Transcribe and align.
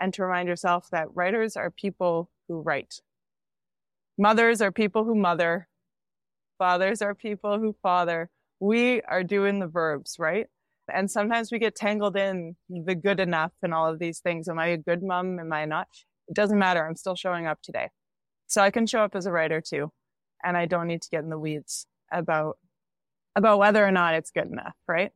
and 0.00 0.12
to 0.14 0.22
remind 0.22 0.48
yourself 0.48 0.88
that 0.90 1.14
writers 1.14 1.56
are 1.56 1.70
people 1.70 2.30
who 2.48 2.60
write. 2.60 3.00
Mothers 4.18 4.60
are 4.60 4.72
people 4.72 5.04
who 5.04 5.14
mother. 5.14 5.68
Fathers 6.58 7.02
are 7.02 7.14
people 7.14 7.58
who 7.58 7.76
father. 7.82 8.30
We 8.60 9.02
are 9.02 9.22
doing 9.22 9.58
the 9.58 9.66
verbs, 9.66 10.16
right? 10.18 10.46
And 10.92 11.10
sometimes 11.10 11.50
we 11.50 11.58
get 11.58 11.74
tangled 11.74 12.16
in 12.16 12.56
the 12.68 12.94
good 12.94 13.20
enough 13.20 13.52
and 13.62 13.74
all 13.74 13.92
of 13.92 13.98
these 13.98 14.20
things. 14.20 14.48
Am 14.48 14.58
I 14.58 14.68
a 14.68 14.76
good 14.76 15.02
mom? 15.02 15.38
Am 15.38 15.52
I 15.52 15.64
not? 15.64 15.88
It 16.28 16.34
doesn't 16.34 16.58
matter. 16.58 16.86
I'm 16.86 16.96
still 16.96 17.16
showing 17.16 17.46
up 17.46 17.60
today. 17.62 17.90
So 18.46 18.62
I 18.62 18.70
can 18.70 18.86
show 18.86 19.00
up 19.00 19.14
as 19.14 19.26
a 19.26 19.32
writer 19.32 19.60
too. 19.60 19.92
And 20.44 20.56
I 20.56 20.66
don't 20.66 20.86
need 20.86 21.02
to 21.02 21.10
get 21.10 21.24
in 21.24 21.30
the 21.30 21.38
weeds 21.38 21.86
about, 22.12 22.58
about 23.34 23.58
whether 23.58 23.84
or 23.84 23.90
not 23.90 24.14
it's 24.14 24.30
good 24.30 24.46
enough, 24.46 24.74
right? 24.86 25.12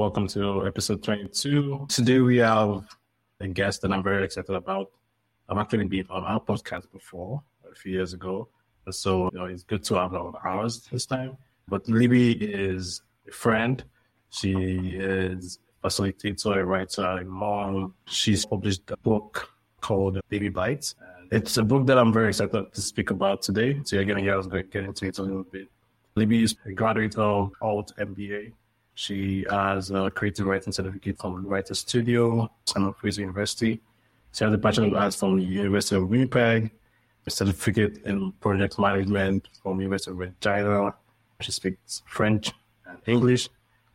Welcome 0.00 0.28
to 0.28 0.66
episode 0.66 1.02
22. 1.02 1.84
Today 1.90 2.20
we 2.20 2.38
have 2.38 2.86
a 3.38 3.48
guest 3.48 3.82
that 3.82 3.92
I'm 3.92 4.02
very 4.02 4.24
excited 4.24 4.56
about. 4.56 4.90
I've 5.46 5.58
actually 5.58 5.84
been 5.88 6.06
on 6.08 6.24
our 6.24 6.40
podcast 6.40 6.90
before 6.90 7.42
a 7.70 7.74
few 7.74 7.92
years 7.92 8.14
ago. 8.14 8.48
So 8.90 9.28
you 9.30 9.38
know, 9.38 9.44
it's 9.44 9.62
good 9.62 9.84
to 9.84 9.96
have 9.96 10.14
of 10.14 10.36
ours 10.42 10.88
this 10.90 11.04
time. 11.04 11.36
But 11.68 11.86
Libby 11.86 12.32
is 12.32 13.02
a 13.28 13.30
friend. 13.30 13.84
She 14.30 14.54
is 14.54 15.58
a 15.84 15.88
facilitator, 15.88 16.56
a 16.56 16.64
writer, 16.64 17.04
a 17.04 17.24
mom. 17.26 17.92
She's 18.06 18.46
published 18.46 18.90
a 18.90 18.96
book 18.96 19.50
called 19.82 20.18
Babybytes. 20.30 20.94
It's 21.30 21.58
a 21.58 21.62
book 21.62 21.86
that 21.88 21.98
I'm 21.98 22.10
very 22.10 22.28
excited 22.28 22.72
to 22.72 22.80
speak 22.80 23.10
about 23.10 23.42
today. 23.42 23.78
So 23.84 23.96
you're 23.96 24.06
going 24.06 24.16
to 24.16 24.24
hear 24.24 24.38
us 24.38 24.46
get 24.46 24.82
into 24.82 25.04
it 25.04 25.18
a 25.18 25.22
little 25.22 25.44
bit. 25.44 25.68
Libby 26.14 26.44
is 26.44 26.56
a 26.64 26.72
graduate 26.72 27.16
of 27.18 27.52
Alt 27.60 27.92
MBA 27.98 28.54
she 29.00 29.46
has 29.48 29.90
a 29.90 30.10
creative 30.10 30.44
writing 30.44 30.74
certificate 30.74 31.18
from 31.18 31.46
Writer 31.46 31.72
Studio, 31.72 32.50
Simon 32.66 32.92
Fraser 32.92 33.22
University. 33.22 33.80
She 34.34 34.44
has 34.44 34.52
a 34.52 34.58
Bachelor 34.58 34.88
of 34.88 34.94
Arts 34.94 35.16
from 35.16 35.38
the 35.38 35.42
University 35.42 35.96
of 35.96 36.06
Winnipeg, 36.10 36.70
a 37.26 37.30
certificate 37.30 38.02
in 38.04 38.30
project 38.40 38.78
management 38.78 39.48
from 39.62 39.80
University 39.80 40.10
of 40.10 40.18
Regina. 40.18 40.94
She 41.40 41.50
speaks 41.50 42.02
French 42.04 42.52
and 42.84 42.98
English. 43.06 43.48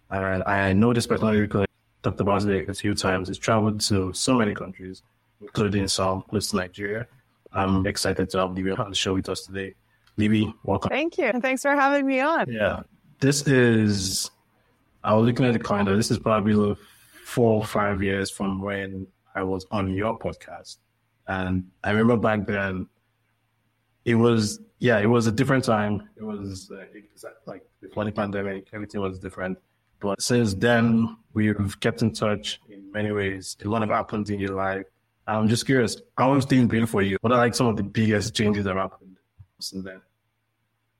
And 0.09 0.43
I 0.45 0.73
know 0.73 0.91
this 0.91 1.05
personally 1.05 1.41
because 1.41 1.61
I 1.61 1.65
talked 2.01 2.19
about 2.19 2.43
it 2.43 2.67
a 2.67 2.73
few 2.73 2.95
times. 2.95 3.27
She's 3.27 3.37
traveled 3.37 3.81
to 3.81 4.11
so 4.11 4.33
many 4.33 4.55
countries, 4.55 5.03
including 5.39 5.87
some 5.87 6.23
close 6.23 6.49
to 6.49 6.55
Nigeria. 6.55 7.05
I'm 7.53 7.85
excited 7.85 8.31
to 8.31 8.39
have 8.39 8.55
Libby 8.55 8.71
on 8.71 8.89
the 8.89 8.95
show 8.95 9.13
with 9.13 9.29
us 9.29 9.45
today. 9.45 9.75
Libby, 10.17 10.51
welcome. 10.63 10.89
Thank 10.89 11.19
you. 11.19 11.25
And 11.25 11.43
thanks 11.43 11.61
for 11.61 11.75
having 11.75 12.07
me 12.07 12.21
on. 12.21 12.51
Yeah. 12.51 12.81
This 13.19 13.47
is 13.47 14.31
I 15.05 15.13
was 15.13 15.27
looking 15.27 15.45
at 15.45 15.53
the 15.53 15.59
calendar. 15.59 15.95
This 15.95 16.09
is 16.09 16.17
probably 16.17 16.75
four 17.23 17.53
or 17.53 17.65
five 17.65 18.01
years 18.01 18.31
from 18.31 18.59
when 18.61 19.05
I 19.35 19.43
was 19.43 19.65
on 19.69 19.93
your 19.93 20.17
podcast. 20.17 20.77
And 21.27 21.69
I 21.83 21.91
remember 21.91 22.17
back 22.17 22.47
then, 22.47 22.87
it 24.03 24.15
was, 24.15 24.59
yeah, 24.79 24.97
it 24.99 25.05
was 25.05 25.27
a 25.27 25.31
different 25.31 25.63
time. 25.63 26.09
It 26.17 26.23
was 26.23 26.71
uh, 26.71 26.85
like 27.45 27.63
before 27.81 28.05
the 28.05 28.11
pandemic, 28.11 28.67
everything 28.73 28.99
was 28.99 29.19
different. 29.19 29.59
But 29.99 30.21
since 30.21 30.55
then, 30.55 31.17
we've 31.33 31.79
kept 31.79 32.01
in 32.01 32.11
touch 32.11 32.59
in 32.69 32.91
many 32.91 33.11
ways. 33.11 33.57
A 33.63 33.67
lot 33.67 33.81
have 33.81 33.91
happened 33.91 34.29
in 34.31 34.39
your 34.39 34.55
life. 34.55 34.85
I'm 35.27 35.47
just 35.47 35.65
curious, 35.65 36.01
how 36.17 36.33
has 36.35 36.45
things 36.45 36.67
been 36.67 36.85
for 36.85 37.01
you? 37.01 37.17
What 37.21 37.31
are 37.31 37.37
like 37.37 37.55
some 37.55 37.67
of 37.67 37.77
the 37.77 37.83
biggest 37.83 38.35
changes 38.35 38.65
that 38.65 38.75
have 38.75 38.91
happened 38.91 39.17
since 39.59 39.83
then? 39.83 40.01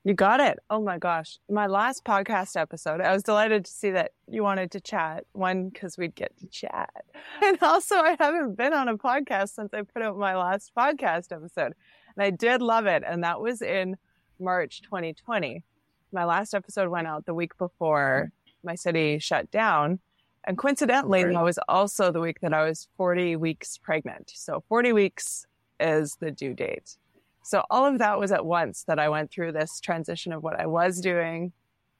You 0.06 0.14
got 0.14 0.38
it. 0.38 0.60
Oh 0.70 0.80
my 0.80 0.98
gosh. 0.98 1.40
My 1.50 1.66
last 1.66 2.04
podcast 2.04 2.54
episode, 2.54 3.00
I 3.00 3.12
was 3.12 3.24
delighted 3.24 3.64
to 3.64 3.72
see 3.72 3.90
that 3.90 4.12
you 4.28 4.44
wanted 4.44 4.70
to 4.70 4.80
chat. 4.80 5.24
One, 5.32 5.68
because 5.68 5.98
we'd 5.98 6.14
get 6.14 6.30
to 6.38 6.46
chat. 6.46 7.04
And 7.42 7.58
also, 7.60 7.96
I 7.96 8.14
haven't 8.16 8.56
been 8.56 8.72
on 8.72 8.88
a 8.88 8.96
podcast 8.96 9.56
since 9.56 9.74
I 9.74 9.82
put 9.82 10.02
out 10.02 10.16
my 10.16 10.36
last 10.36 10.70
podcast 10.78 11.32
episode. 11.32 11.74
And 12.16 12.22
I 12.22 12.30
did 12.30 12.62
love 12.62 12.86
it. 12.86 13.02
And 13.04 13.24
that 13.24 13.40
was 13.40 13.62
in 13.62 13.96
March 14.38 14.80
2020. 14.82 15.64
My 16.12 16.24
last 16.24 16.54
episode 16.54 16.88
went 16.88 17.08
out 17.08 17.26
the 17.26 17.34
week 17.34 17.58
before 17.58 18.30
my 18.62 18.76
city 18.76 19.18
shut 19.18 19.50
down. 19.50 19.98
And 20.44 20.56
coincidentally, 20.56 21.24
that 21.24 21.42
was 21.42 21.58
also 21.68 22.12
the 22.12 22.20
week 22.20 22.38
that 22.42 22.54
I 22.54 22.62
was 22.62 22.86
40 22.96 23.34
weeks 23.34 23.76
pregnant. 23.76 24.30
So 24.36 24.62
40 24.68 24.92
weeks 24.92 25.46
is 25.80 26.14
the 26.20 26.30
due 26.30 26.54
date. 26.54 26.96
So 27.46 27.62
all 27.70 27.86
of 27.86 27.98
that 28.00 28.18
was 28.18 28.32
at 28.32 28.44
once 28.44 28.82
that 28.88 28.98
I 28.98 29.08
went 29.08 29.30
through 29.30 29.52
this 29.52 29.78
transition 29.78 30.32
of 30.32 30.42
what 30.42 30.58
I 30.58 30.66
was 30.66 31.00
doing 31.00 31.52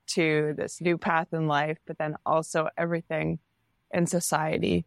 to 0.08 0.54
this 0.56 0.80
new 0.80 0.98
path 0.98 1.28
in 1.32 1.46
life, 1.46 1.78
but 1.86 1.98
then 1.98 2.16
also 2.26 2.68
everything 2.76 3.38
in 3.92 4.08
society 4.08 4.86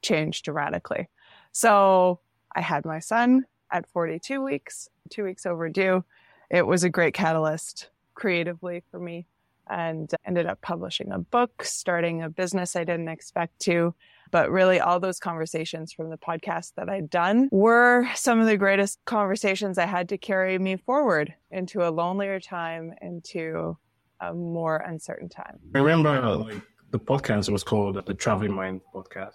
changed 0.00 0.46
radically. 0.46 1.08
So 1.50 2.20
I 2.54 2.60
had 2.60 2.84
my 2.84 3.00
son 3.00 3.44
at 3.72 3.88
42 3.90 4.40
weeks, 4.40 4.88
two 5.10 5.24
weeks 5.24 5.44
overdue. 5.44 6.04
It 6.48 6.64
was 6.64 6.84
a 6.84 6.90
great 6.90 7.14
catalyst 7.14 7.90
creatively 8.14 8.84
for 8.92 9.00
me 9.00 9.26
and 9.68 10.08
ended 10.24 10.46
up 10.46 10.60
publishing 10.60 11.10
a 11.10 11.18
book, 11.18 11.64
starting 11.64 12.22
a 12.22 12.30
business 12.30 12.76
I 12.76 12.84
didn't 12.84 13.08
expect 13.08 13.58
to, 13.62 13.96
but 14.30 14.50
really, 14.50 14.80
all 14.80 15.00
those 15.00 15.18
conversations 15.18 15.92
from 15.92 16.10
the 16.10 16.16
podcast 16.18 16.72
that 16.76 16.88
I'd 16.88 17.10
done 17.10 17.48
were 17.50 18.06
some 18.14 18.40
of 18.40 18.46
the 18.46 18.56
greatest 18.56 18.98
conversations 19.04 19.78
I 19.78 19.86
had 19.86 20.08
to 20.10 20.18
carry 20.18 20.58
me 20.58 20.76
forward 20.76 21.34
into 21.50 21.86
a 21.86 21.90
lonelier 21.90 22.40
time, 22.40 22.92
into 23.00 23.76
a 24.20 24.32
more 24.34 24.76
uncertain 24.76 25.28
time. 25.28 25.58
I 25.74 25.78
remember 25.78 26.20
like 26.36 26.62
the 26.90 26.98
podcast 26.98 27.50
was 27.50 27.62
called 27.62 28.04
the 28.04 28.14
Traveling 28.14 28.52
Mind 28.52 28.80
podcast. 28.94 29.34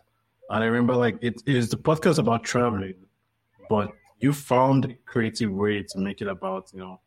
And 0.49 0.63
I 0.63 0.67
remember 0.67 0.95
like 0.95 1.17
it 1.21 1.41
is 1.45 1.69
the 1.69 1.77
podcast 1.77 2.19
about 2.19 2.43
traveling, 2.43 2.95
but 3.69 3.91
you 4.19 4.33
found 4.33 4.85
a 4.85 4.93
creative 5.05 5.51
way 5.51 5.83
to 5.83 5.99
make 5.99 6.21
it 6.21 6.27
about, 6.27 6.71
you 6.73 6.79
know, 6.79 6.99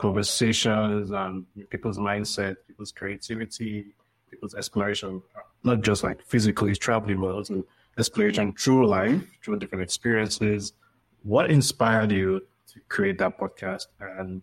conversations 0.00 1.10
and 1.10 1.46
people's 1.70 1.98
mindset, 1.98 2.56
people's 2.66 2.92
creativity, 2.92 3.94
people's 4.34 4.54
exploration 4.54 5.22
not 5.64 5.80
just 5.80 6.04
like 6.04 6.22
physically 6.22 6.74
traveling, 6.76 7.20
but 7.20 7.34
also 7.34 7.64
exploration 7.98 8.52
through 8.52 8.86
life, 8.86 9.22
through 9.42 9.58
different 9.58 9.82
experiences. 9.82 10.74
What 11.22 11.50
inspired 11.50 12.12
you 12.12 12.40
to 12.72 12.80
create 12.88 13.18
that 13.18 13.38
podcast? 13.38 13.86
And 13.98 14.42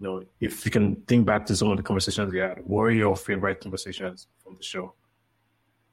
you 0.00 0.06
know, 0.06 0.22
if 0.40 0.64
you 0.64 0.70
can 0.70 0.96
think 1.02 1.26
back 1.26 1.46
to 1.46 1.56
some 1.56 1.70
of 1.70 1.76
the 1.76 1.82
conversations 1.82 2.32
you 2.32 2.40
had, 2.40 2.62
what 2.64 2.82
are 2.82 2.90
your 2.90 3.14
favorite 3.14 3.60
conversations 3.60 4.26
from 4.42 4.56
the 4.56 4.62
show? 4.62 4.94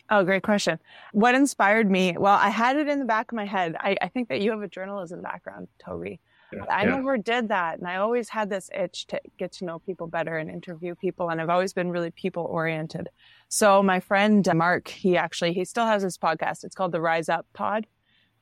Oh, 0.09 0.23
great 0.23 0.43
question. 0.43 0.79
What 1.13 1.35
inspired 1.35 1.89
me? 1.89 2.17
Well, 2.17 2.37
I 2.37 2.49
had 2.49 2.75
it 2.75 2.87
in 2.87 2.99
the 2.99 3.05
back 3.05 3.31
of 3.31 3.35
my 3.35 3.45
head. 3.45 3.75
I, 3.79 3.95
I 4.01 4.07
think 4.09 4.27
that 4.29 4.41
you 4.41 4.51
have 4.51 4.61
a 4.61 4.67
journalism 4.67 5.21
background, 5.21 5.67
Tobi. 5.85 6.19
Yeah, 6.51 6.65
I 6.69 6.83
yeah. 6.83 6.95
never 6.95 7.17
did 7.17 7.49
that. 7.49 7.79
And 7.79 7.87
I 7.87 7.97
always 7.97 8.29
had 8.29 8.49
this 8.49 8.69
itch 8.73 9.07
to 9.07 9.21
get 9.37 9.51
to 9.53 9.65
know 9.65 9.79
people 9.79 10.07
better 10.07 10.37
and 10.37 10.49
interview 10.49 10.95
people. 10.95 11.29
And 11.29 11.41
I've 11.41 11.49
always 11.49 11.73
been 11.73 11.91
really 11.91 12.11
people 12.11 12.43
oriented. 12.43 13.09
So 13.49 13.81
my 13.81 13.99
friend 13.99 14.47
uh, 14.47 14.53
Mark, 14.53 14.87
he 14.87 15.17
actually, 15.17 15.53
he 15.53 15.65
still 15.65 15.85
has 15.85 16.03
his 16.03 16.17
podcast. 16.17 16.63
It's 16.63 16.75
called 16.75 16.91
the 16.91 17.01
Rise 17.01 17.29
Up 17.29 17.45
Pod 17.53 17.87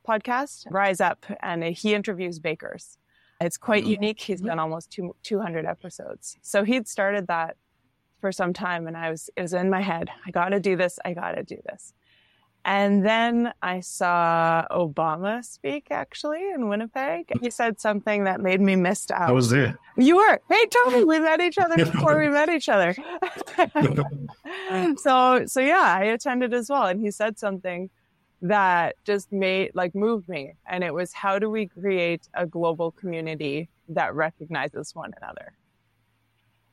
podcast, 0.08 0.66
Rise 0.70 1.02
Up. 1.02 1.26
And 1.42 1.64
he 1.64 1.94
interviews 1.94 2.40
bakers. 2.40 2.98
It's 3.42 3.58
quite 3.58 3.84
mm-hmm. 3.84 3.92
unique. 3.92 4.22
He's 4.22 4.42
done 4.42 4.60
almost 4.60 4.92
two, 4.92 5.16
200 5.24 5.66
episodes. 5.66 6.38
So 6.42 6.64
he'd 6.64 6.88
started 6.88 7.28
that 7.28 7.56
for 8.20 8.32
some 8.34 8.52
time 8.52 8.86
and 8.86 8.98
I 8.98 9.10
was, 9.10 9.30
it 9.38 9.42
was 9.42 9.54
in 9.54 9.70
my 9.70 9.82
head. 9.82 10.10
I 10.28 10.32
got 10.32 10.50
to 10.50 10.60
do 10.60 10.76
this. 10.76 11.00
I 11.06 11.14
got 11.14 11.32
to 11.32 11.44
do 11.44 11.58
this. 11.66 11.94
And 12.66 13.06
then 13.06 13.54
I 13.62 13.80
saw 13.80 14.66
Obama 14.70 15.44
speak 15.44 15.88
actually 15.92 16.52
in 16.52 16.68
Winnipeg. 16.68 17.32
He 17.42 17.50
said 17.50 17.80
something 17.80 18.26
that 18.26 18.42
made 18.42 18.60
me 18.62 18.76
miss 18.76 19.10
out. 19.12 19.30
I 19.30 19.32
was 19.32 19.50
there. 19.50 19.78
You 19.98 20.18
were. 20.18 20.40
Hey, 20.50 20.66
Tony, 20.68 21.04
we 21.04 21.20
met 21.20 21.42
each 21.42 21.58
other 21.58 21.78
before 21.86 22.20
we 22.20 22.30
met 22.30 22.50
each 22.50 22.70
other. 22.70 22.96
so, 24.98 25.46
so 25.46 25.62
yeah, 25.62 25.96
I 25.98 26.04
attended 26.04 26.54
as 26.54 26.70
well. 26.70 26.86
And 26.86 27.00
he 27.00 27.12
said 27.12 27.40
something 27.40 27.90
that 28.42 28.96
just 29.06 29.32
made, 29.32 29.72
like, 29.74 29.96
moved 29.96 30.30
me. 30.30 30.54
And 30.68 30.84
it 30.84 30.94
was, 30.94 31.14
how 31.14 31.40
do 31.40 31.50
we 31.50 31.68
create 31.68 32.28
a 32.34 32.46
global 32.46 32.92
community 32.92 33.70
that 33.90 34.14
recognizes 34.16 34.94
one 34.96 35.14
another? 35.22 35.54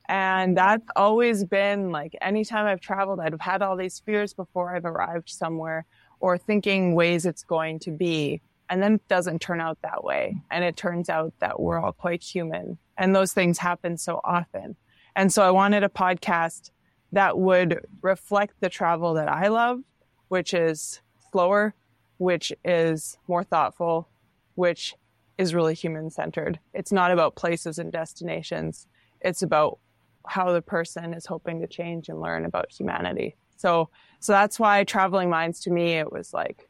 And 0.09 0.55
that's 0.55 0.85
always 0.95 1.43
been 1.43 1.91
like 1.91 2.15
anytime 2.21 2.65
I've 2.65 2.79
traveled, 2.79 3.19
I've 3.19 3.39
had 3.41 3.61
all 3.61 3.75
these 3.75 3.99
fears 3.99 4.33
before 4.33 4.75
I've 4.75 4.85
arrived 4.85 5.29
somewhere 5.29 5.85
or 6.19 6.37
thinking 6.37 6.95
ways 6.95 7.25
it's 7.25 7.43
going 7.43 7.79
to 7.79 7.91
be. 7.91 8.41
And 8.69 8.81
then 8.81 8.95
it 8.95 9.07
doesn't 9.07 9.39
turn 9.39 9.61
out 9.61 9.77
that 9.81 10.03
way. 10.03 10.37
And 10.49 10.63
it 10.63 10.77
turns 10.77 11.09
out 11.09 11.33
that 11.39 11.59
we're 11.59 11.79
all 11.79 11.93
quite 11.93 12.23
human. 12.23 12.77
And 12.97 13.15
those 13.15 13.33
things 13.33 13.57
happen 13.57 13.97
so 13.97 14.21
often. 14.23 14.75
And 15.15 15.31
so 15.31 15.43
I 15.43 15.51
wanted 15.51 15.83
a 15.83 15.89
podcast 15.89 16.71
that 17.11 17.37
would 17.37 17.85
reflect 18.01 18.55
the 18.59 18.69
travel 18.69 19.13
that 19.15 19.29
I 19.29 19.47
love, 19.47 19.79
which 20.27 20.53
is 20.53 21.01
slower, 21.31 21.73
which 22.17 22.51
is 22.63 23.17
more 23.27 23.43
thoughtful, 23.43 24.09
which 24.55 24.95
is 25.37 25.53
really 25.53 25.73
human 25.73 26.09
centered. 26.09 26.59
It's 26.73 26.91
not 26.91 27.11
about 27.11 27.35
places 27.35 27.79
and 27.79 27.91
destinations. 27.91 28.87
It's 29.21 29.41
about 29.41 29.79
how 30.27 30.51
the 30.51 30.61
person 30.61 31.13
is 31.13 31.25
hoping 31.25 31.61
to 31.61 31.67
change 31.67 32.09
and 32.09 32.19
learn 32.19 32.45
about 32.45 32.71
humanity. 32.71 33.35
So 33.57 33.89
so 34.19 34.31
that's 34.33 34.59
why 34.59 34.83
traveling 34.83 35.29
minds 35.29 35.59
to 35.61 35.71
me 35.71 35.93
it 35.93 36.11
was 36.11 36.33
like 36.33 36.67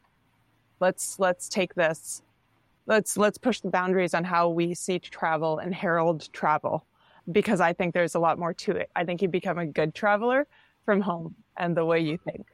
let's 0.80 1.19
let's 1.19 1.50
take 1.50 1.75
this 1.75 2.21
let's 2.86 3.18
let's 3.18 3.38
push 3.38 3.59
the 3.62 3.69
boundaries 3.69 4.13
on 4.13 4.24
how 4.24 4.50
we 4.50 4.74
see 4.74 5.00
travel 5.00 5.59
and 5.59 5.74
herald 5.74 6.31
travel 6.33 6.86
because 7.31 7.59
I 7.59 7.74
think 7.74 7.94
there's 7.94 8.15
a 8.15 8.19
lot 8.19 8.39
more 8.39 8.54
to 8.54 8.71
it. 8.71 8.89
I 8.95 9.04
think 9.04 9.21
you 9.21 9.27
become 9.27 9.57
a 9.57 9.65
good 9.65 9.94
traveler 9.94 10.48
from 10.86 11.01
home 11.01 11.36
and 11.57 11.75
the 11.75 11.86
way 11.86 12.00
you 12.00 12.18
think. 12.18 12.48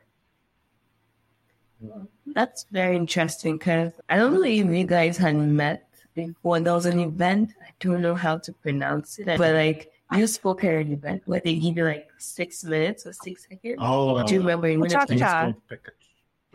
That's 2.26 2.66
very 2.72 2.96
interesting 2.96 3.58
because 3.58 3.92
I 4.10 4.18
don't 4.18 4.34
believe 4.34 4.74
you 4.74 4.86
guys 4.86 5.18
had 5.18 5.36
met 5.36 5.88
before. 6.16 6.60
There 6.60 6.74
was 6.74 6.86
an 6.86 7.00
event, 7.00 7.54
I 7.62 7.72
don't 7.80 8.02
know 8.02 8.16
how 8.16 8.38
to 8.40 8.54
pronounce 8.54 9.20
it, 9.20 9.26
but 9.26 9.54
like 9.54 9.92
you 10.18 10.28
spoke 10.28 10.64
at 10.64 10.74
an 10.74 10.92
event 10.92 11.24
where 11.26 11.40
they 11.44 11.56
give 11.56 11.78
you 11.78 11.86
like 11.86 12.10
six 12.18 12.64
minutes 12.64 13.06
or 13.06 13.14
six 13.14 13.44
seconds. 13.50 13.76
Oh, 13.80 14.24
Do 14.24 14.34
you 14.36 14.40
remember? 14.42 14.68
in 14.68 14.88
Cha 14.90 15.06
minutes? 15.10 15.20
cha. 15.22 15.54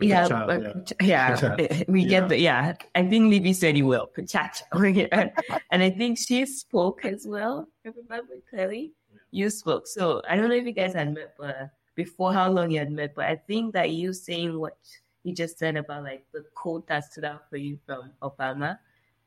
Yeah, 0.01 0.27
Cha, 0.29 0.45
but- 0.47 0.93
yeah, 1.01 1.83
we 1.89 2.03
Yeah. 2.03 2.07
get 2.09 2.29
the 2.29 2.39
yeah. 2.39 2.73
I 2.95 3.03
think 3.07 3.29
Libby 3.29 3.51
said 3.53 3.75
he 3.75 3.83
will. 3.83 4.09
PechaKucha. 4.17 5.31
and 5.71 5.83
I 5.83 5.89
think 5.89 6.17
she 6.17 6.45
spoke 6.45 7.03
as 7.03 7.25
well. 7.27 7.67
I 7.85 7.89
remember 7.89 8.35
clearly, 8.49 8.93
you 9.31 9.49
spoke. 9.49 9.87
So 9.87 10.21
I 10.29 10.37
don't 10.37 10.47
know 10.49 10.55
if 10.55 10.65
you 10.65 10.71
guys 10.71 10.93
had 10.93 11.13
met, 11.13 11.33
but 11.37 11.71
before 11.95 12.31
how 12.31 12.49
long 12.49 12.71
you 12.71 12.79
had 12.79 12.91
met. 12.91 13.13
But 13.13 13.25
I 13.25 13.35
think 13.35 13.73
that 13.73 13.89
you 13.91 14.13
saying 14.13 14.57
what 14.57 14.77
you 15.23 15.35
just 15.35 15.59
said 15.59 15.75
about 15.75 16.03
like 16.03 16.25
the 16.31 16.45
quote 16.55 16.87
that 16.87 17.03
stood 17.11 17.25
out 17.25 17.49
for 17.49 17.57
you 17.57 17.77
from 17.85 18.11
Obama, 18.21 18.79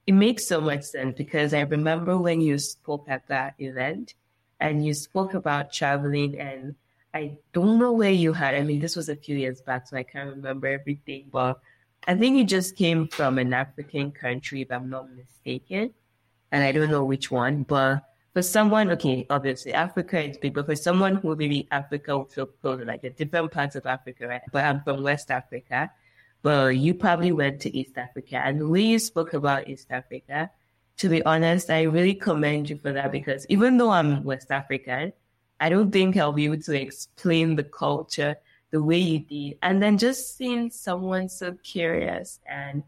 it 0.06 0.12
makes 0.12 0.46
so 0.46 0.58
much 0.58 0.84
sense 0.84 1.14
because 1.18 1.52
I 1.52 1.60
remember 1.60 2.16
when 2.16 2.40
you 2.40 2.56
spoke 2.58 3.04
at 3.08 3.28
that 3.28 3.54
event 3.58 4.14
and 4.62 4.86
you 4.86 4.94
spoke 4.94 5.34
about 5.34 5.72
traveling 5.72 6.38
and 6.38 6.76
I 7.12 7.36
don't 7.52 7.78
know 7.78 7.92
where 7.92 8.12
you 8.12 8.32
had. 8.32 8.54
I 8.54 8.62
mean, 8.62 8.80
this 8.80 8.96
was 8.96 9.10
a 9.10 9.16
few 9.16 9.36
years 9.36 9.60
back, 9.60 9.88
so 9.88 9.96
I 9.96 10.04
can't 10.04 10.30
remember 10.30 10.68
everything. 10.68 11.26
But 11.30 11.60
I 12.06 12.14
think 12.14 12.38
you 12.38 12.44
just 12.44 12.76
came 12.76 13.08
from 13.08 13.38
an 13.38 13.52
African 13.52 14.12
country, 14.12 14.62
if 14.62 14.70
I'm 14.70 14.88
not 14.88 15.10
mistaken, 15.14 15.92
and 16.52 16.64
I 16.64 16.72
don't 16.72 16.90
know 16.90 17.04
which 17.04 17.30
one. 17.30 17.64
But 17.64 18.04
for 18.32 18.40
someone, 18.40 18.90
okay, 18.92 19.26
obviously 19.28 19.74
Africa 19.74 20.22
is 20.22 20.38
big, 20.38 20.54
but 20.54 20.64
for 20.64 20.76
someone 20.76 21.16
who 21.16 21.36
maybe 21.36 21.68
Africa 21.70 22.16
would 22.16 22.30
feel 22.30 22.46
close, 22.46 22.82
like 22.86 23.02
the 23.02 23.10
different 23.10 23.52
parts 23.52 23.76
of 23.76 23.84
Africa, 23.84 24.28
right? 24.28 24.42
But 24.52 24.64
I'm 24.64 24.80
from 24.82 25.02
West 25.02 25.30
Africa. 25.30 25.90
But 26.40 26.76
you 26.76 26.94
probably 26.94 27.32
went 27.32 27.60
to 27.62 27.76
East 27.76 27.98
Africa, 27.98 28.36
and 28.36 28.60
the 28.60 28.68
way 28.68 28.82
you 28.82 28.98
spoke 28.98 29.34
about 29.34 29.68
East 29.68 29.88
Africa, 29.90 30.50
to 30.98 31.08
be 31.08 31.22
honest, 31.24 31.70
I 31.70 31.82
really 31.82 32.14
commend 32.14 32.70
you 32.70 32.76
for 32.76 32.92
that 32.92 33.12
because 33.12 33.46
even 33.48 33.76
though 33.76 33.90
I'm 33.90 34.22
West 34.24 34.50
African, 34.50 35.12
I 35.60 35.68
don't 35.68 35.90
think 35.90 36.16
I'll 36.16 36.32
be 36.32 36.44
able 36.46 36.60
to 36.62 36.80
explain 36.80 37.56
the 37.56 37.64
culture 37.64 38.36
the 38.70 38.82
way 38.82 38.98
you 38.98 39.18
did. 39.20 39.58
And 39.62 39.82
then 39.82 39.98
just 39.98 40.36
seeing 40.36 40.70
someone 40.70 41.28
so 41.28 41.52
curious 41.62 42.40
and 42.46 42.82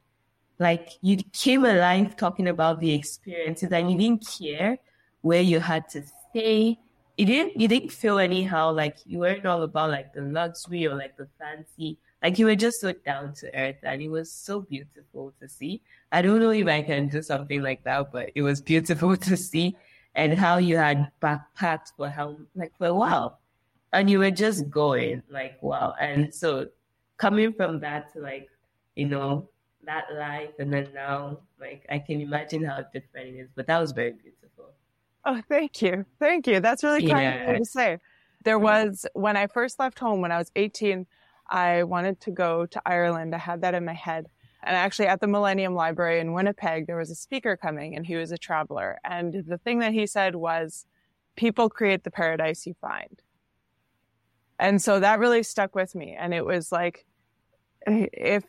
like 0.59 0.91
you 1.01 1.19
came 1.33 1.65
alive 1.65 2.17
talking 2.17 2.49
about 2.49 2.81
the 2.81 2.93
experiences 2.93 3.71
and 3.73 3.91
you 3.91 3.99
didn't 3.99 4.27
care 4.39 4.79
where 5.23 5.41
you 5.41 5.61
had 5.61 5.89
to 5.91 6.03
stay. 6.31 6.79
You 7.17 7.27
didn't 7.27 7.61
you 7.61 7.69
didn't 7.69 7.93
feel 7.93 8.19
anyhow 8.19 8.73
like 8.73 8.97
you 9.05 9.21
weren't 9.21 9.47
all 9.47 9.63
about 9.63 9.91
like 9.91 10.13
the 10.13 10.23
luxury 10.23 10.87
or 10.87 10.95
like 10.95 11.17
the 11.17 11.29
fancy. 11.39 11.99
Like 12.25 12.39
you 12.39 12.47
were 12.47 12.57
just 12.57 12.81
so 12.81 12.93
down 12.93 13.35
to 13.35 13.55
earth 13.55 13.77
and 13.83 14.01
it 14.03 14.09
was 14.09 14.33
so 14.33 14.63
beautiful 14.63 15.33
to 15.41 15.49
see. 15.49 15.83
I 16.11 16.23
don't 16.23 16.41
know 16.41 16.51
if 16.51 16.67
I 16.67 16.83
can 16.83 17.09
do 17.09 17.23
something 17.23 17.63
like 17.63 17.85
that, 17.85 18.11
but 18.11 18.31
it 18.35 18.43
was 18.43 18.63
beautiful 18.63 19.17
to 19.29 19.37
see 19.37 19.77
and 20.15 20.33
how 20.39 20.57
you 20.57 20.77
had 20.77 21.13
backpacked 21.21 21.93
for 21.97 22.09
how 22.09 22.37
like 22.55 22.77
for 22.79 22.87
a 22.87 22.95
while 22.95 23.41
and 23.93 24.11
you 24.11 24.19
were 24.19 24.31
just 24.31 24.71
going 24.71 25.23
like 25.31 25.61
wow 25.63 25.95
and 26.01 26.35
so 26.35 26.69
coming 27.17 27.53
from 27.53 27.81
that 27.81 28.13
to 28.13 28.21
like 28.21 28.49
you 28.97 29.07
know 29.07 29.49
that 29.85 30.05
life 30.15 30.51
and 30.59 30.73
then 30.73 30.89
now 30.95 31.39
like 31.61 31.85
i 31.91 31.99
can 31.99 32.21
imagine 32.21 32.65
how 32.65 32.83
different 32.93 33.29
it 33.29 33.39
is 33.39 33.49
but 33.55 33.67
that 33.67 33.81
was 33.81 33.93
very 33.93 34.13
beautiful 34.13 34.35
Oh, 35.27 35.41
thank 35.49 35.81
you. 35.81 36.05
Thank 36.21 36.47
you. 36.47 36.61
That's 36.61 36.85
really 36.85 37.09
kind 37.09 37.41
of 37.41 37.49
you 37.49 37.59
to 37.59 37.65
say. 37.65 37.99
There 38.45 38.59
was, 38.59 39.07
when 39.15 39.39
I 39.39 39.47
first 39.47 39.79
left 39.79 39.99
home 39.99 40.21
when 40.21 40.31
I 40.31 40.37
was 40.37 40.53
18, 40.55 41.07
I 41.49 41.83
wanted 41.85 42.21
to 42.23 42.31
go 42.31 42.67
to 42.67 42.83
Ireland. 42.87 43.35
I 43.35 43.39
had 43.39 43.63
that 43.63 43.75
in 43.75 43.85
my 43.85 43.95
head. 43.95 44.27
And 44.63 44.77
actually, 44.77 45.09
at 45.09 45.21
the 45.21 45.27
Millennium 45.27 45.75
Library 45.75 46.21
in 46.21 46.33
Winnipeg, 46.33 46.87
there 46.87 46.97
was 46.97 47.11
a 47.11 47.15
speaker 47.15 47.57
coming 47.57 47.95
and 47.97 48.07
he 48.07 48.17
was 48.17 48.33
a 48.33 48.39
traveler. 48.39 48.99
And 49.05 49.45
the 49.47 49.59
thing 49.59 49.81
that 49.81 49.93
he 49.93 50.07
said 50.07 50.35
was, 50.35 50.87
people 51.37 51.69
create 51.69 52.05
the 52.05 52.11
paradise 52.11 52.67
you 52.67 52.75
find. 52.81 53.21
And 54.59 54.81
so 54.81 55.01
that 55.01 55.19
really 55.19 55.43
stuck 55.43 55.75
with 55.75 55.95
me. 55.95 56.17
And 56.19 56.33
it 56.33 56.45
was 56.45 56.71
like, 56.73 57.05
if, 57.87 58.45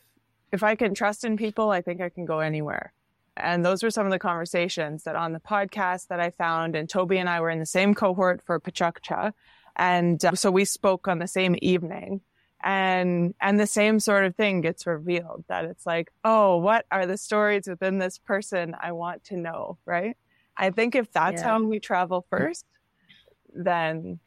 if 0.52 0.64
I 0.64 0.76
can 0.76 0.94
trust 0.94 1.26
in 1.26 1.36
people, 1.36 1.72
I 1.72 1.82
think 1.82 2.00
I 2.00 2.10
can 2.10 2.26
go 2.26 2.40
anywhere. 2.40 2.94
And 3.36 3.66
those 3.66 3.84
were 3.84 3.90
some 3.90 4.06
of 4.06 4.12
the 4.12 4.20
conversations 4.20 5.04
that 5.04 5.16
on 5.16 5.34
the 5.34 5.40
podcast 5.40 6.08
that 6.08 6.22
I 6.22 6.30
found. 6.30 6.76
And 6.76 6.88
Tobi 6.88 7.18
and 7.18 7.28
I 7.28 7.42
were 7.42 7.50
in 7.50 7.60
the 7.60 7.66
same 7.66 7.94
cohort 7.94 8.42
for 8.46 8.60
PechaKucha. 8.60 9.34
And 9.76 10.24
uh, 10.24 10.36
so 10.36 10.52
we 10.52 10.64
spoke 10.64 11.08
on 11.10 11.20
the 11.20 11.28
same 11.28 11.58
evening 11.62 12.22
and, 12.66 13.36
and 13.40 13.60
the 13.60 13.68
same 13.68 14.00
sort 14.00 14.26
of 14.26 14.36
thing 14.36 14.62
gets 14.62 14.88
revealed 14.88 15.46
that 15.48 15.66
it's 15.66 15.86
like, 15.86 16.12
oh, 16.24 16.58
what 16.58 16.86
are 16.92 17.06
the 17.06 17.16
stories 17.16 17.68
within 17.68 18.00
this 18.00 18.18
person 18.18 18.76
I 18.82 18.92
want 18.92 19.24
to 19.26 19.38
know? 19.38 19.78
Right. 19.86 20.18
I 20.58 20.72
think 20.72 20.96
if 20.96 21.12
that's 21.12 21.42
Yeah. 21.42 21.50
how 21.50 21.64
we 21.64 21.80
travel 21.80 22.26
first, 22.30 22.66
then 23.54 24.20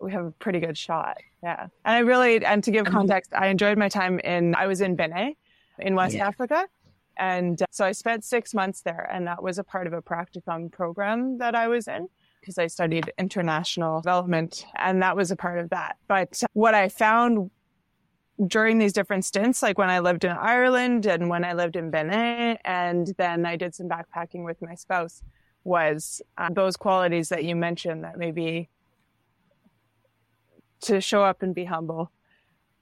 we 0.00 0.12
have 0.12 0.24
a 0.24 0.30
pretty 0.30 0.60
good 0.60 0.78
shot. 0.78 1.18
Yeah. 1.42 1.62
And 1.84 1.96
I 1.96 1.98
really, 1.98 2.44
and 2.44 2.62
to 2.64 2.70
give 2.70 2.86
context, 2.86 3.34
I 3.34 3.48
enjoyed 3.48 3.76
my 3.76 3.88
time 3.88 4.20
in, 4.20 4.54
I 4.54 4.68
was 4.68 4.80
in 4.80 4.94
Benin 4.94 5.34
in 5.78 5.96
West 5.96 6.14
Yeah. 6.14 6.28
Africa. 6.28 6.68
And 7.16 7.60
uh, 7.60 7.66
so 7.70 7.84
I 7.84 7.92
spent 7.92 8.24
six 8.24 8.54
months 8.54 8.82
there, 8.82 9.08
and 9.12 9.26
that 9.26 9.42
was 9.42 9.58
a 9.58 9.64
part 9.64 9.86
of 9.86 9.92
a 9.92 10.00
practicum 10.00 10.70
program 10.70 11.38
that 11.38 11.54
I 11.54 11.68
was 11.68 11.88
in 11.88 12.08
because 12.40 12.56
I 12.56 12.68
studied 12.68 13.12
international 13.18 14.00
development, 14.00 14.64
and 14.76 15.02
that 15.02 15.16
was 15.16 15.30
a 15.30 15.36
part 15.36 15.58
of 15.58 15.70
that. 15.70 15.96
But 16.08 16.42
what 16.54 16.74
I 16.74 16.88
found 16.88 17.50
during 18.46 18.78
these 18.78 18.92
different 18.92 19.24
stints, 19.24 19.62
like 19.62 19.78
when 19.78 19.90
I 19.90 19.98
lived 20.00 20.24
in 20.24 20.30
Ireland 20.32 21.06
and 21.06 21.28
when 21.28 21.44
I 21.44 21.52
lived 21.52 21.76
in 21.76 21.90
Benin, 21.90 22.58
and 22.64 23.14
then 23.18 23.44
I 23.44 23.56
did 23.56 23.74
some 23.74 23.88
backpacking 23.88 24.44
with 24.44 24.60
my 24.62 24.74
spouse, 24.74 25.22
was 25.64 26.22
uh, 26.38 26.48
those 26.50 26.76
qualities 26.76 27.28
that 27.28 27.44
you 27.44 27.54
mentioned 27.54 28.04
that 28.04 28.16
maybe 28.16 28.70
to 30.82 31.00
show 31.00 31.22
up 31.22 31.42
and 31.42 31.54
be 31.54 31.64
humble 31.64 32.10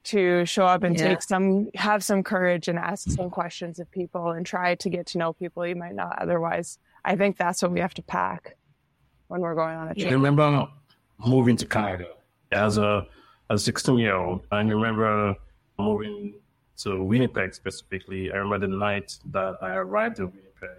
to 0.05 0.45
show 0.45 0.65
up 0.65 0.83
and 0.83 0.97
Yeah. 0.97 1.09
take 1.09 1.21
some 1.21 1.69
have 1.75 2.05
some 2.05 2.23
courage 2.23 2.69
and 2.69 2.79
ask 2.79 3.09
some 3.11 3.29
questions 3.29 3.79
of 3.79 3.91
people 3.91 4.31
and 4.31 4.45
try 4.45 4.75
to 4.75 4.89
get 4.89 5.05
to 5.07 5.17
know 5.17 5.33
people 5.33 5.67
you 5.67 5.75
might 5.75 5.93
not 5.93 6.17
otherwise 6.21 6.79
i 7.03 7.17
think 7.17 7.35
that's 7.35 7.61
what 7.61 7.71
we 7.71 7.81
have 7.81 7.93
to 7.93 8.01
pack 8.01 8.55
when 9.27 9.41
we're 9.41 9.55
going 9.55 9.75
on 9.75 9.89
a 9.89 9.93
trip 9.93 10.07
I 10.07 10.13
remember 10.13 10.67
moving 11.25 11.57
to 11.57 11.65
Canada 11.65 12.07
as 12.53 12.77
a 12.77 13.05
a 13.49 13.57
16 13.57 13.97
year 13.97 14.15
old. 14.15 14.45
I 14.51 14.61
remember 14.61 15.35
moving 15.79 16.35
to 16.77 17.03
Winnipeg 17.03 17.53
specifically. 17.53 18.31
I 18.31 18.37
remember 18.37 18.67
the 18.67 18.75
night 18.75 19.17
that 19.31 19.57
I 19.61 19.75
arrived 19.75 20.19
in 20.19 20.25
Winnipeg. 20.25 20.77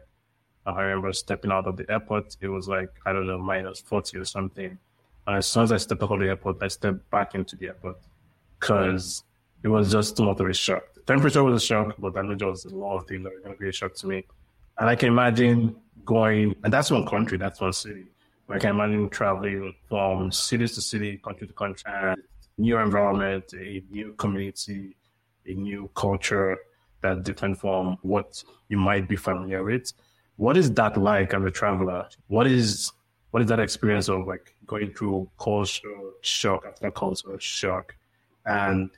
I 0.66 0.82
remember 0.82 1.12
stepping 1.12 1.50
out 1.50 1.66
of 1.66 1.76
the 1.76 1.90
airport. 1.90 2.36
It 2.40 2.48
was 2.48 2.68
like, 2.68 2.90
I 3.06 3.12
don't 3.12 3.26
know, 3.26 3.38
minus 3.38 3.80
40 3.80 4.18
or 4.18 4.24
something. 4.24 4.78
And 5.26 5.36
as 5.36 5.46
soon 5.46 5.64
as 5.64 5.72
I 5.72 5.78
stepped 5.78 6.02
out 6.02 6.12
of 6.12 6.20
the 6.20 6.28
airport, 6.28 6.62
I 6.62 6.68
stepped 6.68 7.10
back 7.10 7.34
into 7.34 7.56
the 7.56 7.66
airport 7.68 7.98
because 8.58 9.24
it 9.62 9.68
was 9.68 9.90
just 9.90 10.20
of 10.20 10.40
a 10.40 10.52
shock. 10.52 10.94
The 10.94 11.02
temperature 11.02 11.42
was 11.42 11.62
a 11.62 11.66
shock, 11.66 11.94
but 11.98 12.16
I 12.16 12.22
know 12.22 12.34
there 12.34 12.48
was 12.48 12.64
a 12.64 12.74
lot 12.74 12.98
of 12.98 13.06
things 13.06 13.24
that 13.24 13.32
were 13.32 13.40
going 13.40 13.54
to 13.54 13.60
be 13.60 13.68
a 13.68 13.72
shock 13.72 13.94
to 13.96 14.06
me. 14.06 14.24
And 14.78 14.88
I 14.88 14.96
can 14.96 15.08
imagine 15.08 15.76
going, 16.04 16.54
and 16.64 16.72
that's 16.72 16.90
one 16.90 17.06
country, 17.06 17.36
that's 17.36 17.60
one 17.60 17.72
city. 17.72 18.06
I 18.48 18.58
can 18.58 18.70
imagine 18.70 19.08
traveling 19.10 19.74
from 19.88 20.32
city 20.32 20.66
to 20.66 20.80
city, 20.80 21.18
country 21.18 21.46
to 21.46 21.52
country, 21.52 21.84
and 21.86 22.20
new 22.60 22.78
environment, 22.78 23.44
a 23.54 23.82
new 23.90 24.12
community, 24.14 24.96
a 25.46 25.54
new 25.54 25.90
culture 25.94 26.58
that's 27.00 27.20
different 27.22 27.58
from 27.58 27.96
what 28.02 28.42
you 28.68 28.76
might 28.76 29.08
be 29.08 29.16
familiar 29.16 29.64
with. 29.64 29.92
What 30.36 30.56
is 30.56 30.72
that 30.74 30.96
like 30.96 31.34
as 31.34 31.42
a 31.42 31.50
traveler? 31.50 32.08
What 32.28 32.46
is 32.46 32.92
what 33.30 33.42
is 33.42 33.48
that 33.48 33.60
experience 33.60 34.08
of 34.08 34.26
like 34.26 34.54
going 34.66 34.92
through 34.92 35.30
culture 35.38 35.88
shock 36.20 36.64
after 36.66 36.90
culture 36.90 37.38
shock? 37.38 37.94
And 38.44 38.90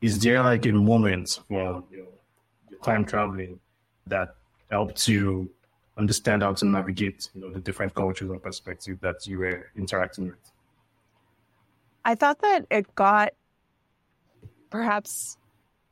is 0.00 0.18
there 0.18 0.42
like 0.42 0.66
a 0.66 0.72
moment 0.72 1.40
from 1.48 1.84
you 1.90 1.98
know, 1.98 2.08
your 2.70 2.80
time 2.80 3.04
traveling 3.04 3.58
that 4.06 4.36
helped 4.70 5.08
you 5.08 5.50
understand 5.96 6.42
how 6.42 6.52
to 6.52 6.64
navigate, 6.64 7.30
you 7.34 7.40
know, 7.40 7.50
the 7.50 7.60
different 7.60 7.94
cultures 7.94 8.30
and 8.30 8.42
perspectives 8.42 9.00
that 9.00 9.26
you 9.26 9.38
were 9.38 9.70
interacting 9.76 10.26
with? 10.26 10.52
I 12.08 12.14
thought 12.14 12.40
that 12.40 12.66
it 12.70 12.94
got 12.94 13.32
perhaps 14.70 15.36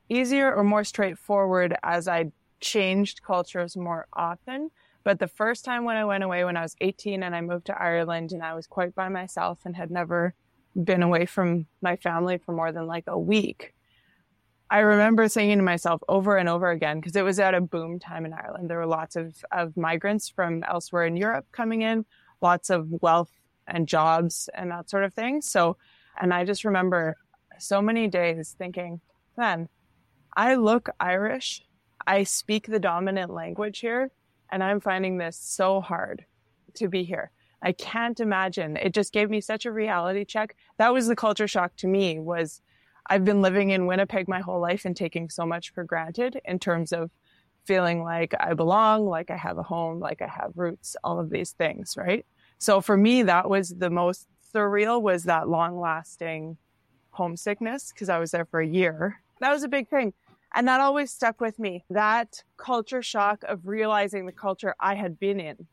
easier 0.09 0.55
or 0.55 0.65
more 0.65 0.85
straightforward 0.85 1.77
as 1.83 2.09
I 2.09 2.31
changed 2.61 3.23
cultures 3.23 3.77
more 3.77 4.07
often. 4.13 4.71
But 5.05 5.19
the 5.19 5.29
first 5.29 5.65
time 5.65 5.85
when 5.85 5.97
I 5.97 6.05
went 6.05 6.25
away 6.25 6.45
when 6.45 6.57
I 6.57 6.63
was 6.63 6.75
18 6.81 7.23
and 7.23 7.35
I 7.35 7.41
moved 7.41 7.67
to 7.67 7.81
Ireland 7.81 8.33
and 8.33 8.43
I 8.43 8.55
was 8.55 8.67
quite 8.67 8.95
by 8.95 9.09
myself 9.09 9.61
and 9.65 9.77
had 9.77 9.91
never 9.91 10.35
been 10.75 11.03
away 11.03 11.27
from 11.27 11.67
my 11.81 11.97
family 11.97 12.39
for 12.39 12.53
more 12.53 12.73
than 12.73 12.87
like 12.87 13.05
a 13.07 13.19
week, 13.19 13.73
I 14.69 14.81
remember 14.81 15.29
saying 15.29 15.59
to 15.59 15.63
myself 15.63 16.03
over 16.09 16.37
and 16.37 16.49
over 16.49 16.71
again, 16.71 16.99
because 16.99 17.15
it 17.15 17.25
was 17.25 17.39
at 17.39 17.55
a 17.55 17.61
boom 17.61 18.01
time 18.01 18.27
in 18.27 18.33
Ireland. 18.33 18.69
There 18.69 18.79
were 18.79 18.87
lots 18.87 19.15
of, 19.15 19.45
of 19.53 19.77
migrants 19.77 20.29
from 20.29 20.65
elsewhere 20.65 21.07
in 21.07 21.17
Europe 21.17 21.47
coming 21.53 21.83
in, 21.83 22.05
lots 22.41 22.69
of 22.69 22.89
wealth 23.01 23.31
and 23.69 23.87
jobs 23.87 24.49
and 24.55 24.73
that 24.73 24.91
sort 24.91 25.05
of 25.05 25.15
thing. 25.15 25.41
So, 25.41 25.77
and 26.21 26.33
I 26.33 26.45
just 26.45 26.65
remember 26.65 27.17
so 27.59 27.81
many 27.81 28.09
days 28.09 28.55
thinking, 28.59 29.01
man, 29.37 29.69
I 30.37 30.55
look 30.57 30.89
Irish. 31.01 31.63
I 32.07 32.25
speak 32.25 32.67
the 32.67 32.79
dominant 32.79 33.33
language 33.33 33.81
here, 33.81 34.11
and 34.51 34.63
I'm 34.63 34.81
finding 34.81 35.19
this 35.19 35.37
so 35.37 35.81
hard 35.81 36.25
to 36.75 36.89
be 36.89 37.03
here. 37.05 37.31
I 37.63 37.73
can't 37.73 38.21
imagine. 38.21 38.77
It 38.77 38.95
just 38.95 39.13
gave 39.13 39.31
me 39.31 39.41
such 39.41 39.65
a 39.65 39.73
reality 39.73 40.25
check. 40.25 40.55
That 40.79 40.93
was 40.93 41.07
the 41.07 41.17
culture 41.17 41.49
shock 41.49 41.75
to 41.79 41.89
me 41.89 42.19
was 42.19 42.61
I've 43.09 43.25
been 43.25 43.43
living 43.43 43.71
in 43.71 43.87
Winnipeg 43.87 44.29
my 44.29 44.41
whole 44.41 44.61
life 44.61 44.85
and 44.85 44.97
taking 44.97 45.31
so 45.31 45.47
much 45.47 45.73
for 45.73 45.85
granted 45.85 46.41
in 46.45 46.59
terms 46.59 46.93
of 46.93 47.11
feeling 47.65 48.03
like 48.03 48.35
I 48.39 48.55
belong, 48.55 49.07
like 49.07 49.31
I 49.31 49.37
have 49.37 49.59
a 49.59 49.63
home, 49.63 50.01
like 50.01 50.23
I 50.23 50.29
have 50.29 50.53
roots, 50.55 50.97
all 51.03 51.19
of 51.19 51.31
these 51.31 51.53
things, 51.53 51.95
right? 51.97 52.25
So 52.59 52.81
for 52.81 52.97
me, 52.97 53.23
that 53.25 53.49
was 53.49 53.71
the 53.71 53.91
most 53.91 54.29
surreal 54.57 55.03
was 55.03 55.25
that 55.25 55.49
long 55.49 55.79
lasting 55.79 56.57
homesickness 57.11 57.93
because 57.93 58.09
I 58.09 58.19
was 58.19 58.31
there 58.31 58.47
for 58.47 58.61
a 58.61 58.67
year. 58.67 59.21
That 59.41 59.53
was 59.53 59.63
a 59.63 59.69
big 59.69 59.89
thing. 59.89 60.15
And 60.55 60.67
that 60.69 60.81
always 60.81 61.11
stuck 61.11 61.41
with 61.41 61.59
me. 61.59 61.85
That 61.91 62.43
culture 62.57 63.03
shock 63.03 63.43
of 63.45 63.67
realizing 63.67 64.25
the 64.25 64.33
culture 64.33 64.75
I 64.81 64.95
had 64.95 65.19
been 65.19 65.41
in 65.41 65.67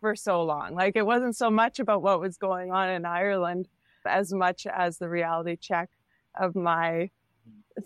for 0.00 0.16
so 0.16 0.42
long. 0.42 0.74
Like 0.74 0.96
it 0.96 1.04
wasn't 1.04 1.36
so 1.36 1.50
much 1.50 1.78
about 1.78 2.02
what 2.02 2.20
was 2.20 2.36
going 2.36 2.72
on 2.72 2.88
in 2.88 3.04
Ireland 3.04 3.68
as 4.06 4.32
much 4.32 4.66
as 4.66 4.98
the 4.98 5.08
reality 5.08 5.56
check 5.56 5.90
of 6.38 6.54
my 6.54 7.10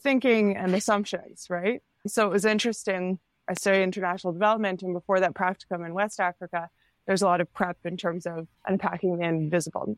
thinking 0.03 0.57
and 0.57 0.75
assumptions, 0.75 1.47
right? 1.49 1.83
So 2.07 2.27
it 2.27 2.31
was 2.31 2.45
interesting. 2.45 3.19
I 3.49 3.55
studied 3.55 3.83
international 3.83 4.33
development 4.33 4.83
and 4.83 4.93
before 4.93 5.21
that 5.21 5.35
practicum 5.35 5.85
in 5.85 5.95
West 5.95 6.21
Africa, 6.21 6.69
there's 7.07 7.23
a 7.23 7.27
lot 7.27 7.41
of 7.41 7.53
prep 7.55 7.79
in 7.85 7.97
terms 7.97 8.27
of 8.27 8.47
unpacking 8.67 9.19
the 9.19 9.25
invisible 9.25 9.97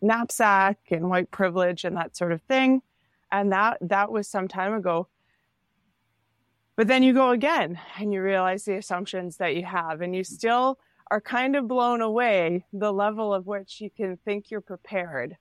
knapsack 0.00 0.78
and 0.90 1.08
white 1.08 1.30
privilege 1.30 1.84
and 1.84 1.96
that 1.96 2.16
sort 2.16 2.32
of 2.32 2.42
thing. 2.42 2.82
And 3.32 3.52
that, 3.52 3.78
that 3.80 4.10
was 4.10 4.28
some 4.28 4.48
time 4.48 4.72
ago. 4.74 5.08
But 6.76 6.88
then 6.88 7.02
you 7.02 7.14
go 7.14 7.30
again 7.30 7.78
and 7.98 8.12
you 8.12 8.22
realize 8.22 8.64
the 8.64 8.76
assumptions 8.76 9.38
that 9.38 9.56
you 9.56 9.64
have 9.64 10.02
and 10.02 10.14
you 10.14 10.24
still 10.24 10.78
are 11.10 11.20
kind 11.20 11.56
of 11.56 11.66
blown 11.68 12.02
away 12.02 12.66
the 12.72 12.92
level 12.92 13.32
of 13.32 13.46
which 13.46 13.80
you 13.80 13.90
can 13.90 14.18
think 14.24 14.50
you're 14.50 14.60
prepared 14.60 15.36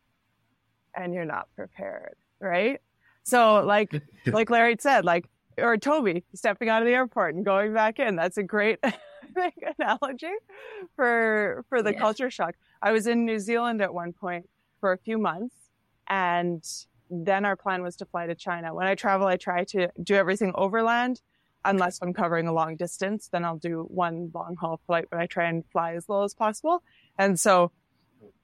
and 0.95 1.13
you're 1.13 1.25
not 1.25 1.49
prepared 1.55 2.15
right? 2.39 2.81
So 3.23 3.63
like 3.65 4.01
like 4.27 4.49
Lerit 4.49 4.81
said, 4.81 5.05
like 5.05 5.29
or 5.57 5.77
Tobi 5.77 6.23
stepping 6.33 6.69
out 6.69 6.81
of 6.81 6.87
the 6.87 6.93
airport 6.93 7.35
and 7.35 7.45
going 7.45 7.73
back 7.73 7.99
in. 7.99 8.15
That's 8.15 8.37
a 8.37 8.43
great 8.43 8.79
analogy 9.79 10.33
for 10.95 11.65
for 11.69 11.81
the 11.81 11.91
yes. 11.91 11.99
culture 11.99 12.29
shock. 12.29 12.55
I 12.85 12.91
was 12.91 13.07
in 13.07 13.25
New 13.25 13.39
Zealand 13.39 13.81
at 13.81 13.91
one 13.91 14.13
point 14.13 14.47
for 14.79 14.91
a 14.91 14.97
few 14.99 15.17
months 15.17 15.55
and 16.07 16.63
then 17.09 17.43
our 17.43 17.55
plan 17.55 17.81
was 17.81 17.95
to 17.95 18.05
fly 18.05 18.27
to 18.27 18.35
China. 18.35 18.75
When 18.75 18.85
I 18.85 18.93
travel, 18.93 19.25
I 19.25 19.37
try 19.37 19.63
to 19.65 19.89
do 20.03 20.13
everything 20.13 20.51
overland 20.53 21.19
unless 21.65 21.97
I'm 21.99 22.13
covering 22.13 22.47
a 22.47 22.53
long 22.53 22.75
distance, 22.75 23.27
then 23.27 23.43
I'll 23.43 23.57
do 23.57 23.87
one 23.89 24.29
long 24.35 24.55
haul 24.55 24.79
flight, 24.85 25.05
but 25.09 25.19
I 25.19 25.25
try 25.25 25.45
and 25.45 25.65
fly 25.71 25.95
as 25.95 26.07
low 26.07 26.23
as 26.25 26.35
possible. 26.35 26.83
And 27.17 27.39
so 27.39 27.71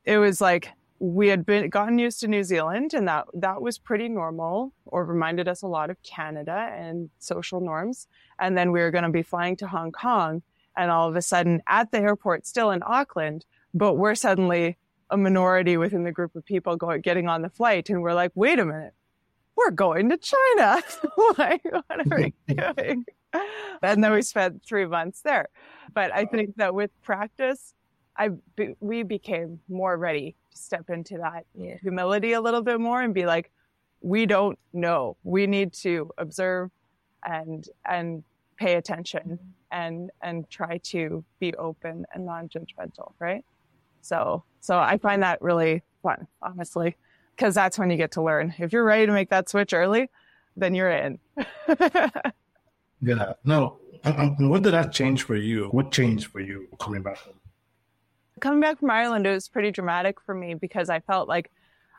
it 0.06 0.18
was 0.18 0.42
like 0.42 0.72
we 0.98 1.28
had 1.28 1.46
been 1.46 1.70
gotten 1.70 2.00
used 2.00 2.20
to 2.22 2.28
New 2.28 2.44
Zealand 2.44 2.96
and 2.96 3.08
that 3.08 3.26
that 3.36 3.62
was 3.62 3.78
pretty 3.78 4.10
normal 4.10 4.74
or 4.86 5.06
reminded 5.06 5.48
us 5.48 5.62
a 5.62 5.68
lot 5.68 5.92
of 5.92 6.02
Canada 6.02 6.74
and 6.76 7.12
social 7.20 7.62
norms. 7.62 8.08
And 8.40 8.58
then 8.58 8.72
we 8.72 8.80
were 8.80 8.90
going 8.90 9.04
to 9.04 9.12
be 9.12 9.22
flying 9.22 9.56
to 9.58 9.68
Hong 9.68 9.92
Kong 9.92 10.42
and 10.76 10.90
all 10.90 11.08
of 11.08 11.16
a 11.16 11.22
sudden 11.22 11.62
at 11.68 11.92
the 11.92 12.00
airport 12.00 12.48
still 12.48 12.72
in 12.72 12.82
Auckland, 12.84 13.46
but 13.74 13.96
we're 13.96 14.16
suddenly 14.16 14.78
a 15.10 15.18
minority 15.18 15.78
within 15.78 16.04
the 16.04 16.12
group 16.12 16.36
of 16.36 16.46
people 16.46 16.76
going 16.76 17.02
getting 17.02 17.28
on 17.28 17.42
the 17.42 17.50
flight 17.50 17.90
and 17.90 18.02
we're 18.02 18.14
like, 18.14 18.32
"Wait 18.36 18.60
a 18.60 18.66
minute. 18.66 18.94
We're 19.56 19.72
going 19.72 20.10
to 20.10 20.18
China." 20.18 20.82
like, 21.38 21.64
what 21.64 21.86
are 21.90 22.18
we 22.18 22.34
doing? 22.48 23.06
and 23.82 24.04
then 24.04 24.12
we 24.12 24.22
spent 24.22 24.64
3 24.66 24.86
months 24.88 25.22
there. 25.22 25.48
But 25.94 26.14
I 26.14 26.26
think 26.26 26.56
that 26.58 26.74
with 26.74 26.92
practice 27.02 27.74
I 28.18 28.30
we 28.80 29.04
became 29.04 29.60
more 29.70 29.98
ready 29.98 30.36
to 30.52 30.58
step 30.58 30.90
into 30.90 31.18
that 31.18 31.46
yeah. 31.56 31.78
humility 31.82 32.34
a 32.34 32.42
little 32.42 32.62
bit 32.62 32.80
more 32.80 33.02
and 33.02 33.14
be 33.14 33.26
like, 33.26 33.52
we 34.02 34.26
don't 34.26 34.60
know. 34.74 35.18
We 35.24 35.48
need 35.48 35.74
to 35.74 36.12
observe 36.18 36.72
and 37.26 37.68
and 37.86 38.24
pay 38.58 38.76
attention 38.76 39.22
mm-hmm. 39.22 39.46
and 39.72 40.12
and 40.22 40.50
try 40.50 40.78
to 40.78 41.24
be 41.40 41.54
open 41.56 42.06
and 42.14 42.26
non-judgmental, 42.26 43.14
right? 43.20 43.46
So 44.02 44.44
so 44.60 44.78
I 44.78 44.98
find 44.98 45.24
that 45.24 45.42
really 45.42 45.84
fun, 46.04 46.28
honestly, 46.42 46.96
because 47.36 47.56
that's 47.56 47.80
when 47.80 47.90
you 47.90 47.98
get 47.98 48.12
to 48.12 48.22
learn. 48.22 48.54
If 48.58 48.74
you're 48.74 48.84
ready 48.84 49.06
to 49.06 49.12
make 49.12 49.30
that 49.30 49.50
switch 49.50 49.74
early, 49.74 50.10
then 50.56 50.76
you're 50.76 50.92
in. 50.92 51.20
yeah. 53.02 53.34
No. 53.44 53.78
Um, 54.04 54.20
um, 54.40 54.50
what 54.50 54.64
did 54.64 54.74
that 54.74 54.92
change 54.92 55.24
for 55.24 55.36
you? 55.36 55.66
What 55.66 55.92
changed 55.92 56.28
for 56.28 56.40
you 56.40 56.68
coming 56.80 57.04
back 57.04 57.18
home? 57.18 57.36
coming 58.42 58.60
back 58.60 58.80
from 58.80 58.92
Ireland, 58.92 59.26
it 59.26 59.32
was 59.32 59.48
pretty 59.48 59.72
dramatic 59.72 60.20
for 60.20 60.36
me 60.36 60.56
because 60.56 60.90
I 60.90 61.00
felt 61.00 61.30
like 61.30 61.50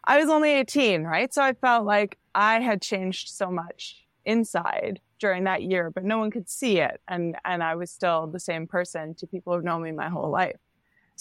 I 0.04 0.18
was 0.18 0.28
only 0.28 0.50
18, 0.50 1.04
right? 1.04 1.32
So 1.32 1.42
I 1.42 1.54
felt 1.54 1.86
like 1.86 2.18
I 2.34 2.60
had 2.60 2.82
changed 2.82 3.30
so 3.30 3.50
much 3.50 4.04
inside 4.26 5.00
during 5.18 5.44
that 5.44 5.62
year, 5.62 5.90
but 5.90 6.04
no 6.04 6.18
one 6.18 6.30
could 6.30 6.50
see 6.50 6.80
it. 6.80 7.00
And, 7.08 7.36
and 7.44 7.62
I 7.62 7.76
was 7.76 7.90
still 7.90 8.26
the 8.26 8.40
same 8.40 8.66
person 8.66 9.14
to 9.14 9.26
people 9.26 9.54
who've 9.54 9.64
known 9.64 9.82
me 9.82 9.92
my 9.92 10.08
whole 10.08 10.30
life. 10.30 10.58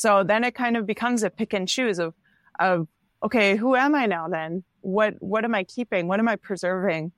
So 0.02 0.24
then 0.24 0.44
it 0.44 0.56
kind 0.56 0.78
of 0.78 0.88
becomes 0.88 1.22
a 1.22 1.30
pick 1.30 1.54
and 1.54 1.68
choose 1.68 2.00
of, 2.00 2.16
of, 2.60 2.88
okay, 3.22 3.56
who 3.56 3.76
am 3.76 3.94
I 3.94 4.08
now 4.08 4.28
then? 4.28 4.64
What, 4.80 5.14
what 5.20 5.46
am 5.46 5.54
I 5.54 5.64
keeping? 5.64 6.08
What 6.08 6.20
am 6.20 6.28
I 6.28 6.38
preserving? 6.38 7.12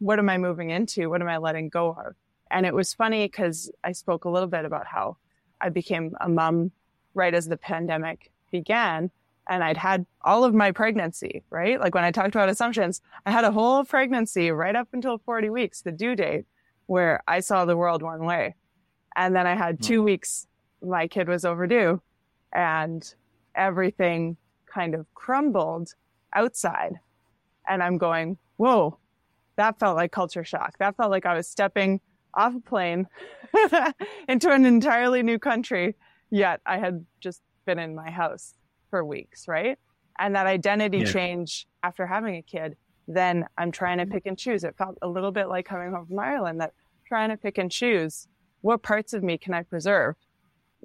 What 0.00 0.18
am 0.18 0.28
I 0.28 0.36
moving 0.36 0.68
into? 0.68 1.08
What 1.08 1.22
am 1.22 1.28
I 1.28 1.38
letting 1.38 1.70
go 1.70 1.92
of? 1.92 2.14
And 2.50 2.66
it 2.66 2.74
was 2.74 2.92
funny 2.92 3.24
because 3.24 3.72
I 3.82 3.92
spoke 3.92 4.26
a 4.26 4.28
little 4.28 4.50
bit 4.50 4.66
about 4.66 4.86
how 4.86 5.16
I 5.62 5.70
became 5.70 6.14
a 6.20 6.28
mom 6.28 6.72
right 7.14 7.32
as 7.32 7.48
the 7.48 7.56
pandemic 7.56 8.30
began. 8.52 9.10
And 9.48 9.64
I'd 9.64 9.78
had 9.78 10.04
all 10.20 10.44
of 10.44 10.52
my 10.52 10.72
pregnancy, 10.72 11.42
right? 11.48 11.80
Like 11.80 11.94
when 11.94 12.04
I 12.04 12.10
talked 12.10 12.34
about 12.34 12.50
assumptions, 12.50 13.00
I 13.24 13.30
had 13.30 13.44
a 13.44 13.52
whole 13.52 13.82
pregnancy 13.82 14.50
right 14.50 14.76
up 14.76 14.88
until 14.92 15.16
40 15.16 15.48
weeks, 15.48 15.80
the 15.80 15.90
due 15.90 16.14
date, 16.14 16.44
where 16.84 17.22
I 17.26 17.40
saw 17.40 17.64
the 17.64 17.78
world 17.78 18.02
one 18.02 18.26
way. 18.26 18.56
And 19.16 19.34
then 19.34 19.46
I 19.46 19.54
had 19.54 19.82
two 19.82 20.00
hmm. 20.00 20.04
weeks, 20.04 20.46
my 20.82 21.08
kid 21.08 21.28
was 21.28 21.46
overdue 21.46 22.02
and 22.56 23.14
everything 23.54 24.36
kind 24.66 24.96
of 24.96 25.06
crumbled 25.14 25.94
outside. 26.32 26.94
And 27.68 27.82
I'm 27.82 27.98
going, 27.98 28.38
whoa, 28.56 28.98
that 29.56 29.78
felt 29.78 29.96
like 29.96 30.10
culture 30.10 30.44
shock. 30.44 30.76
That 30.78 30.96
felt 30.96 31.12
like 31.12 31.26
I 31.26 31.34
was 31.34 31.46
stepping 31.46 32.00
off 32.34 32.54
a 32.54 32.60
plane 32.60 33.06
into 34.28 34.50
an 34.50 34.64
entirely 34.66 35.22
new 35.22 35.38
country 35.38 35.94
yet 36.30 36.60
I 36.66 36.78
had 36.78 37.04
just 37.20 37.42
been 37.64 37.78
in 37.78 37.94
my 37.94 38.10
house 38.10 38.54
for 38.90 39.04
weeks, 39.04 39.48
right? 39.48 39.78
And 40.18 40.34
that 40.34 40.46
identity 40.46 40.98
yeah. 40.98 41.12
change 41.12 41.66
after 41.82 42.06
having 42.06 42.36
a 42.36 42.42
kid, 42.42 42.76
then 43.08 43.46
I'm 43.58 43.70
trying 43.70 43.98
to 43.98 44.06
pick 44.06 44.26
and 44.26 44.38
choose. 44.38 44.64
It 44.64 44.76
felt 44.76 44.98
a 45.02 45.08
little 45.08 45.32
bit 45.32 45.48
like 45.48 45.66
coming 45.66 45.92
home 45.92 46.06
from 46.06 46.18
Ireland 46.18 46.60
that 46.60 46.72
trying 47.06 47.30
to 47.30 47.36
pick 47.36 47.58
and 47.58 47.70
choose 47.70 48.28
what 48.62 48.82
parts 48.82 49.12
of 49.12 49.22
me 49.22 49.38
can 49.38 49.54
I 49.54 49.62
preserve? 49.62 50.16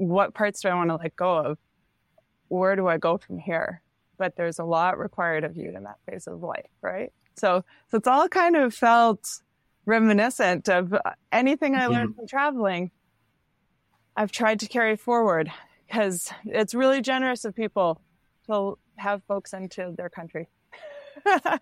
What 0.01 0.33
parts 0.33 0.61
do 0.61 0.69
I 0.69 0.73
want 0.73 0.89
to 0.89 0.95
let 0.95 1.15
go 1.15 1.37
of? 1.37 1.57
Where 2.47 2.75
do 2.75 2.87
I 2.87 2.97
go 2.97 3.19
from 3.19 3.37
here? 3.37 3.83
But 4.17 4.35
there's 4.35 4.57
a 4.57 4.63
lot 4.63 4.97
required 4.97 5.43
of 5.43 5.55
you 5.55 5.73
in 5.75 5.83
that 5.83 5.97
phase 6.09 6.25
of 6.25 6.41
life, 6.41 6.71
right? 6.81 7.13
So, 7.35 7.63
so 7.89 7.97
it's 7.97 8.07
all 8.07 8.27
kind 8.27 8.55
of 8.55 8.73
felt 8.73 9.41
reminiscent 9.85 10.69
of 10.69 10.95
anything 11.31 11.75
I 11.75 11.85
learned 11.85 12.09
mm-hmm. 12.09 12.19
from 12.19 12.27
traveling 12.27 12.91
I've 14.17 14.31
tried 14.31 14.59
to 14.61 14.67
carry 14.67 14.95
forward 14.95 15.51
because 15.87 16.31
it's 16.45 16.73
really 16.73 17.01
generous 17.01 17.45
of 17.45 17.55
people 17.55 18.01
to 18.47 18.79
have 18.95 19.21
folks 19.27 19.53
into 19.53 19.93
their 19.95 20.09
country. 20.09 20.49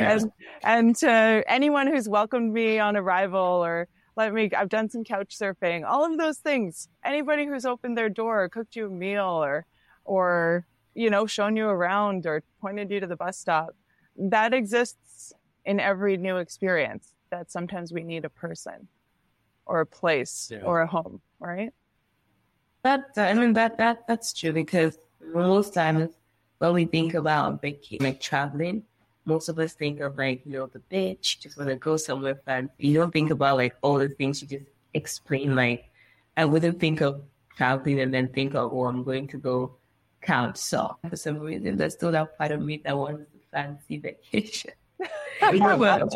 and 0.00 0.32
and 0.64 0.96
to 0.96 1.44
anyone 1.46 1.86
who's 1.86 2.08
welcomed 2.08 2.52
me 2.52 2.80
on 2.80 2.96
arrival 2.96 3.64
or 3.64 3.86
let 4.16 4.32
me 4.32 4.50
I've 4.56 4.68
done 4.68 4.88
some 4.88 5.04
couch 5.04 5.36
surfing, 5.38 5.84
all 5.88 6.04
of 6.04 6.18
those 6.18 6.38
things. 6.38 6.88
Anybody 7.04 7.46
who's 7.46 7.64
opened 7.64 7.96
their 7.98 8.08
door 8.08 8.44
or 8.44 8.48
cooked 8.48 8.76
you 8.76 8.86
a 8.86 8.90
meal 8.90 9.24
or 9.44 9.66
or 10.04 10.66
you 10.94 11.10
know, 11.10 11.26
shown 11.26 11.56
you 11.56 11.66
around 11.66 12.24
or 12.24 12.42
pointed 12.60 12.88
you 12.90 13.00
to 13.00 13.06
the 13.06 13.16
bus 13.16 13.36
stop. 13.36 13.74
That 14.16 14.54
exists 14.54 15.32
in 15.64 15.80
every 15.80 16.16
new 16.16 16.36
experience. 16.36 17.10
that 17.30 17.50
sometimes 17.50 17.92
we 17.92 18.04
need 18.04 18.24
a 18.24 18.30
person 18.30 18.86
or 19.66 19.80
a 19.80 19.86
place 19.86 20.50
Yeah. 20.52 20.60
or 20.62 20.82
a 20.82 20.86
home, 20.86 21.20
right? 21.40 21.72
That 22.84 23.06
I 23.16 23.34
mean 23.34 23.54
that 23.54 23.78
that 23.78 24.06
that's 24.06 24.32
true 24.32 24.52
because 24.52 24.98
most 25.34 25.74
times 25.74 26.10
when 26.58 26.72
we 26.74 26.84
think 26.84 27.14
about 27.14 27.60
vacation, 27.62 28.04
like 28.04 28.20
traveling, 28.20 28.84
most 29.26 29.48
of 29.48 29.58
us 29.58 29.72
think 29.72 30.00
of 30.00 30.16
like 30.18 30.42
you 30.44 30.52
know 30.52 30.66
the 30.66 30.78
beach, 30.80 31.40
just 31.40 31.56
want 31.56 31.70
to 31.70 31.76
go 31.76 31.96
somewhere 31.96 32.36
fun. 32.46 32.70
You 32.78 32.94
don't 32.94 33.12
think 33.12 33.30
about 33.30 33.56
like 33.56 33.74
all 33.82 33.98
the 33.98 34.08
things 34.08 34.42
you 34.42 34.48
just 34.48 34.66
explained. 34.94 35.56
Like 35.56 35.90
I 36.36 36.44
wouldn't 36.44 36.78
think 36.80 37.00
of 37.00 37.22
traveling 37.56 38.00
and 38.00 38.12
then 38.12 38.28
think 38.28 38.54
of 38.54 38.72
oh 38.72 38.84
I'm 38.84 39.02
going 39.04 39.28
to 39.28 39.38
go 39.38 39.76
count 40.22 40.56
salt. 40.58 40.96
For 41.08 41.16
some 41.16 41.38
reason, 41.38 41.76
there's 41.76 41.94
still 41.94 42.12
that 42.12 42.36
part 42.38 42.50
of 42.50 42.60
me 42.62 42.80
that 42.84 42.96
wants 42.96 43.22
a 43.22 43.38
fancy 43.56 43.98
vacation. 43.98 44.72
But- 45.40 46.10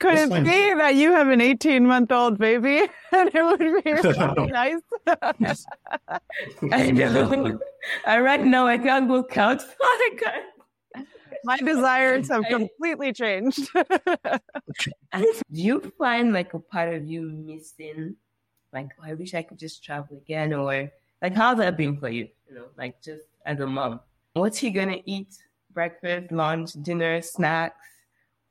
Could 0.00 0.14
It's 0.14 0.22
it 0.22 0.28
fine. 0.30 0.44
be 0.44 0.74
that 0.74 0.94
you 0.96 1.12
have 1.12 1.28
an 1.28 1.40
18 1.40 1.86
month 1.86 2.10
old 2.10 2.38
baby 2.38 2.78
and 3.12 3.30
it 3.34 3.42
would 3.44 3.58
be 3.58 3.92
really 3.92 4.46
nice? 4.50 4.80
I 6.72 6.90
know. 6.90 7.58
And 8.06 8.24
right 8.24 8.42
now 8.44 8.66
I 8.66 8.78
can't 8.78 9.08
go 9.08 9.22
count. 9.24 9.62
I 11.48 11.58
can't. 11.58 11.66
My 11.66 11.72
desires 11.72 12.28
have 12.28 12.44
completely 12.46 13.12
changed. 13.12 13.70
Do 13.72 15.30
you 15.50 15.92
find 15.98 16.32
like 16.32 16.54
a 16.54 16.58
part 16.58 16.92
of 16.94 17.06
you 17.06 17.22
missing, 17.22 18.16
like, 18.72 18.88
oh, 19.00 19.04
I 19.04 19.14
wish 19.14 19.34
I 19.34 19.42
could 19.42 19.58
just 19.58 19.84
travel 19.84 20.16
again, 20.16 20.52
or 20.52 20.90
like, 21.22 21.34
how's 21.34 21.58
that 21.58 21.76
been 21.76 21.96
for 21.98 22.08
you? 22.08 22.28
You 22.48 22.56
know, 22.56 22.66
like 22.76 23.02
just 23.02 23.24
as 23.46 23.60
a 23.60 23.66
mom, 23.66 24.00
what's 24.34 24.58
he 24.58 24.70
gonna 24.70 24.98
eat? 25.04 25.36
Breakfast, 25.72 26.30
lunch, 26.30 26.72
dinner, 26.82 27.20
snacks, 27.20 27.88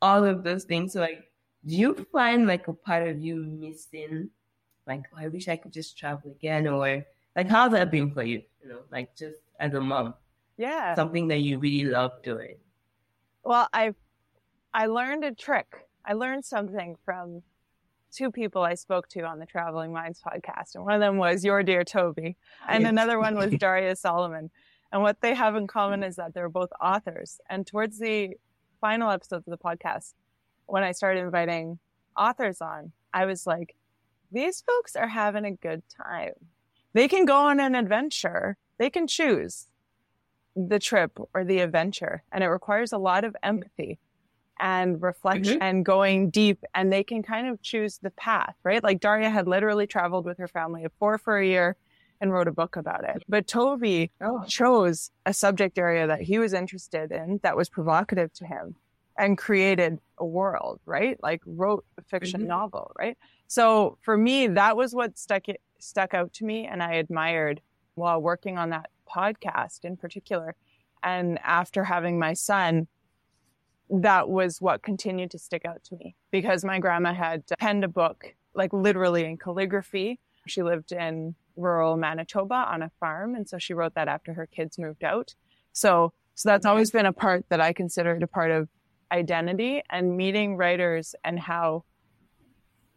all 0.01 0.25
of 0.25 0.43
those 0.43 0.65
things. 0.65 0.93
So, 0.93 0.99
like, 0.99 1.23
do 1.65 1.75
you 1.75 2.07
find 2.11 2.47
like 2.47 2.67
a 2.67 2.73
part 2.73 3.07
of 3.07 3.19
you 3.21 3.35
missing, 3.35 4.29
like, 4.85 5.03
oh, 5.13 5.17
I 5.19 5.27
wish 5.29 5.47
I 5.47 5.55
could 5.55 5.71
just 5.71 5.97
travel 5.97 6.31
again, 6.31 6.67
or 6.67 7.05
like, 7.35 7.49
how's 7.49 7.71
that 7.71 7.91
been 7.91 8.11
for 8.11 8.23
you? 8.23 8.41
You 8.61 8.69
know, 8.69 8.79
like 8.91 9.15
just 9.15 9.39
as 9.59 9.73
a 9.73 9.81
mom, 9.81 10.13
yeah. 10.57 10.95
something 10.95 11.27
that 11.29 11.39
you 11.39 11.59
really 11.59 11.89
love 11.89 12.11
doing. 12.23 12.55
Well, 13.43 13.67
I 13.73 13.93
I 14.73 14.87
learned 14.87 15.23
a 15.23 15.33
trick. 15.33 15.87
I 16.05 16.13
learned 16.13 16.45
something 16.45 16.95
from 17.05 17.43
two 18.11 18.31
people 18.31 18.61
I 18.61 18.75
spoke 18.75 19.07
to 19.09 19.21
on 19.21 19.39
the 19.39 19.45
Traveling 19.45 19.91
Minds 19.91 20.21
podcast, 20.21 20.75
and 20.75 20.83
one 20.83 20.93
of 20.93 20.99
them 21.01 21.17
was 21.17 21.43
your 21.43 21.63
dear 21.63 21.83
Tobi, 21.83 22.35
and 22.67 22.87
another 22.87 23.19
one 23.19 23.35
was 23.35 23.51
Daria 23.59 23.95
Salamon. 23.95 24.49
And 24.91 25.01
what 25.01 25.21
they 25.21 25.33
have 25.33 25.55
in 25.55 25.65
common 25.65 26.03
is 26.03 26.17
that 26.17 26.35
they're 26.35 26.49
both 26.49 26.69
authors. 26.79 27.41
And 27.49 27.65
towards 27.65 27.97
the 27.97 28.37
final 28.79 29.09
episodes 29.09 29.47
of 29.47 29.51
the 29.51 29.57
podcast, 29.57 30.13
when 30.67 30.83
I 30.83 30.91
started 30.91 31.21
inviting 31.21 31.79
authors 32.15 32.61
on, 32.61 32.91
I 33.11 33.25
was 33.25 33.47
like, 33.47 33.75
these 34.31 34.61
folks 34.61 34.95
are 34.95 35.07
having 35.07 35.45
a 35.45 35.51
good 35.51 35.81
time. 35.89 36.33
They 36.93 37.07
can 37.07 37.25
go 37.25 37.37
on 37.37 37.59
an 37.59 37.73
adventure. 37.73 38.57
They 38.77 38.91
can 38.91 39.07
choose 39.07 39.67
the 40.55 40.79
trip 40.79 41.17
or 41.33 41.43
the 41.43 41.59
adventure. 41.59 42.23
And 42.31 42.43
it 42.43 42.47
requires 42.47 42.91
a 42.93 42.97
lot 42.97 43.23
of 43.23 43.35
empathy 43.43 43.99
and 44.59 45.01
reflection 45.01 45.57
and 45.61 45.85
going 45.85 46.29
deep. 46.29 46.63
And 46.73 46.91
they 46.91 47.03
can 47.03 47.23
kind 47.23 47.47
of 47.47 47.61
choose 47.61 47.99
the 48.01 48.11
path, 48.11 48.55
right? 48.63 48.83
Like 48.83 48.99
Daria 48.99 49.29
had 49.29 49.47
literally 49.47 49.87
traveled 49.87 50.25
with 50.25 50.37
her 50.37 50.47
family 50.47 50.83
of 50.83 50.93
four 50.99 51.17
for 51.17 51.37
a 51.37 51.45
year 51.45 51.75
and 52.21 52.31
wrote 52.31 52.47
a 52.47 52.51
book 52.53 52.75
about 52.75 53.03
it. 53.03 53.23
But 53.27 53.47
Tobi 53.47 54.11
Oh, 54.21 54.45
chose 54.47 55.11
a 55.25 55.33
subject 55.33 55.77
area 55.77 56.07
that 56.07 56.21
he 56.21 56.37
was 56.39 56.53
interested 56.53 57.11
in 57.11 57.39
that 57.43 57.57
was 57.57 57.69
provocative 57.69 58.31
to 58.33 58.45
him 58.45 58.75
and 59.17 59.37
created 59.37 59.99
a 60.17 60.25
world, 60.25 60.79
right? 60.85 61.17
Like 61.21 61.41
wrote 61.45 61.85
a 61.97 62.03
fiction 62.03 62.41
Mhm. 62.41 62.47
novel, 62.47 62.91
right? 62.97 63.17
So 63.47 63.97
for 64.01 64.17
me, 64.17 64.47
that 64.47 64.75
was 64.77 64.93
what 64.93 65.17
stuck 65.17 65.49
it 65.49 65.61
stuck 65.79 66.13
out 66.13 66.31
to 66.33 66.45
me 66.45 66.65
and 66.65 66.81
I 66.81 66.93
admired 66.93 67.61
while 67.95 68.21
working 68.21 68.57
on 68.57 68.69
that 68.69 68.89
podcast 69.05 69.83
in 69.83 69.97
particular. 69.97 70.55
And 71.03 71.39
after 71.43 71.83
having 71.83 72.17
my 72.17 72.33
son, 72.33 72.87
that 73.89 74.29
was 74.29 74.61
what 74.61 74.81
continued 74.81 75.31
to 75.31 75.39
stick 75.39 75.65
out 75.65 75.83
to 75.85 75.95
me 75.97 76.15
because 76.31 76.63
my 76.63 76.79
grandma 76.79 77.13
had 77.13 77.43
penned 77.59 77.83
a 77.83 77.87
book, 77.87 78.35
like 78.53 78.73
literally 78.73 79.25
in 79.25 79.37
calligraphy. 79.37 80.19
She 80.47 80.63
lived 80.63 80.91
in 80.91 81.35
rural 81.55 81.97
Manitoba 81.97 82.55
on 82.55 82.81
a 82.81 82.91
farm. 82.99 83.35
And 83.35 83.47
so 83.47 83.57
she 83.57 83.73
wrote 83.73 83.95
that 83.95 84.07
after 84.07 84.33
her 84.33 84.47
kids 84.47 84.79
moved 84.79 85.03
out. 85.03 85.35
So, 85.73 86.13
so 86.35 86.49
that's 86.49 86.65
always 86.65 86.91
been 86.91 87.05
a 87.05 87.13
part 87.13 87.45
that 87.49 87.61
I 87.61 87.73
considered 87.73 88.23
a 88.23 88.27
part 88.27 88.51
of 88.51 88.69
identity 89.11 89.83
and 89.89 90.17
meeting 90.17 90.57
writers 90.57 91.13
and 91.23 91.39
how 91.39 91.83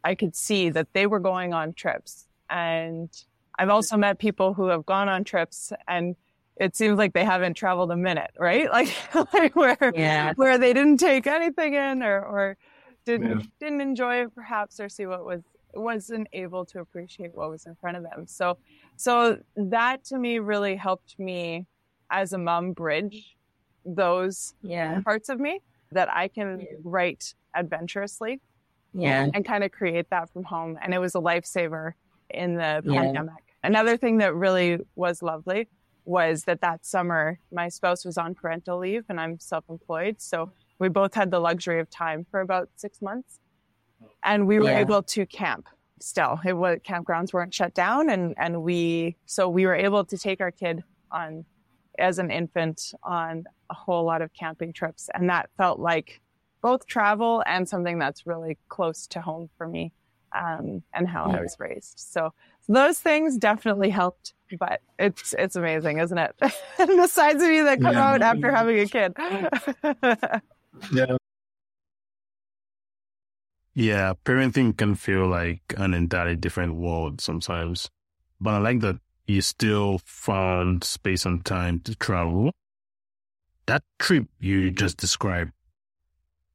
I 0.03 0.15
could 0.15 0.35
see 0.35 0.71
that 0.71 0.93
they 0.93 1.07
were 1.07 1.21
going 1.21 1.53
on 1.53 1.75
trips. 1.75 2.27
And 2.49 3.11
I've 3.59 3.71
also 3.71 3.97
met 3.97 4.19
people 4.19 4.55
who 4.55 4.67
have 4.69 4.85
gone 4.87 5.09
on 5.09 5.25
trips 5.25 5.73
and 5.89 6.17
it 6.59 6.75
seems 6.75 6.97
like 6.99 7.13
they 7.13 7.25
haven't 7.25 7.55
traveled 7.55 7.91
a 7.91 7.97
minute, 7.97 8.31
right? 8.39 8.71
Like, 8.73 8.95
like 9.35 9.57
where, 9.57 9.93
Yeah. 9.95 10.33
where 10.37 10.59
they 10.59 10.73
didn't 10.73 10.99
take 10.99 11.27
anything 11.27 11.75
in 11.75 12.03
or, 12.03 12.21
or 12.25 12.57
didn't, 13.05 13.41
Yeah. 13.41 13.47
didn't 13.61 13.81
enjoy 13.81 14.23
it 14.23 14.35
perhaps 14.35 14.81
or 14.81 14.89
see 14.89 15.07
what 15.07 15.25
was, 15.25 15.43
wasn't 15.75 16.29
able 16.33 16.65
to 16.67 16.81
appreciate 16.81 17.35
what 17.35 17.51
was 17.51 17.67
in 17.67 17.75
front 17.77 17.97
of 17.99 18.03
them. 18.03 18.27
So, 18.27 18.57
so 18.97 19.39
that 19.57 20.05
to 20.05 20.19
me 20.19 20.39
really 20.39 20.77
helped 20.77 21.19
me 21.19 21.67
as 22.11 22.33
a 22.33 22.39
mom 22.39 22.73
bridge 22.73 23.37
those 23.85 24.55
Yeah. 24.63 25.01
parts 25.03 25.29
of 25.29 25.39
me 25.39 25.61
that 25.93 26.11
I 26.13 26.29
can 26.29 26.61
Yeah. 26.61 26.67
write 26.83 27.35
adventurously 27.55 28.41
Yeah. 28.95 29.29
and 29.33 29.45
kind 29.45 29.63
of 29.65 29.71
create 29.73 30.09
that 30.11 30.31
from 30.31 30.45
home. 30.45 30.79
And 30.83 30.93
it 30.95 30.99
was 30.99 31.15
a 31.15 31.21
lifesaver 31.21 31.93
in 32.31 32.55
the 32.55 32.83
Yeah. 32.85 33.03
pandemic. 33.03 33.45
Another 33.63 33.97
thing 33.97 34.19
that 34.19 34.35
really 34.35 34.79
was 34.95 35.23
lovely 35.23 35.69
was 36.05 36.45
that 36.45 36.61
that 36.61 36.87
summer 36.87 37.41
my 37.53 37.69
spouse 37.69 38.05
was 38.05 38.17
on 38.17 38.35
parental 38.35 38.79
leave 38.79 39.05
and 39.09 39.21
I'm 39.21 39.41
self-employed. 39.41 40.21
So 40.21 40.53
we 40.79 40.89
both 40.89 41.15
had 41.15 41.31
the 41.31 41.41
luxury 41.41 41.81
of 41.81 41.91
time 41.91 42.27
for 42.31 42.41
about 42.41 42.69
six 42.77 43.03
months 43.03 43.41
and 44.23 44.47
we 44.47 44.59
were 44.59 44.67
Yeah. 44.67 44.79
able 44.81 45.03
to 45.03 45.27
camp 45.27 45.67
still. 46.01 46.39
It 46.45 46.53
was 46.53 46.79
campgrounds 46.85 47.33
weren't 47.33 47.55
shut 47.55 47.75
down 47.75 48.09
and, 48.11 48.35
and 48.39 48.63
we, 48.63 49.17
so 49.27 49.49
we 49.49 49.67
were 49.67 49.75
able 49.75 50.05
to 50.05 50.17
take 50.17 50.41
our 50.41 50.51
kid 50.53 50.85
on 51.11 51.45
as 51.99 52.19
an 52.19 52.31
infant 52.31 52.93
on 53.03 53.45
a 53.71 53.75
whole 53.75 54.05
lot 54.05 54.23
of 54.23 54.31
camping 54.33 54.73
trips. 54.73 55.09
And 55.15 55.31
that 55.31 55.49
felt 55.57 55.81
like 55.81 56.21
both 56.63 56.87
travel 56.87 57.43
and 57.47 57.69
something 57.69 57.99
that's 57.99 58.27
really 58.27 58.59
close 58.69 59.07
to 59.09 59.21
home 59.21 59.49
for 59.57 59.67
me 59.67 59.93
um, 60.33 60.83
and 60.93 61.09
how 61.09 61.25
I 61.25 61.41
was 61.41 61.57
raised. 61.59 61.95
So 61.97 62.33
those 62.69 62.99
things 62.99 63.37
definitely 63.39 63.91
helped, 63.91 64.35
but 64.59 64.81
it's 64.99 65.35
it's 65.39 65.57
amazing, 65.57 65.99
isn't 65.99 66.19
it? 66.19 66.35
and 66.79 66.99
the 66.99 67.07
sides 67.09 67.43
of 67.43 67.51
you 67.51 67.65
that 67.65 67.81
come 67.81 67.95
Yeah. 67.95 68.11
out 68.15 68.23
after 68.23 68.51
having 68.55 68.79
a 68.81 68.87
kid. 68.87 69.17
Yeah. 70.93 71.17
Yeah, 73.75 74.13
parenting 74.25 74.77
can 74.77 74.95
feel 74.95 75.27
like 75.27 75.61
an 75.77 75.95
entirely 75.95 76.37
different 76.37 76.77
world 76.77 77.21
sometimes. 77.21 77.89
But 78.41 78.55
I 78.55 78.59
like 78.59 78.81
that 78.81 78.97
you 79.27 79.41
still 79.43 80.01
found 80.05 80.85
space 80.85 81.27
and 81.27 81.45
time 81.45 81.81
to 81.81 81.95
travel. 81.95 82.53
That 83.67 83.83
trip 83.99 84.29
you 84.39 84.71
just 84.71 84.97
described, 84.97 85.53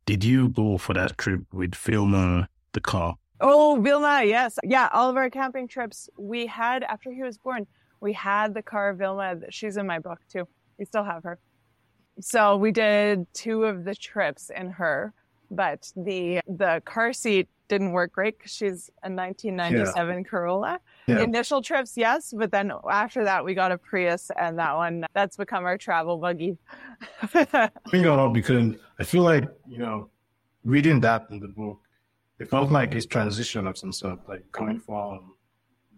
did 0.06 0.24
you 0.24 0.50
go 0.50 0.78
for 0.78 0.94
that 0.94 1.18
trip 1.18 1.42
with 1.54 1.76
Vilma, 1.76 2.48
the 2.74 2.82
car? 2.82 3.18
Oh, 3.42 3.80
Vilma, 3.82 4.24
yes. 4.24 4.58
Yeah, 4.64 4.88
all 4.94 5.10
of 5.10 5.18
our 5.18 5.30
camping 5.30 5.68
trips 5.68 6.10
we 6.18 6.46
had 6.46 6.84
after 6.84 7.12
he 7.12 7.24
was 7.24 7.38
born, 7.38 7.66
we 8.00 8.14
had 8.14 8.54
the 8.54 8.62
car 8.62 8.94
Vilma. 8.94 9.36
She's 9.50 9.78
in 9.78 9.88
my 9.88 10.00
book 10.00 10.20
too. 10.32 10.48
We 10.78 10.86
still 10.86 11.04
have 11.04 11.24
her. 11.24 11.40
So 12.20 12.56
we 12.56 12.72
did 12.72 13.26
two 13.34 13.64
of 13.64 13.84
the 13.84 13.96
trips 13.96 14.52
in 14.56 14.70
her, 14.72 15.14
but 15.50 15.92
the 15.96 16.42
the 16.48 16.82
car 16.86 17.14
seat 17.14 17.48
didn't 17.68 17.94
work 17.94 18.12
great 18.12 18.38
because 18.38 18.52
she's 18.52 18.90
a 19.04 19.10
1997 19.10 20.26
Corolla. 20.26 20.80
Yeah. 21.08 21.22
Initial 21.22 21.62
trips, 21.62 21.96
yes, 21.96 22.34
but 22.38 22.52
then 22.52 22.72
after 22.90 23.24
that 23.24 23.46
we 23.46 23.54
got 23.54 23.72
a 23.72 23.78
Prius, 23.78 24.30
and 24.38 24.60
that 24.60 24.76
one 24.76 25.06
that's 25.14 25.38
become 25.38 25.64
our 25.64 25.78
travel 25.78 26.18
buggy. 26.18 26.58
Bring 27.90 28.04
it 28.04 28.08
up 28.08 28.34
because 28.34 28.76
I 29.00 29.04
feel 29.04 29.24
like, 29.24 29.46
you 29.68 29.78
know, 29.78 30.10
reading 30.66 31.00
that 31.02 31.28
in 31.32 31.40
the 31.40 31.48
book, 31.48 31.80
it 32.42 32.50
felt 32.50 32.72
like 32.72 32.96
it's 32.96 33.06
transition 33.06 33.68
of 33.68 33.78
some 33.78 33.92
sort, 33.92 34.20
like 34.28 34.52
coming 34.52 34.80
from 34.80 35.36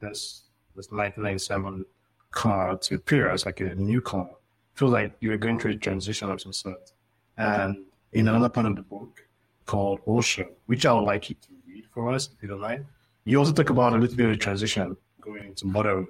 this 0.02 0.44
this 0.76 0.88
1997 0.92 1.86
car 2.32 2.78
to 2.78 3.00
Prius, 3.00 3.46
like 3.46 3.62
a 3.62 3.76
new 3.76 4.02
car. 4.02 4.30
Feel 4.74 4.90
like 4.90 5.16
you 5.22 5.30
were 5.30 5.38
going 5.38 5.58
through 5.58 5.72
a 5.72 5.78
transition 5.78 6.30
of 6.30 6.42
some 6.42 6.52
sort. 6.52 6.92
And 7.38 7.86
in 8.12 8.28
another 8.28 8.50
part 8.50 8.66
of 8.66 8.76
the 8.76 8.82
book 8.82 9.26
called 9.66 10.02
Ocean, 10.06 10.50
which 10.66 10.86
I 10.86 10.92
would 10.92 11.06
like 11.06 11.30
you 11.30 11.36
to 11.36 11.50
read 11.66 11.86
for 11.94 12.12
us, 12.12 12.30
if 12.36 12.44
you 12.44 12.50
don't 12.50 12.60
mind, 12.60 12.86
you 13.24 13.38
also 13.38 13.54
talk 13.54 13.70
about 13.70 13.94
a 13.94 13.98
little 13.98 14.18
bit 14.18 14.26
of 14.26 14.34
a 14.34 14.38
transition 14.38 14.98
going 15.22 15.46
into 15.46 15.66
motherhood. 15.66 16.08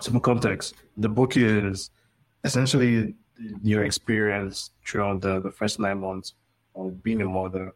Some 0.00 0.20
context. 0.20 0.74
The 0.98 1.08
book 1.08 1.36
is 1.36 1.90
essentially 2.44 3.14
your 3.62 3.84
experience 3.84 4.70
throughout 4.84 5.22
the, 5.22 5.40
the 5.40 5.50
first 5.50 5.78
nine 5.78 6.00
months 6.00 6.34
of 6.74 7.02
being 7.02 7.22
a 7.22 7.26
mother 7.26 7.72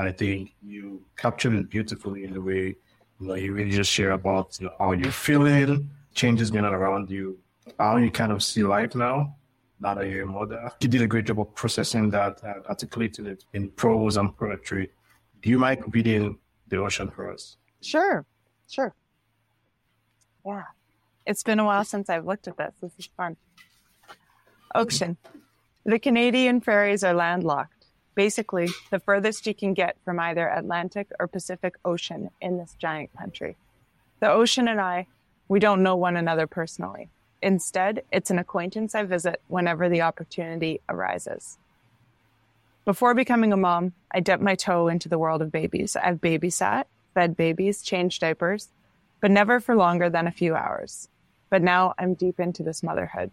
And 0.00 0.08
I 0.08 0.12
think 0.12 0.54
you 0.62 1.02
captured 1.18 1.52
it 1.52 1.68
beautifully 1.68 2.24
in 2.24 2.32
the 2.32 2.40
way 2.40 2.74
you 3.20 3.26
know 3.26 3.34
you 3.34 3.52
really 3.52 3.70
just 3.70 3.92
share 3.92 4.12
about 4.12 4.58
you 4.58 4.64
know, 4.64 4.72
how 4.78 4.92
you're 4.92 5.12
feeling, 5.12 5.90
changes 6.14 6.50
going 6.50 6.64
on 6.64 6.72
around 6.72 7.10
you, 7.10 7.38
how 7.78 7.98
you 7.98 8.10
kind 8.10 8.32
of 8.32 8.42
see 8.42 8.62
life 8.62 8.94
now. 8.94 9.36
Now 9.78 9.92
that 9.92 10.08
you're 10.08 10.22
a 10.22 10.26
mother, 10.26 10.72
you 10.80 10.88
did 10.88 11.02
a 11.02 11.06
great 11.06 11.26
job 11.26 11.38
of 11.38 11.54
processing 11.54 12.08
that 12.12 12.42
and 12.42 12.64
articulating 12.64 13.26
it 13.26 13.44
in 13.52 13.68
prose 13.72 14.16
and 14.16 14.34
poetry. 14.34 14.88
Do 15.42 15.50
you 15.50 15.58
mind 15.58 15.84
reading 15.94 16.38
the 16.68 16.78
ocean 16.78 17.10
for 17.10 17.30
us? 17.30 17.58
Sure, 17.82 18.24
sure. 18.70 18.94
Yeah. 20.46 20.62
It's 21.26 21.42
been 21.42 21.58
a 21.58 21.64
while 21.66 21.84
since 21.84 22.08
I've 22.08 22.24
looked 22.24 22.48
at 22.48 22.56
this. 22.56 22.72
This 22.80 22.92
is 22.98 23.10
fun. 23.18 23.36
Ocean. 24.74 25.18
The 25.84 25.98
Canadian 25.98 26.62
prairies 26.62 27.04
are 27.04 27.12
landlocked. 27.12 27.79
Basically, 28.14 28.68
the 28.90 28.98
furthest 28.98 29.46
you 29.46 29.54
can 29.54 29.72
get 29.72 29.96
from 30.04 30.18
either 30.18 30.48
Atlantic 30.48 31.08
or 31.18 31.28
Pacific 31.28 31.76
Ocean 31.84 32.30
in 32.40 32.58
this 32.58 32.74
giant 32.78 33.16
country. 33.16 33.56
The 34.18 34.30
ocean 34.30 34.68
and 34.68 34.80
I, 34.80 35.06
we 35.48 35.60
don't 35.60 35.82
know 35.82 35.96
one 35.96 36.16
another 36.16 36.46
personally. 36.46 37.08
Instead, 37.42 38.02
it's 38.12 38.30
an 38.30 38.38
acquaintance 38.38 38.94
I 38.94 39.04
visit 39.04 39.40
whenever 39.48 39.88
the 39.88 40.02
opportunity 40.02 40.80
arises. 40.88 41.56
Before 42.84 43.14
becoming 43.14 43.52
a 43.52 43.56
mom, 43.56 43.92
I 44.12 44.20
dipped 44.20 44.42
my 44.42 44.54
toe 44.54 44.88
into 44.88 45.08
the 45.08 45.18
world 45.18 45.40
of 45.40 45.52
babies. 45.52 45.96
I've 45.96 46.20
babysat, 46.20 46.84
fed 47.14 47.36
babies, 47.36 47.82
changed 47.82 48.20
diapers, 48.20 48.68
but 49.20 49.30
never 49.30 49.60
for 49.60 49.74
longer 49.76 50.10
than 50.10 50.26
a 50.26 50.32
few 50.32 50.54
hours. 50.54 51.08
But 51.48 51.62
now 51.62 51.94
I'm 51.98 52.14
deep 52.14 52.40
into 52.40 52.62
this 52.62 52.82
motherhood. 52.82 53.30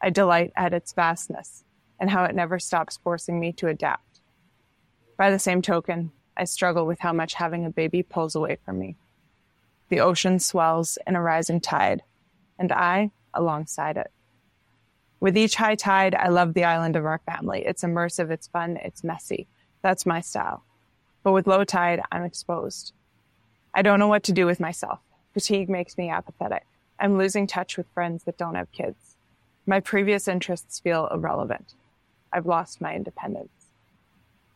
I 0.00 0.10
delight 0.10 0.52
at 0.56 0.72
its 0.72 0.92
vastness 0.92 1.64
and 1.98 2.10
how 2.10 2.24
it 2.24 2.34
never 2.34 2.58
stops 2.58 2.98
forcing 3.02 3.38
me 3.38 3.52
to 3.52 3.68
adapt. 3.68 4.20
By 5.16 5.30
the 5.30 5.38
same 5.38 5.62
token, 5.62 6.12
I 6.36 6.44
struggle 6.44 6.86
with 6.86 7.00
how 7.00 7.12
much 7.12 7.34
having 7.34 7.64
a 7.64 7.70
baby 7.70 8.02
pulls 8.02 8.34
away 8.34 8.58
from 8.64 8.78
me. 8.78 8.96
The 9.88 10.00
ocean 10.00 10.38
swells 10.38 10.98
in 11.06 11.14
a 11.14 11.22
rising 11.22 11.60
tide, 11.60 12.02
and 12.58 12.72
I 12.72 13.12
alongside 13.32 13.96
it. 13.96 14.10
With 15.20 15.36
each 15.36 15.54
high 15.54 15.76
tide, 15.76 16.14
I 16.14 16.28
love 16.28 16.54
the 16.54 16.64
island 16.64 16.96
of 16.96 17.06
our 17.06 17.20
family. 17.24 17.64
It's 17.64 17.84
immersive, 17.84 18.30
it's 18.30 18.48
fun, 18.48 18.78
it's 18.82 19.04
messy. 19.04 19.46
That's 19.82 20.06
my 20.06 20.20
style. 20.20 20.64
But 21.22 21.32
with 21.32 21.46
low 21.46 21.64
tide, 21.64 22.02
I'm 22.10 22.24
exposed. 22.24 22.92
I 23.72 23.82
don't 23.82 23.98
know 23.98 24.08
what 24.08 24.24
to 24.24 24.32
do 24.32 24.46
with 24.46 24.60
myself. 24.60 25.00
Fatigue 25.32 25.68
makes 25.68 25.96
me 25.96 26.10
apathetic. 26.10 26.64
I'm 26.98 27.18
losing 27.18 27.46
touch 27.46 27.76
with 27.76 27.86
friends 27.94 28.24
that 28.24 28.38
don't 28.38 28.54
have 28.54 28.70
kids. 28.72 29.16
My 29.66 29.80
previous 29.80 30.28
interests 30.28 30.78
feel 30.78 31.08
irrelevant. 31.12 31.74
I've 32.34 32.46
lost 32.46 32.80
my 32.80 32.94
independence. 32.94 33.48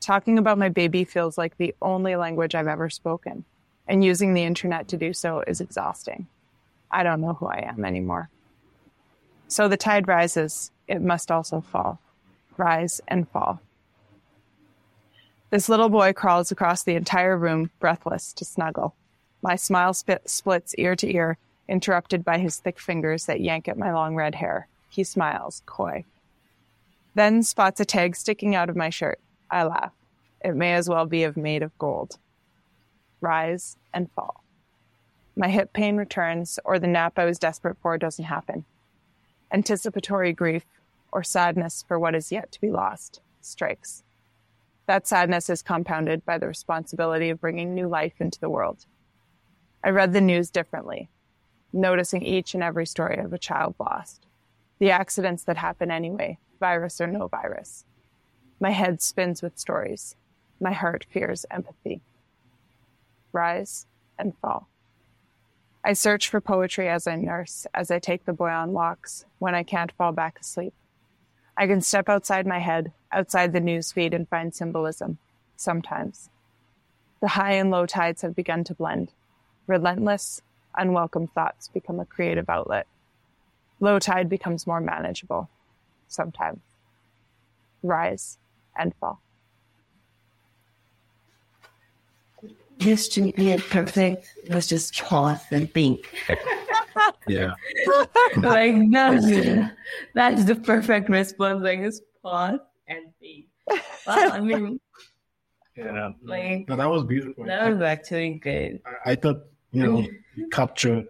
Talking 0.01 0.37
about 0.37 0.59
my 0.59 0.69
baby 0.69 1.05
feels 1.05 1.38
like 1.38 1.57
the 1.57 1.75
only 1.81 2.17
language 2.17 2.55
I've 2.55 2.67
ever 2.67 2.91
spoken, 2.91 3.45
and 3.87 4.05
using 4.05 4.35
the 4.35 4.43
internet 4.43 4.88
to 4.88 4.97
do 4.97 5.12
so 5.12 5.45
is 5.47 5.61
exhausting. 5.61 6.27
I 6.91 7.05
don't 7.05 7.21
know 7.21 7.35
who 7.35 7.47
I 7.47 7.64
am 7.69 7.85
anymore. 7.85 8.31
So 9.47 9.69
the 9.69 9.77
tide 9.77 10.09
rises, 10.09 10.73
it 10.88 11.01
must 11.01 11.31
also 11.31 11.61
fall. 11.61 12.01
Rise 12.57 13.01
and 13.07 13.29
fall. 13.29 13.61
This 15.51 15.69
little 15.69 15.88
boy 15.88 16.12
crawls 16.12 16.51
across 16.51 16.83
the 16.83 16.97
entire 16.97 17.37
room, 17.37 17.71
breathless, 17.79 18.33
to 18.35 18.45
snuggle. 18.45 18.95
My 19.41 19.55
smile 19.55 19.95
spit, 19.95 20.29
splits 20.29 20.75
ear 20.75 20.97
to 20.97 21.14
ear, 21.14 21.38
interrupted 21.69 22.25
by 22.25 22.38
his 22.38 22.59
thick 22.59 22.81
fingers 22.81 23.27
that 23.27 23.41
yank 23.41 23.69
at 23.69 23.79
my 23.79 23.93
long 23.93 24.17
red 24.17 24.35
hair. 24.35 24.67
He 24.91 25.05
smiles, 25.05 25.62
coy. 25.64 26.05
Then 27.18 27.42
spots 27.42 27.81
a 27.81 27.85
tag 27.85 28.14
sticking 28.14 28.54
out 28.54 28.70
of 28.70 28.76
my 28.76 28.90
shirt. 28.90 29.18
I 29.50 29.64
laugh. 29.64 29.90
It 30.40 30.54
may 30.54 30.74
as 30.74 30.88
well 30.88 31.04
be 31.04 31.24
of 31.24 31.37
made 31.37 31.64
of 31.64 31.76
gold. 31.76 32.16
Rise 33.20 33.76
and 33.92 34.09
fall. 34.12 34.44
My 35.35 35.48
hip 35.48 35.72
pain 35.72 35.96
returns, 35.96 36.61
or 36.64 36.78
the 36.78 36.87
nap 36.87 37.18
I 37.18 37.24
was 37.24 37.40
desperate 37.40 37.76
for 37.83 37.98
doesn't 37.98 38.26
happen. 38.26 38.66
Anticipatory 39.50 40.33
grief, 40.33 40.64
or 41.11 41.24
sadness 41.24 41.85
for 41.88 41.98
what 41.98 42.14
is 42.14 42.31
yet 42.31 42.52
to 42.52 42.61
be 42.61 42.70
lost, 42.70 43.20
strikes. 43.40 44.04
That 44.87 45.09
sadness 45.09 45.50
is 45.50 45.61
compounded 45.61 46.24
by 46.24 46.38
the 46.38 46.46
responsibility 46.46 47.31
of 47.31 47.40
bringing 47.40 47.74
new 47.74 47.88
life 47.88 48.20
into 48.20 48.38
the 48.38 48.48
world. 48.48 48.87
I 49.83 49.90
read 49.90 50.12
the 50.12 50.20
news 50.20 50.52
differently, 50.52 51.09
noticing 51.72 52.22
each 52.22 52.54
and 52.54 52.62
every 52.62 52.87
story 52.87 53.16
of 53.16 53.33
a 53.33 53.38
child 53.38 53.74
lost, 53.81 54.28
the 54.79 54.91
accidents 54.91 55.45
that 55.45 55.57
happen 55.57 55.91
anyway, 55.91 56.38
virus 56.61 57.01
or 57.01 57.07
no 57.07 57.29
virus. 57.29 57.85
My 58.61 58.71
head 58.71 59.01
spins 59.01 59.43
with 59.43 59.59
stories. 59.59 60.17
My 60.61 60.73
heart 60.73 61.07
fears 61.11 61.47
empathy. 61.51 62.01
Rise 63.33 63.87
and 64.19 64.35
fall. 64.41 64.69
I 65.85 65.93
search 65.93 66.29
for 66.29 66.41
poetry 66.41 66.88
as 66.88 67.07
I 67.07 67.17
nurse, 67.17 67.67
as 67.73 67.91
I 67.91 67.99
take 67.99 68.25
the 68.25 68.33
boy 68.33 68.51
on 68.51 68.73
walks, 68.73 69.25
when 69.38 69.55
I 69.55 69.62
can't 69.62 69.93
fall 69.93 70.12
back 70.12 70.38
asleep. 70.41 70.75
I 71.57 71.67
can 71.67 71.81
step 71.81 72.09
outside 72.09 72.47
my 72.47 72.59
head, 72.59 72.93
outside 73.12 73.53
the 73.53 73.61
news 73.61 73.93
feed, 73.93 74.12
and 74.12 74.29
find 74.29 74.55
symbolism, 74.55 75.19
sometimes. 75.57 76.31
The 77.21 77.29
high 77.29 77.55
and 77.55 77.71
low 77.71 77.87
tides 77.87 78.23
have 78.23 78.37
begun 78.37 78.64
to 78.64 78.75
blend. 78.75 79.12
Relentless, 79.67 80.43
unwelcome 80.77 81.29
thoughts 81.29 81.69
become 81.69 82.01
a 82.01 82.05
creative 82.05 82.49
outlet. 82.49 82.87
Low 83.81 83.99
tide 83.99 84.29
becomes 84.29 84.67
more 84.67 84.81
manageable, 84.81 85.49
sometimes. 86.09 86.61
Rise 87.83 88.38
and 88.77 88.95
fall. 88.97 89.21
Just 92.79 93.12
to 93.14 93.33
be 93.33 93.57
perfect 93.59 94.33
was 94.51 94.67
just 94.67 94.97
pause 95.03 95.41
and 95.51 95.73
think. 95.73 96.09
Yeah. 97.29 97.55
like 98.38 98.75
that's 98.91 99.27
that's 100.14 100.45
the 100.45 100.57
perfect 100.57 101.09
response. 101.09 101.62
Like 101.62 101.81
just 101.81 102.03
pause 102.23 102.59
and 102.88 103.12
think. 103.21 103.47
Wow, 104.07 104.31
I 104.33 104.41
mean 104.41 104.81
Yeah. 105.77 106.11
Like- 106.25 106.69
no, 106.69 106.75
that 106.77 106.91
was 106.91 107.05
beautiful. 107.05 107.45
that 107.45 107.71
was 107.71 107.81
actually 107.83 108.35
good. 108.35 108.81
I, 108.85 109.12
I 109.12 109.14
thought, 109.14 109.45
you 109.71 109.83
know, 109.85 110.07
you 110.35 110.49
captured, 110.49 111.07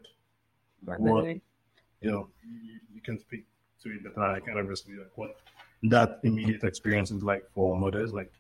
What? 0.85 1.27
You 1.27 1.41
know, 2.03 2.11
you, 2.11 2.29
you 2.38 2.38
can 3.09 3.19
speak 3.19 3.45
to 3.83 3.91
it 3.91 4.05
better. 4.05 4.21
I 4.21 4.61
of 4.61 4.69
just 4.69 4.89
like 4.89 5.13
what 5.15 5.37
that 5.85 6.21
immediate 6.25 6.65
experience 6.65 7.11
is 7.11 7.23
like 7.23 7.45
for 7.55 7.77
mothers, 7.77 8.13
like 8.13 8.31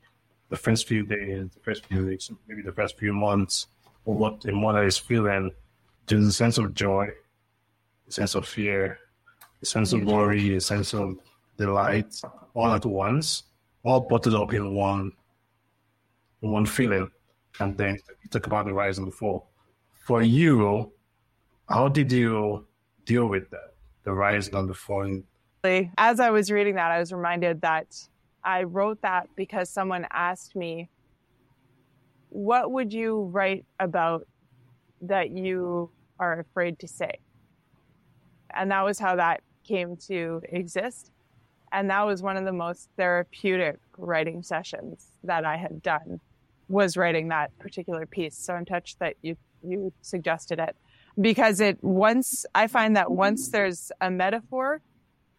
the 0.50 0.56
first 0.56 0.86
few 0.86 1.02
days, 1.04 1.48
the 1.54 1.60
first 1.60 1.86
few 1.86 2.06
weeks, 2.06 2.30
maybe 2.46 2.62
the 2.62 2.72
first 2.72 2.98
few 2.98 3.12
months, 3.12 3.68
or 4.04 4.14
what 4.14 4.44
a 4.44 4.52
mother 4.52 4.84
is 4.84 4.98
feeling. 4.98 5.50
There's 6.06 6.26
a 6.26 6.32
sense 6.32 6.58
of 6.58 6.74
joy, 6.74 7.08
a 8.08 8.12
sense 8.12 8.34
of 8.34 8.46
fear, 8.46 8.98
a 9.62 9.66
sense 9.66 9.92
of 9.92 10.04
worry, 10.04 10.56
a 10.56 10.60
sense 10.60 10.92
of 10.94 11.16
delight, 11.56 12.20
all 12.54 12.72
at 12.74 12.84
once, 12.84 13.44
all 13.84 14.00
bottled 14.00 14.34
up 14.34 14.52
in 14.52 14.74
one, 14.74 15.12
in 16.42 16.50
one 16.50 16.66
feeling. 16.66 17.10
And 17.60 17.76
then 17.76 17.98
you 18.22 18.28
talk 18.30 18.46
about 18.46 18.66
the 18.66 18.72
rise 18.72 18.98
and 18.98 19.06
the 19.06 19.12
fall. 19.12 19.48
For 20.06 20.22
you, 20.22 20.92
how 21.68 21.88
did 21.88 22.10
you 22.12 22.66
deal 23.04 23.26
with 23.26 23.50
that? 23.50 23.77
The 24.08 24.14
rise 24.14 24.48
on 24.48 24.66
the 24.66 24.72
phone. 24.72 25.24
As 25.98 26.18
I 26.18 26.30
was 26.30 26.50
reading 26.50 26.76
that, 26.76 26.90
I 26.90 26.98
was 26.98 27.12
reminded 27.12 27.60
that 27.60 27.94
I 28.42 28.62
wrote 28.62 29.02
that 29.02 29.28
because 29.36 29.68
someone 29.68 30.06
asked 30.10 30.56
me, 30.56 30.88
What 32.30 32.72
would 32.72 32.90
you 32.90 33.24
write 33.24 33.66
about 33.78 34.26
that 35.02 35.28
you 35.28 35.90
are 36.18 36.40
afraid 36.40 36.78
to 36.78 36.88
say? 36.88 37.18
And 38.54 38.70
that 38.70 38.82
was 38.82 38.98
how 38.98 39.14
that 39.16 39.42
came 39.62 39.94
to 40.06 40.40
exist. 40.48 41.10
And 41.70 41.90
that 41.90 42.06
was 42.06 42.22
one 42.22 42.38
of 42.38 42.46
the 42.46 42.52
most 42.52 42.88
therapeutic 42.96 43.76
writing 43.98 44.42
sessions 44.42 45.08
that 45.22 45.44
I 45.44 45.58
had 45.58 45.82
done 45.82 46.18
was 46.70 46.96
writing 46.96 47.28
that 47.28 47.50
particular 47.58 48.06
piece. 48.06 48.38
So 48.38 48.54
I'm 48.54 48.64
touched 48.64 49.00
that 49.00 49.16
you 49.20 49.36
you 49.62 49.92
suggested 50.00 50.60
it 50.60 50.74
because 51.20 51.60
it 51.60 51.82
once 51.82 52.46
I 52.54 52.66
find 52.66 52.96
that 52.96 53.10
once 53.10 53.48
there's 53.48 53.90
a 54.00 54.10
metaphor 54.10 54.80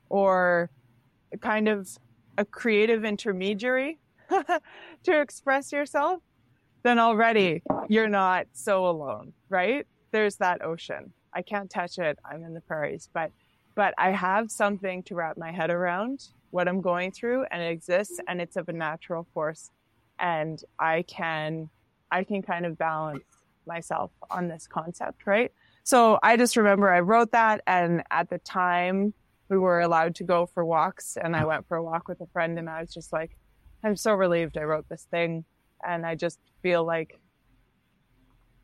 or 0.09 0.69
kind 1.41 1.67
of 1.67 1.87
a 2.37 2.45
creative 2.45 3.05
intermediary 3.05 3.99
to 5.03 5.21
express 5.21 5.71
yourself, 5.71 6.21
then 6.83 6.99
already 6.99 7.61
you're 7.87 8.09
not 8.09 8.47
so 8.53 8.87
alone, 8.87 9.33
right? 9.49 9.85
There's 10.11 10.37
that 10.37 10.63
ocean. 10.63 11.13
I 11.33 11.41
can't 11.41 11.69
touch 11.69 11.97
it. 11.97 12.17
I'm 12.29 12.43
in 12.43 12.53
the 12.53 12.61
prairies, 12.61 13.09
but 13.13 13.31
but 13.75 13.93
I 13.97 14.11
have 14.11 14.51
something 14.51 15.03
to 15.03 15.15
wrap 15.15 15.37
my 15.37 15.51
head 15.51 15.69
around 15.69 16.27
what 16.51 16.67
I'm 16.67 16.81
going 16.81 17.11
through 17.11 17.45
and 17.51 17.61
it 17.61 17.69
exists 17.71 18.19
and 18.27 18.41
it's 18.41 18.57
of 18.57 18.67
a 18.67 18.73
natural 18.73 19.27
force 19.33 19.69
and 20.19 20.61
I 20.79 21.03
can 21.03 21.69
I 22.11 22.23
can 22.23 22.41
kind 22.41 22.65
of 22.65 22.77
balance 22.77 23.23
myself 23.67 24.11
on 24.31 24.47
this 24.47 24.67
concept, 24.67 25.25
right? 25.25 25.51
So 25.89 26.19
I 26.21 26.38
just 26.38 26.56
remember 26.56 26.91
I 26.91 26.99
wrote 26.99 27.32
that 27.32 27.62
and 27.65 28.04
at 28.12 28.30
the 28.30 28.38
time 28.38 29.12
we 29.49 29.58
were 29.58 29.80
allowed 29.80 30.13
to 30.17 30.23
go 30.23 30.45
for 30.45 30.63
walks 30.63 31.17
and 31.19 31.36
I 31.36 31.45
went 31.45 31.67
for 31.67 31.78
a 31.78 31.84
walk 31.84 32.08
with 32.08 32.21
a 32.21 32.28
friend 32.28 32.60
and 32.60 32.69
I 32.69 32.82
was 32.82 32.93
just 32.93 33.12
like 33.12 33.36
I'm 33.84 33.95
so 33.95 34.13
relieved 34.13 34.56
I 34.56 34.65
wrote 34.65 34.88
this 34.88 35.08
thing 35.10 35.45
And 35.84 36.06
I 36.06 36.13
just 36.13 36.38
feel 36.62 36.86
like 36.86 37.19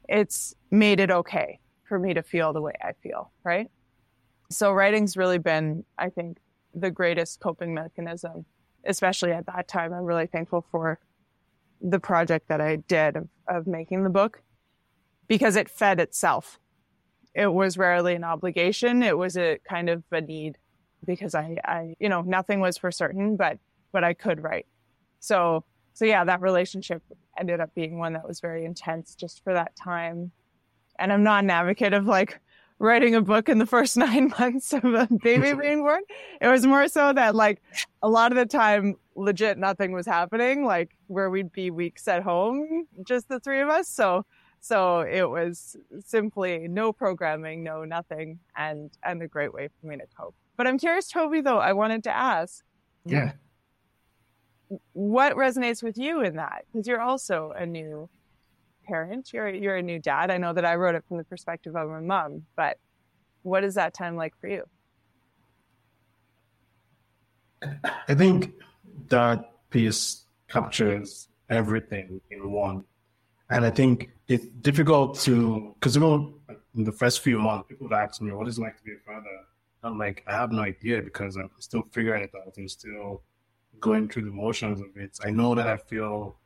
it's 0.07 0.53
made 0.69 0.99
it 0.99 1.09
okay 1.09 1.59
for 1.89 1.97
me 1.97 2.13
to 2.13 2.21
feel 2.21 2.53
the 2.53 2.61
way 2.61 2.73
I 2.79 2.91
feel, 3.01 3.31
right? 3.43 3.71
So 4.51 4.71
writing's 4.71 5.17
really 5.17 5.39
been, 5.39 5.83
I 5.97 6.09
think, 6.09 6.37
the 6.75 6.91
greatest 6.91 7.39
coping 7.39 7.73
mechanism, 7.73 8.45
especially 8.85 9.31
at 9.31 9.47
that 9.47 9.67
time. 9.67 9.93
I'm 9.93 10.03
really 10.03 10.27
thankful 10.27 10.63
for 10.69 10.99
the 11.81 11.99
project 11.99 12.49
that 12.49 12.61
I 12.61 12.75
did 12.75 13.15
of, 13.15 13.29
of 13.47 13.65
making 13.65 14.03
the 14.03 14.11
book 14.11 14.43
because 15.27 15.55
it 15.55 15.71
fed 15.71 15.99
itself. 15.99 16.59
It 17.35 17.53
was 17.53 17.77
rarely 17.77 18.15
an 18.15 18.23
obligation. 18.23 19.03
It 19.03 19.17
was 19.17 19.37
a 19.37 19.59
kind 19.67 19.89
of 19.89 20.03
a 20.11 20.21
need 20.21 20.57
because 21.05 21.35
I, 21.35 21.57
I, 21.65 21.95
you 21.99 22.09
know, 22.09 22.21
nothing 22.21 22.61
was 22.61 22.77
for 22.77 22.91
certain, 22.91 23.35
but, 23.35 23.59
but 23.91 24.03
I 24.03 24.13
could 24.13 24.41
write. 24.41 24.65
So, 25.19 25.65
so 25.93 26.05
yeah, 26.05 26.23
that 26.23 26.41
relationship 26.41 27.03
ended 27.37 27.59
up 27.59 27.75
being 27.75 27.99
one 27.99 28.13
that 28.13 28.27
was 28.27 28.39
very 28.39 28.65
intense 28.65 29.15
just 29.15 29.43
for 29.43 29.53
that 29.53 29.75
time. 29.75 30.31
And 30.97 31.11
I'm 31.11 31.23
not 31.23 31.43
an 31.43 31.49
advocate 31.49 31.93
of 31.93 32.05
like 32.05 32.39
writing 32.79 33.15
a 33.15 33.21
book 33.21 33.49
in 33.49 33.57
the 33.57 33.65
first 33.65 33.97
nine 33.97 34.33
months 34.39 34.73
of 34.73 34.85
a 34.85 35.07
baby 35.21 35.53
being 35.61 35.81
born. 35.81 36.01
It 36.41 36.47
was 36.47 36.65
more 36.65 36.87
so 36.87 37.13
that 37.13 37.35
like 37.35 37.61
a 38.01 38.09
lot 38.09 38.31
of 38.31 38.37
the 38.37 38.45
time, 38.45 38.95
legit 39.15 39.57
nothing 39.57 39.91
was 39.91 40.05
happening, 40.05 40.65
like 40.65 40.95
where 41.07 41.29
we'd 41.29 41.51
be 41.51 41.71
weeks 41.71 42.07
at 42.07 42.23
home, 42.23 42.87
just 43.05 43.29
the 43.29 43.39
three 43.39 43.61
of 43.61 43.69
us. 43.69 43.87
So, 43.87 44.25
so 44.65 45.01
it 45.01 45.29
was 45.29 45.77
simply 46.03 46.67
no 46.67 46.91
programming, 46.91 47.63
no 47.63 47.85
nothing, 47.85 48.39
and 48.57 48.89
and 49.03 49.21
a 49.21 49.27
great 49.27 49.53
way 49.53 49.69
for 49.79 49.85
me 49.85 49.95
to 49.95 50.05
cope. 50.17 50.33
But 50.57 50.65
I'm 50.65 50.79
curious, 50.79 51.11
Tobi, 51.11 51.43
though, 51.43 51.59
I 51.59 51.73
wanted 51.73 52.03
to 52.05 52.15
ask. 52.15 52.63
Yeah. 53.05 53.33
What 54.93 55.35
resonates 55.35 55.83
with 55.83 55.99
you 55.99 56.21
in 56.21 56.37
that? 56.37 56.65
Because 56.65 56.87
you're 56.87 57.01
also 57.01 57.53
a 57.55 57.63
new 57.63 58.09
parent. 58.87 59.31
You're 59.31 59.49
you're 59.49 59.75
a 59.75 59.83
new 59.83 59.99
dad. 59.99 60.31
I 60.31 60.37
know 60.37 60.51
that 60.53 60.65
I 60.65 60.73
wrote 60.73 60.95
it 60.95 61.03
from 61.07 61.17
the 61.17 61.25
perspective 61.25 61.75
of 61.75 61.91
a 61.91 62.01
mom, 62.01 62.47
but 62.55 62.79
what 63.43 63.63
is 63.63 63.75
that 63.75 63.93
time 63.93 64.15
like 64.15 64.33
for 64.41 64.47
you? 64.47 64.63
I 68.07 68.15
think 68.15 68.53
that 69.09 69.51
piece 69.69 70.25
captures 70.47 71.27
everything 71.51 72.19
in 72.31 72.51
one. 72.51 72.83
And 73.49 73.65
I 73.65 73.69
think 73.69 74.11
it's 74.27 74.45
difficult 74.61 75.19
to, 75.21 75.73
because 75.75 75.95
you 75.95 76.01
know, 76.01 76.33
in 76.75 76.83
the 76.83 76.91
first 76.91 77.21
few 77.21 77.39
months, 77.39 77.67
people 77.69 77.93
ask 77.93 78.21
me, 78.21 78.31
what 78.31 78.47
is 78.47 78.57
it 78.57 78.61
like 78.61 78.77
to 78.77 78.83
be 78.83 78.93
a 78.93 78.97
father? 79.05 79.29
I'm 79.83 79.99
like, 79.99 80.23
I 80.27 80.33
have 80.33 80.51
no 80.51 80.63
idea 80.63 81.01
because 81.01 81.35
I'm 81.35 81.51
still 81.59 81.83
figuring 81.91 82.23
it 82.23 82.31
out 82.35 82.57
and 82.57 82.69
still 82.69 83.21
going 83.79 84.09
through 84.09 84.23
the 84.23 84.31
motions 84.31 84.81
of 84.81 84.87
it. 84.95 85.17
I 85.23 85.29
know 85.29 85.53
that 85.53 85.67
I 85.67 85.77
feel 85.77 86.37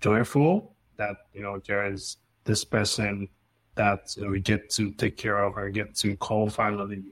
joyful 0.00 0.74
that, 0.96 1.16
you 1.34 1.42
know, 1.42 1.60
there 1.66 1.86
is 1.92 2.16
this 2.44 2.64
person 2.64 3.28
that 3.74 4.14
you 4.16 4.24
know, 4.24 4.30
we 4.30 4.40
get 4.40 4.70
to 4.70 4.90
take 4.92 5.16
care 5.16 5.38
of 5.44 5.56
or 5.56 5.68
get 5.68 5.94
to 5.96 6.16
call 6.16 6.48
family 6.48 7.02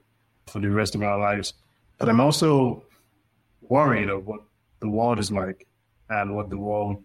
for 0.47 0.61
the 0.61 0.71
rest 0.71 0.95
of 0.95 1.03
our 1.03 1.19
lives. 1.19 1.55
But 1.99 2.09
I'm 2.09 2.21
also 2.21 2.83
worried 3.61 4.09
of 4.09 4.27
what 4.27 4.41
the 4.81 4.89
world 4.89 5.19
is 5.19 5.31
like 5.31 5.67
and 6.09 6.35
what 6.35 6.51
the 6.51 6.59
world, 6.59 7.03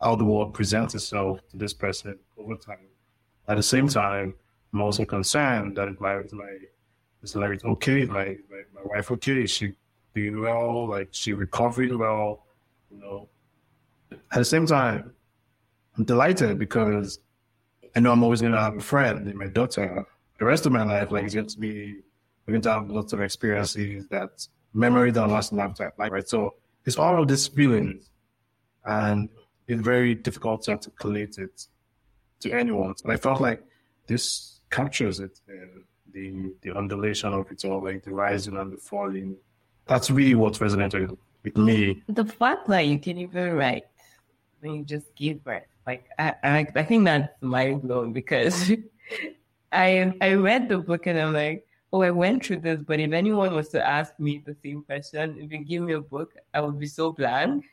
how 0.00 0.14
the 0.14 0.24
world 0.24 0.54
presents 0.54 0.94
itself 0.94 1.40
to 1.50 1.56
this 1.56 1.74
person 1.74 2.18
over 2.38 2.56
time. 2.56 2.88
At 3.48 3.56
the 3.56 3.62
same 3.62 3.88
time, 3.88 4.34
I'm 4.72 4.80
also 4.80 5.04
concerned 5.04 5.76
that 5.76 5.88
if 5.88 6.00
my, 6.00 6.18
if 6.18 6.32
my 6.32 6.56
it's 7.22 7.34
like 7.34 7.64
okay, 7.64 8.04
my, 8.06 8.36
my, 8.50 8.62
my 8.74 8.80
wife 8.84 9.10
okay, 9.10 9.46
she 9.46 9.74
doing 10.14 10.40
well, 10.40 10.88
like 10.88 11.08
she 11.10 11.32
recovering 11.32 11.98
well, 11.98 12.46
you 12.90 12.98
know. 12.98 13.28
At 14.32 14.38
the 14.38 14.44
same 14.44 14.66
time, 14.66 15.12
I'm 15.96 16.04
delighted 16.04 16.58
because 16.58 17.18
I 17.94 18.00
know 18.00 18.12
I'm 18.12 18.22
always 18.22 18.40
gonna 18.40 18.60
have 18.60 18.76
a 18.76 18.80
friend 18.80 19.28
in 19.28 19.36
my 19.36 19.48
daughter. 19.48 20.06
The 20.38 20.44
rest 20.44 20.64
of 20.64 20.72
my 20.72 20.84
life, 20.84 21.10
like 21.10 21.24
it's 21.24 21.34
going 21.34 21.46
to 21.48 21.58
be 21.58 22.00
we're 22.46 22.52
going 22.52 22.62
to 22.62 22.72
have 22.72 22.90
lots 22.90 23.12
of 23.12 23.20
experiences 23.20 24.06
that 24.08 24.46
memory 24.72 25.10
that 25.10 25.26
last 25.26 25.52
a 25.52 25.54
lifetime, 25.54 25.92
like 25.98 26.10
right. 26.12 26.28
So 26.28 26.54
it's 26.86 26.96
all 26.96 27.20
of 27.20 27.28
these 27.28 27.46
feelings, 27.46 28.08
and 28.84 29.28
it's 29.70 29.80
very 29.80 30.14
difficult 30.14 30.62
to 30.62 30.72
articulate 30.72 31.38
it 31.38 31.66
to 32.40 32.52
anyone. 32.52 32.94
And 33.04 33.12
I 33.12 33.16
felt 33.16 33.40
like 33.40 33.62
this 34.06 34.60
captures 34.70 35.20
it. 35.20 35.40
Uh, 35.48 35.80
the 36.12 36.52
the 36.62 36.76
undulation 36.76 37.32
of 37.32 37.50
it 37.50 37.64
all, 37.64 37.82
like 37.82 38.02
the 38.02 38.12
rising 38.12 38.56
and 38.56 38.72
the 38.72 38.76
falling. 38.76 39.36
That's 39.86 40.10
really 40.10 40.34
what 40.34 40.54
resonated 40.54 41.16
with 41.44 41.56
me. 41.56 42.02
The 42.08 42.24
fact 42.24 42.68
that 42.68 42.86
you 42.86 42.98
can 42.98 43.18
even 43.18 43.52
write 43.54 43.84
when 44.60 44.74
you 44.74 44.84
just 44.84 45.14
give 45.14 45.44
birth, 45.44 45.62
like 45.86 46.08
I 46.18 46.34
I, 46.42 46.66
I 46.74 46.82
think 46.82 47.04
that's 47.04 47.28
mind 47.40 47.82
blowing 47.82 48.12
because 48.12 48.72
I 49.72 50.12
I 50.20 50.34
read 50.34 50.68
the 50.68 50.78
book 50.78 51.06
and 51.06 51.18
I'm 51.18 51.32
like, 51.32 51.64
oh, 51.92 52.02
I 52.02 52.10
went 52.10 52.44
through 52.44 52.60
this, 52.60 52.80
but 52.82 53.00
if 53.00 53.12
anyone 53.12 53.54
was 53.54 53.68
to 53.70 53.86
ask 53.86 54.18
me 54.18 54.42
the 54.44 54.56
same 54.62 54.82
question, 54.82 55.36
if 55.38 55.50
you 55.52 55.64
give 55.64 55.82
me 55.82 55.94
a 55.94 56.00
book, 56.00 56.34
I 56.54 56.60
would 56.60 56.78
be 56.78 56.86
so 56.86 57.12
blank, 57.12 57.64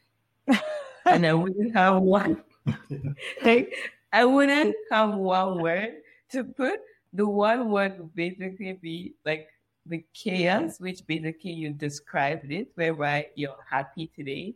and 1.08 1.26
I 1.26 1.34
wouldn't 1.34 1.74
have 1.76 2.02
one. 2.02 2.44
like 3.44 3.74
I 4.12 4.26
wouldn't 4.26 4.76
have 4.92 5.16
one 5.16 5.62
word 5.62 5.96
to 6.32 6.44
put 6.44 6.80
the 7.14 7.28
one 7.28 7.72
word 7.72 7.98
would 7.98 8.16
basically 8.16 8.74
be 8.74 9.16
like 9.26 9.48
the 9.86 10.04
chaos, 10.14 10.80
which 10.80 11.06
basically 11.08 11.52
you 11.52 11.72
described 11.72 12.52
it, 12.52 12.70
whereby 12.76 13.28
you're 13.36 13.56
happy 13.70 14.12
today, 14.16 14.56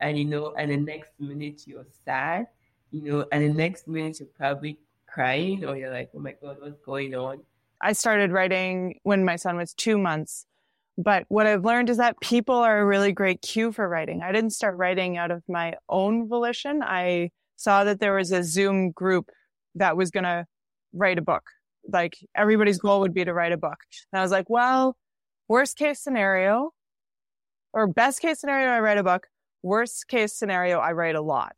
and 0.00 0.18
you 0.18 0.24
know, 0.24 0.54
and 0.56 0.70
the 0.70 0.76
next 0.76 1.10
minute 1.18 1.66
you're 1.66 1.86
sad, 2.04 2.46
you 2.90 3.02
know, 3.02 3.26
and 3.30 3.44
the 3.44 3.52
next 3.52 3.86
minute 3.86 4.18
you're 4.20 4.28
probably 4.36 4.78
crying, 5.06 5.64
or 5.64 5.76
you're 5.76 5.92
like, 5.92 6.10
oh 6.16 6.20
my 6.20 6.34
god, 6.42 6.56
what's 6.60 6.80
going 6.84 7.14
on? 7.14 7.40
I 7.80 7.92
started 7.92 8.32
writing 8.32 8.98
when 9.04 9.24
my 9.24 9.36
son 9.36 9.56
was 9.56 9.72
two 9.72 9.98
months. 9.98 10.46
But 11.02 11.24
what 11.28 11.46
I've 11.46 11.64
learned 11.64 11.88
is 11.88 11.96
that 11.96 12.20
people 12.20 12.56
are 12.56 12.80
a 12.80 12.84
really 12.84 13.12
great 13.12 13.40
cue 13.42 13.72
for 13.72 13.88
writing. 13.88 14.22
I 14.22 14.32
didn't 14.32 14.50
start 14.50 14.76
writing 14.76 15.16
out 15.16 15.30
of 15.30 15.42
my 15.48 15.74
own 15.88 16.28
volition. 16.28 16.82
I 16.82 17.30
saw 17.56 17.84
that 17.84 18.00
there 18.00 18.14
was 18.14 18.32
a 18.32 18.42
Zoom 18.42 18.90
group 18.90 19.30
that 19.76 19.96
was 19.96 20.10
going 20.10 20.24
to 20.24 20.44
write 20.92 21.18
a 21.18 21.22
book 21.22 21.44
like 21.88 22.16
everybody's 22.34 22.78
goal 22.78 23.00
would 23.00 23.14
be 23.14 23.24
to 23.24 23.34
write 23.34 23.52
a 23.52 23.56
book. 23.56 23.78
And 24.12 24.20
I 24.20 24.22
was 24.22 24.30
like, 24.30 24.48
well, 24.48 24.96
worst 25.48 25.76
case 25.76 26.02
scenario 26.02 26.70
or 27.72 27.86
best 27.86 28.20
case 28.20 28.40
scenario, 28.40 28.68
I 28.68 28.80
write 28.80 28.98
a 28.98 29.04
book. 29.04 29.28
Worst 29.62 30.08
case 30.08 30.32
scenario, 30.34 30.78
I 30.78 30.92
write 30.92 31.14
a 31.14 31.20
lot 31.20 31.56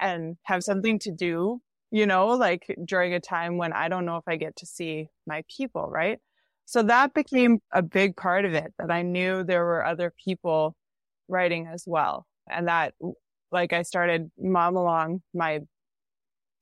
and 0.00 0.36
have 0.44 0.62
something 0.62 0.98
to 1.00 1.10
do, 1.10 1.60
you 1.90 2.06
know, 2.06 2.28
like 2.28 2.64
during 2.84 3.14
a 3.14 3.20
time 3.20 3.58
when 3.58 3.72
I 3.72 3.88
don't 3.88 4.06
know 4.06 4.16
if 4.16 4.24
I 4.26 4.36
get 4.36 4.56
to 4.56 4.66
see 4.66 5.08
my 5.26 5.42
people, 5.54 5.88
right? 5.88 6.18
So 6.66 6.82
that 6.82 7.14
became 7.14 7.60
a 7.72 7.82
big 7.82 8.16
part 8.16 8.44
of 8.44 8.52
it 8.54 8.74
that 8.78 8.90
I 8.90 9.02
knew 9.02 9.44
there 9.44 9.64
were 9.64 9.84
other 9.84 10.12
people 10.22 10.76
writing 11.28 11.68
as 11.72 11.84
well. 11.86 12.26
And 12.50 12.68
that, 12.68 12.94
like, 13.50 13.72
I 13.72 13.82
started 13.82 14.30
Momalong, 14.42 15.22
my 15.32 15.60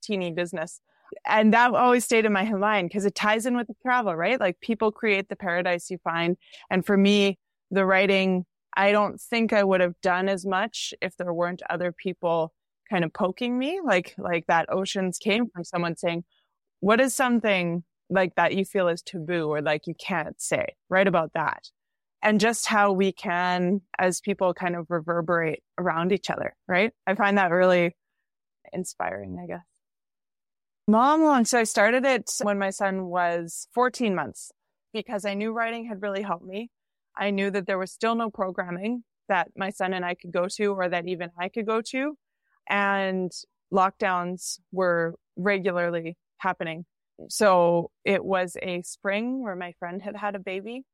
teeny 0.03 0.33
business 0.33 0.81
and 1.27 1.53
that 1.53 1.75
always 1.75 2.05
stayed 2.05 2.25
in 2.25 2.33
my 2.33 2.51
mind 2.51 2.89
because 2.89 3.05
it 3.05 3.15
ties 3.15 3.47
in 3.47 3.57
with 3.57 3.67
the 3.67 3.75
travel, 3.83 4.15
right? 4.15 4.41
Like 4.41 4.61
people 4.61 4.93
create 4.93 5.29
the 5.29 5.37
paradise 5.37 5.91
you 5.91 5.99
find. 5.99 6.37
And 6.71 6.85
for 6.85 6.97
me, 6.97 7.39
the 7.71 7.87
writing, 7.87 8.45
I 8.77 8.93
don't 8.93 9.21
think 9.21 9.53
I 9.53 9.65
would 9.65 9.81
have 9.81 10.01
done 10.03 10.29
as 10.29 10.45
much 10.47 10.95
if 11.01 11.17
there 11.17 11.33
weren't 11.33 11.63
other 11.71 11.93
people 11.93 12.53
kind 12.91 13.05
of 13.05 13.13
poking 13.13 13.59
me. 13.59 13.81
Like, 13.85 14.15
like 14.19 14.47
that 14.47 14.71
oceans 14.71 15.19
came 15.19 15.49
from 15.49 15.65
someone 15.65 15.97
saying, 15.97 16.25
what 16.81 17.01
is 17.01 17.15
something 17.15 17.85
like 18.11 18.35
that 18.37 18.55
you 18.55 18.65
feel 18.65 18.89
is 18.89 19.03
taboo 19.03 19.49
or 19.49 19.63
like 19.63 19.87
you 19.87 19.95
can't 19.95 20.41
say? 20.41 20.77
Write 20.89 21.07
about 21.07 21.33
that. 21.35 21.71
And 22.23 22.41
just 22.41 22.67
how 22.67 22.93
we 22.93 23.13
can, 23.13 23.83
as 23.99 24.21
people 24.21 24.55
kind 24.55 24.77
of 24.77 24.87
reverberate 24.89 25.63
around 25.79 26.11
each 26.13 26.31
other, 26.31 26.57
right? 26.67 26.93
I 27.07 27.15
find 27.15 27.37
that 27.37 27.51
really 27.51 27.95
inspiring, 28.73 29.39
I 29.43 29.47
guess. 29.47 29.67
Momalong. 30.89 31.47
So 31.47 31.59
I 31.59 31.65
started 31.65 32.05
it 32.05 32.31
when 32.43 32.59
my 32.59 32.71
son 32.71 33.07
was 33.07 33.69
14 33.75 34.15
months 34.15 34.53
because 34.93 35.25
I 35.25 35.35
knew 35.35 35.53
writing 35.53 35.87
had 35.87 36.03
really 36.03 36.23
helped 36.23 36.47
me. 36.47 36.71
I 37.17 37.31
knew 37.31 37.51
that 37.51 37.67
there 37.67 37.79
was 37.79 37.93
still 37.93 38.15
no 38.15 38.31
programming 38.31 39.05
that 39.29 39.49
my 39.57 39.71
son 39.71 39.95
and 39.95 40.05
I 40.05 40.15
could 40.15 40.33
go 40.33 40.47
to 40.57 40.67
or 40.75 40.89
that 40.89 41.07
even 41.07 41.31
I 41.39 41.49
could 41.49 41.67
go 41.67 41.81
to. 41.91 42.17
And 42.69 43.33
lockdowns 43.73 44.59
were 44.73 45.15
regularly 45.37 46.17
happening. 46.39 46.85
So 47.29 47.91
it 48.05 48.25
was 48.25 48.57
a 48.63 48.83
spring 48.83 49.43
where 49.43 49.57
my 49.57 49.73
friend 49.79 50.03
had 50.03 50.17
had 50.17 50.35
a 50.35 50.41
baby 50.41 50.85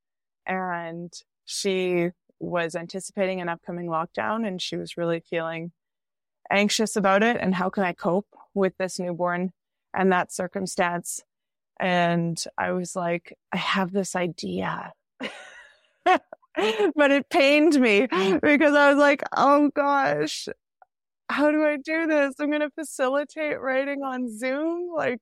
and 0.47 1.13
she 1.45 2.11
was 2.39 2.75
anticipating 2.75 3.41
an 3.41 3.49
upcoming 3.49 3.87
lockdown 3.87 4.47
and 4.47 4.61
she 4.61 4.77
was 4.77 4.97
really 4.97 5.21
feeling 5.21 5.73
anxious 6.51 6.97
about 6.97 7.23
it 7.23 7.37
and 7.39 7.55
how 7.55 7.71
can 7.71 7.85
I 7.85 7.93
cope 7.93 8.27
with 8.55 8.77
this 8.79 8.99
newborn 8.99 9.53
and 9.95 10.13
that 10.13 10.33
circumstance. 10.33 11.23
And 11.79 12.43
I 12.59 12.73
was 12.73 12.95
like, 12.97 13.37
I 13.53 13.57
have 13.57 13.93
this 13.93 14.15
idea. 14.15 14.93
but 16.05 17.11
it 17.11 17.29
pained 17.31 17.81
me 17.81 18.07
mm. 18.07 18.41
because 18.41 18.75
I 18.75 18.91
was 18.91 18.99
like, 18.99 19.23
oh 19.37 19.71
gosh, 19.75 20.49
how 21.29 21.51
do 21.51 21.65
I 21.65 21.77
do 21.77 22.07
this? 22.07 22.35
I'm 22.41 22.49
going 22.49 22.61
to 22.61 22.71
facilitate 22.71 23.61
writing 23.61 24.03
on 24.03 24.37
Zoom. 24.37 24.91
Like, 24.95 25.21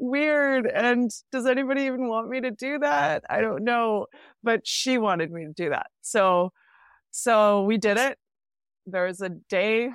weird. 0.00 0.66
And 0.66 1.10
does 1.30 1.46
anybody 1.46 1.82
even 1.82 2.08
want 2.08 2.28
me 2.28 2.40
to 2.40 2.50
do 2.50 2.78
that? 2.80 3.24
I 3.30 3.40
don't 3.40 3.64
know. 3.64 4.06
But 4.42 4.66
she 4.66 4.98
wanted 4.98 5.30
me 5.30 5.44
to 5.44 5.52
do 5.52 5.70
that. 5.70 5.88
So, 6.00 6.52
so 7.10 7.62
we 7.64 7.76
did 7.78 7.96
it. 7.96 8.18
There 8.86 9.06
was 9.06 9.20
a 9.20 9.28
day, 9.28 9.90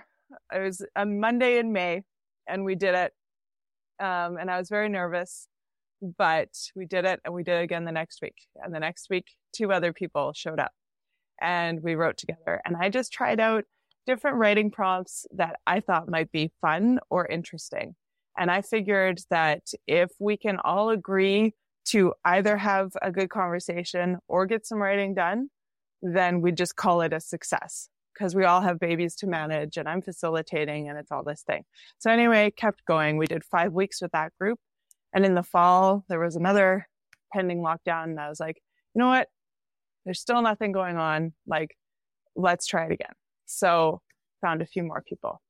it 0.54 0.60
was 0.60 0.86
a 0.96 1.06
Monday 1.06 1.58
in 1.58 1.74
May, 1.74 2.04
and 2.48 2.63
we 2.63 2.76
did 2.76 2.96
it. 2.96 3.13
Um, 4.00 4.38
and 4.38 4.52
I 4.52 4.58
was 4.58 4.70
very 4.70 4.89
nervous, 4.89 5.48
but 6.18 6.50
we 6.76 6.86
did 6.86 7.06
it 7.06 7.20
and 7.26 7.34
we 7.34 7.44
did 7.44 7.60
it 7.60 7.63
again 7.63 7.86
the 7.86 7.91
next 7.91 8.22
week. 8.22 8.36
And 8.63 8.74
the 8.74 8.80
next 8.80 9.10
week, 9.10 9.26
two 9.54 9.72
other 9.72 9.94
people 9.94 10.34
showed 10.34 10.60
up 10.60 10.72
and 11.41 11.82
we 11.82 11.96
wrote 11.96 12.18
together. 12.18 12.62
And 12.65 12.76
I 12.78 12.89
just 12.89 13.12
tried 13.12 13.39
out 13.39 13.63
different 14.06 14.38
writing 14.38 14.70
prompts 14.70 15.26
that 15.32 15.56
I 15.65 15.80
thought 15.80 16.10
might 16.10 16.32
be 16.32 16.52
fun 16.62 17.00
or 17.10 17.26
interesting. 17.26 17.96
And 18.38 18.52
I 18.52 18.62
figured 18.62 19.21
that 19.30 19.62
if 19.88 20.12
we 20.19 20.38
can 20.38 20.58
all 20.63 20.89
agree 20.89 21.54
to 21.86 22.13
either 22.24 22.58
have 22.58 22.91
a 23.02 23.12
good 23.12 23.30
conversation 23.30 24.17
or 24.28 24.45
get 24.45 24.65
some 24.65 24.82
writing 24.82 25.13
done, 25.13 25.50
then 26.02 26.41
we 26.41 26.52
just 26.52 26.76
call 26.76 27.02
it 27.02 27.13
a 27.13 27.19
success 27.19 27.89
because 28.13 28.36
we 28.36 28.45
all 28.45 28.62
have 28.62 28.80
babies 28.80 29.15
to 29.15 29.28
manage 29.28 29.78
and 29.78 29.88
I'm 29.88 30.02
facilitating 30.02 30.89
and 30.89 30.98
it's 30.98 31.12
all 31.12 31.24
this 31.24 31.43
thing. 31.43 31.63
So 32.00 32.10
anyway, 32.10 32.52
kept 32.52 32.86
going. 32.86 33.17
We 33.17 33.28
did 33.28 33.43
five 33.43 33.74
weeks 33.74 34.02
with 34.02 34.12
that 34.12 34.32
group. 34.39 34.60
And 35.13 35.26
in 35.26 35.36
the 35.36 35.43
fall, 35.43 36.04
there 36.10 36.19
was 36.19 36.36
another 36.36 36.88
pending 37.34 37.60
lockdown. 37.60 38.06
And 38.06 38.19
I 38.19 38.30
was 38.30 38.39
like, 38.39 38.62
you 38.93 39.00
know 39.00 39.08
what? 39.08 39.28
There's 40.04 40.19
still 40.19 40.41
nothing 40.41 40.71
going 40.71 40.98
on. 40.98 41.34
Like, 41.48 41.76
let's 42.36 42.67
try 42.67 42.86
it 42.86 42.91
again. 42.91 43.13
So 43.45 44.02
found 44.41 44.62
a 44.62 44.65
few 44.65 44.84
more 44.84 45.04
people. 45.08 45.41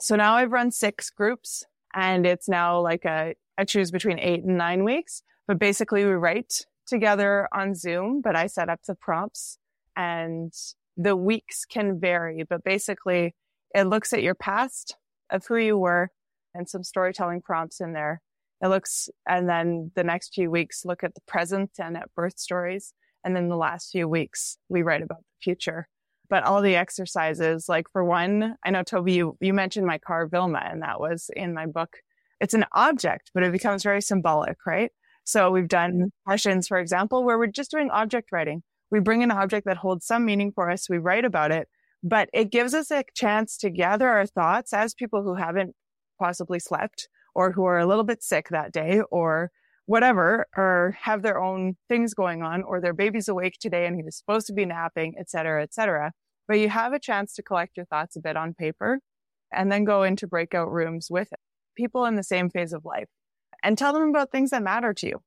So 0.00 0.16
now 0.16 0.34
I've 0.34 0.52
run 0.52 0.70
six 0.70 1.10
groups 1.10 1.64
and 1.98 2.24
it's 2.24 2.48
now 2.48 2.80
like 2.80 3.04
a, 3.04 3.34
I 3.58 3.64
choose 3.64 3.90
between 3.90 4.20
eight 4.20 4.44
and 4.44 4.56
nine 4.56 4.84
weeks, 4.84 5.24
but 5.48 5.58
basically 5.58 6.04
we 6.04 6.12
write 6.12 6.64
together 6.86 7.48
on 7.52 7.74
Zoom, 7.74 8.20
but 8.22 8.36
I 8.36 8.46
set 8.46 8.68
up 8.68 8.80
the 8.86 8.94
prompts 8.94 9.58
and 9.96 10.52
the 10.96 11.16
weeks 11.16 11.64
can 11.64 11.98
vary, 11.98 12.44
but 12.48 12.62
basically 12.62 13.34
it 13.74 13.88
looks 13.88 14.12
at 14.12 14.22
your 14.22 14.36
past 14.36 14.94
of 15.28 15.44
who 15.46 15.56
you 15.56 15.76
were 15.76 16.10
and 16.54 16.68
some 16.68 16.84
storytelling 16.84 17.42
prompts 17.42 17.80
in 17.80 17.94
there. 17.94 18.22
It 18.62 18.68
looks, 18.68 19.08
and 19.28 19.48
then 19.48 19.90
the 19.96 20.04
next 20.04 20.34
few 20.34 20.52
weeks 20.52 20.84
look 20.84 21.02
at 21.02 21.16
the 21.16 21.20
present 21.26 21.72
and 21.80 21.96
at 21.96 22.14
birth 22.14 22.38
stories. 22.38 22.92
And 23.24 23.34
then 23.34 23.48
the 23.48 23.56
last 23.56 23.90
few 23.90 24.06
weeks 24.06 24.58
we 24.68 24.82
write 24.82 25.02
about 25.02 25.18
the 25.18 25.42
future 25.42 25.88
but 26.28 26.44
all 26.44 26.62
the 26.62 26.76
exercises, 26.76 27.68
like 27.68 27.88
for 27.90 28.04
one, 28.04 28.56
I 28.64 28.70
know 28.70 28.82
Tobi, 28.82 29.14
you, 29.14 29.36
you 29.40 29.54
mentioned 29.54 29.86
my 29.86 29.98
car 29.98 30.26
Vilma, 30.26 30.62
and 30.64 30.82
that 30.82 31.00
was 31.00 31.30
in 31.34 31.54
my 31.54 31.66
book. 31.66 31.96
It's 32.40 32.54
an 32.54 32.66
object, 32.72 33.30
but 33.34 33.42
it 33.42 33.52
becomes 33.52 33.82
very 33.82 34.02
symbolic, 34.02 34.58
right? 34.66 34.92
So 35.24 35.50
we've 35.50 35.68
done 35.68 36.12
sessions, 36.28 36.68
for 36.68 36.78
example, 36.78 37.24
where 37.24 37.38
we're 37.38 37.48
just 37.48 37.70
doing 37.70 37.90
object 37.90 38.30
writing. 38.32 38.62
We 38.90 39.00
bring 39.00 39.22
an 39.22 39.30
object 39.30 39.66
that 39.66 39.76
holds 39.76 40.06
some 40.06 40.24
meaning 40.24 40.52
for 40.52 40.70
us. 40.70 40.88
We 40.88 40.98
write 40.98 41.24
about 41.24 41.50
it, 41.50 41.68
but 42.02 42.30
it 42.32 42.50
gives 42.50 42.72
us 42.74 42.90
a 42.90 43.04
chance 43.14 43.58
to 43.58 43.70
gather 43.70 44.08
our 44.08 44.26
thoughts 44.26 44.72
as 44.72 44.94
people 44.94 45.22
who 45.22 45.34
haven't 45.34 45.74
possibly 46.18 46.58
slept 46.58 47.08
or 47.34 47.52
who 47.52 47.64
are 47.64 47.78
a 47.78 47.86
little 47.86 48.04
bit 48.04 48.22
sick 48.22 48.48
that 48.50 48.72
day 48.72 49.02
or 49.10 49.50
whatever, 49.88 50.46
or 50.54 50.94
have 51.00 51.22
their 51.22 51.42
own 51.42 51.74
things 51.88 52.12
going 52.12 52.42
on, 52.42 52.62
or 52.62 52.78
their 52.78 52.92
baby's 52.92 53.26
awake 53.26 53.56
today 53.58 53.86
and 53.86 53.96
he 53.96 54.02
was 54.02 54.18
supposed 54.18 54.46
to 54.46 54.52
be 54.52 54.66
napping, 54.66 55.14
et 55.18 55.30
cetera, 55.30 55.62
et 55.62 55.72
cetera. 55.72 56.12
But 56.46 56.58
you 56.58 56.68
have 56.68 56.92
a 56.92 56.98
chance 56.98 57.32
to 57.34 57.42
collect 57.42 57.74
your 57.74 57.86
thoughts 57.86 58.14
a 58.14 58.20
bit 58.20 58.36
on 58.36 58.52
paper 58.52 59.00
and 59.50 59.72
then 59.72 59.84
go 59.84 60.02
into 60.02 60.26
breakout 60.26 60.70
rooms 60.70 61.08
with 61.10 61.30
people 61.74 62.04
in 62.04 62.16
the 62.16 62.22
same 62.22 62.50
phase 62.50 62.74
of 62.74 62.84
life 62.84 63.08
and 63.62 63.78
tell 63.78 63.94
them 63.94 64.10
about 64.10 64.30
things 64.30 64.50
that 64.50 64.62
matter 64.62 64.92
to 64.92 65.06
you. 65.06 65.22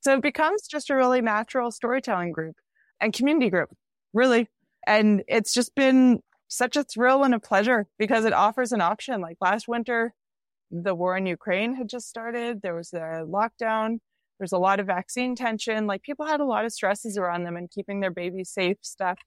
So 0.00 0.12
it 0.12 0.22
becomes 0.22 0.68
just 0.68 0.90
a 0.90 0.94
really 0.94 1.22
natural 1.22 1.70
storytelling 1.70 2.32
group 2.32 2.56
and 3.00 3.14
community 3.14 3.48
group, 3.48 3.70
really. 4.12 4.50
And 4.86 5.22
it's 5.26 5.54
just 5.54 5.74
been 5.74 6.20
such 6.48 6.76
a 6.76 6.84
thrill 6.84 7.24
and 7.24 7.34
a 7.34 7.40
pleasure 7.40 7.86
because 7.98 8.26
it 8.26 8.34
offers 8.34 8.72
an 8.72 8.82
option. 8.82 9.22
Like 9.22 9.38
last 9.40 9.68
winter, 9.68 10.12
the 10.70 10.94
war 10.94 11.16
in 11.16 11.26
Ukraine 11.26 11.74
had 11.74 11.88
just 11.88 12.08
started. 12.08 12.62
There 12.62 12.74
was 12.74 12.92
a 12.92 13.24
lockdown. 13.26 13.98
There's 14.38 14.52
a 14.52 14.58
lot 14.58 14.80
of 14.80 14.86
vaccine 14.86 15.34
tension. 15.34 15.86
Like 15.86 16.02
people 16.02 16.26
had 16.26 16.40
a 16.40 16.44
lot 16.44 16.64
of 16.64 16.72
stresses 16.72 17.16
around 17.16 17.44
them 17.44 17.56
and 17.56 17.70
keeping 17.70 18.00
their 18.00 18.10
babies 18.10 18.50
safe 18.50 18.76
stuff, 18.82 19.18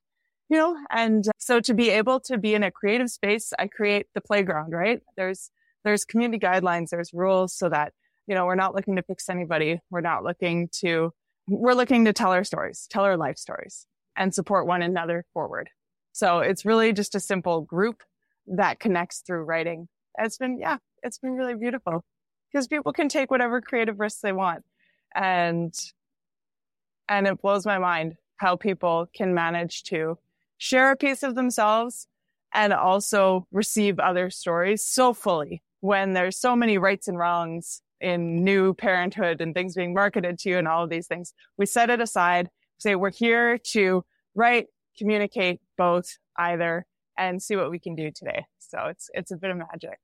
you 0.49 0.57
know, 0.57 0.77
and 0.91 1.25
so 1.37 1.59
to 1.61 1.73
be 1.73 1.89
able 1.89 2.19
to 2.21 2.37
be 2.37 2.53
in 2.53 2.63
a 2.63 2.71
creative 2.71 3.09
space, 3.09 3.51
I 3.57 3.67
create 3.67 4.07
the 4.13 4.21
playground, 4.21 4.73
right? 4.73 4.99
There's, 5.17 5.49
there's 5.83 6.05
community 6.05 6.39
guidelines. 6.39 6.89
There's 6.89 7.11
rules 7.13 7.55
so 7.55 7.69
that, 7.69 7.93
you 8.27 8.35
know, 8.35 8.45
we're 8.45 8.55
not 8.55 8.75
looking 8.75 8.95
to 8.97 9.03
fix 9.03 9.29
anybody. 9.29 9.79
We're 9.89 10.01
not 10.01 10.23
looking 10.23 10.69
to, 10.81 11.11
we're 11.47 11.73
looking 11.73 12.05
to 12.05 12.13
tell 12.13 12.31
our 12.31 12.43
stories, 12.43 12.85
tell 12.89 13.03
our 13.03 13.17
life 13.17 13.37
stories 13.37 13.87
and 14.15 14.35
support 14.35 14.67
one 14.67 14.81
another 14.81 15.25
forward. 15.33 15.69
So 16.11 16.39
it's 16.39 16.65
really 16.65 16.93
just 16.93 17.15
a 17.15 17.19
simple 17.19 17.61
group 17.61 18.03
that 18.45 18.79
connects 18.79 19.21
through 19.25 19.43
writing. 19.43 19.87
It's 20.17 20.37
been, 20.37 20.59
yeah, 20.59 20.77
it's 21.03 21.19
been 21.19 21.33
really 21.33 21.55
beautiful 21.55 22.03
because 22.51 22.67
people 22.67 22.93
can 22.93 23.09
take 23.09 23.31
whatever 23.31 23.61
creative 23.61 23.99
risks 23.99 24.21
they 24.21 24.33
want. 24.33 24.63
And, 25.15 25.73
and 27.07 27.27
it 27.27 27.41
blows 27.41 27.65
my 27.65 27.77
mind 27.77 28.15
how 28.37 28.55
people 28.55 29.07
can 29.13 29.33
manage 29.33 29.83
to 29.83 30.17
share 30.57 30.91
a 30.91 30.95
piece 30.95 31.23
of 31.23 31.35
themselves 31.35 32.07
and 32.53 32.73
also 32.73 33.47
receive 33.51 33.99
other 33.99 34.29
stories 34.29 34.83
so 34.83 35.13
fully 35.13 35.61
when 35.81 36.13
there's 36.13 36.37
so 36.37 36.55
many 36.55 36.77
rights 36.77 37.07
and 37.07 37.17
wrongs 37.17 37.81
in 38.01 38.43
new 38.43 38.73
parenthood 38.73 39.41
and 39.41 39.53
things 39.53 39.75
being 39.75 39.93
marketed 39.93 40.39
to 40.39 40.49
you 40.49 40.57
and 40.57 40.67
all 40.67 40.83
of 40.83 40.89
these 40.89 41.07
things. 41.07 41.33
We 41.57 41.65
set 41.65 41.89
it 41.89 42.01
aside, 42.01 42.49
say 42.77 42.95
we're 42.95 43.11
here 43.11 43.57
to 43.57 44.03
write, 44.35 44.67
communicate 44.97 45.61
both 45.77 46.17
either 46.37 46.85
and 47.17 47.41
see 47.41 47.55
what 47.55 47.71
we 47.71 47.79
can 47.79 47.95
do 47.95 48.11
today. 48.11 48.45
So 48.69 48.85
it's, 48.85 49.09
it's 49.13 49.31
a 49.31 49.37
bit 49.37 49.51
of 49.51 49.57
magic 49.57 49.99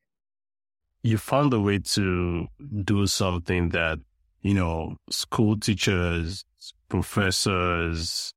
you 1.05 1.19
found 1.19 1.53
a 1.53 1.59
way 1.59 1.77
to 1.77 2.47
do 2.83 3.05
something 3.05 3.69
that, 3.69 3.99
you 4.41 4.55
know, 4.55 4.97
school 5.11 5.55
teachers, 5.55 6.43
professors, 6.89 8.33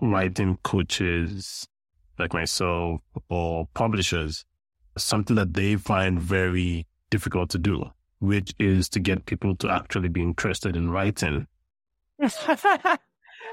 writing 0.00 0.56
coaches 0.62 1.66
like 2.16 2.32
myself 2.32 3.00
or 3.28 3.66
publishers, 3.74 4.44
something 4.96 5.34
that 5.34 5.52
they 5.52 5.74
find 5.74 6.20
very 6.20 6.86
difficult 7.10 7.50
to 7.50 7.58
do, 7.58 7.82
which 8.20 8.54
is 8.60 8.88
to 8.90 9.00
get 9.00 9.26
people 9.26 9.56
to 9.56 9.68
actually 9.68 10.08
be 10.08 10.22
interested 10.22 10.76
in 10.76 10.90
writing. 10.90 11.48
it's 12.20 12.36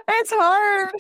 hard. 0.08 0.92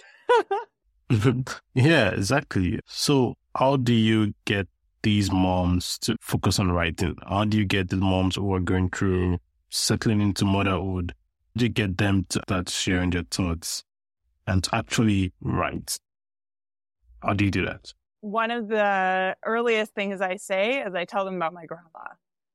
yeah, 1.75 2.10
exactly. 2.10 2.79
So 2.88 3.36
how 3.55 3.77
do 3.77 3.93
you 3.93 4.33
get 4.45 4.67
these 5.03 5.31
moms 5.31 5.97
to 5.99 6.15
focus 6.21 6.60
on 6.60 6.71
writing? 6.71 7.15
How 7.27 7.45
do 7.45 7.57
you 7.57 7.65
get 7.65 7.89
the 7.89 7.97
moms 7.97 8.36
who 8.36 8.53
are 8.53 8.60
going 8.60 8.89
through 8.89 9.39
settling 9.69 10.21
into 10.21 10.45
motherhood? 10.45 11.13
How 11.17 11.60
do 11.60 11.65
you 11.65 11.69
get 11.69 11.97
them 11.97 12.25
to 12.29 12.41
start 12.47 12.69
sharing 12.69 13.10
their 13.10 13.23
thoughts 13.23 13.83
and 14.45 14.63
to 14.63 14.75
actually 14.75 15.33
write? 15.41 15.99
How 17.21 17.33
do 17.33 17.45
you 17.45 17.51
do 17.51 17.65
that? 17.65 17.93
One 18.21 18.51
of 18.51 18.67
the 18.67 19.36
earliest 19.45 19.93
things 19.93 20.21
I 20.21 20.38
say 20.38 20.81
is 20.81 20.95
I 20.95 21.05
tell 21.05 21.25
them 21.25 21.36
about 21.36 21.53
my 21.53 21.65
grandma. 21.65 22.13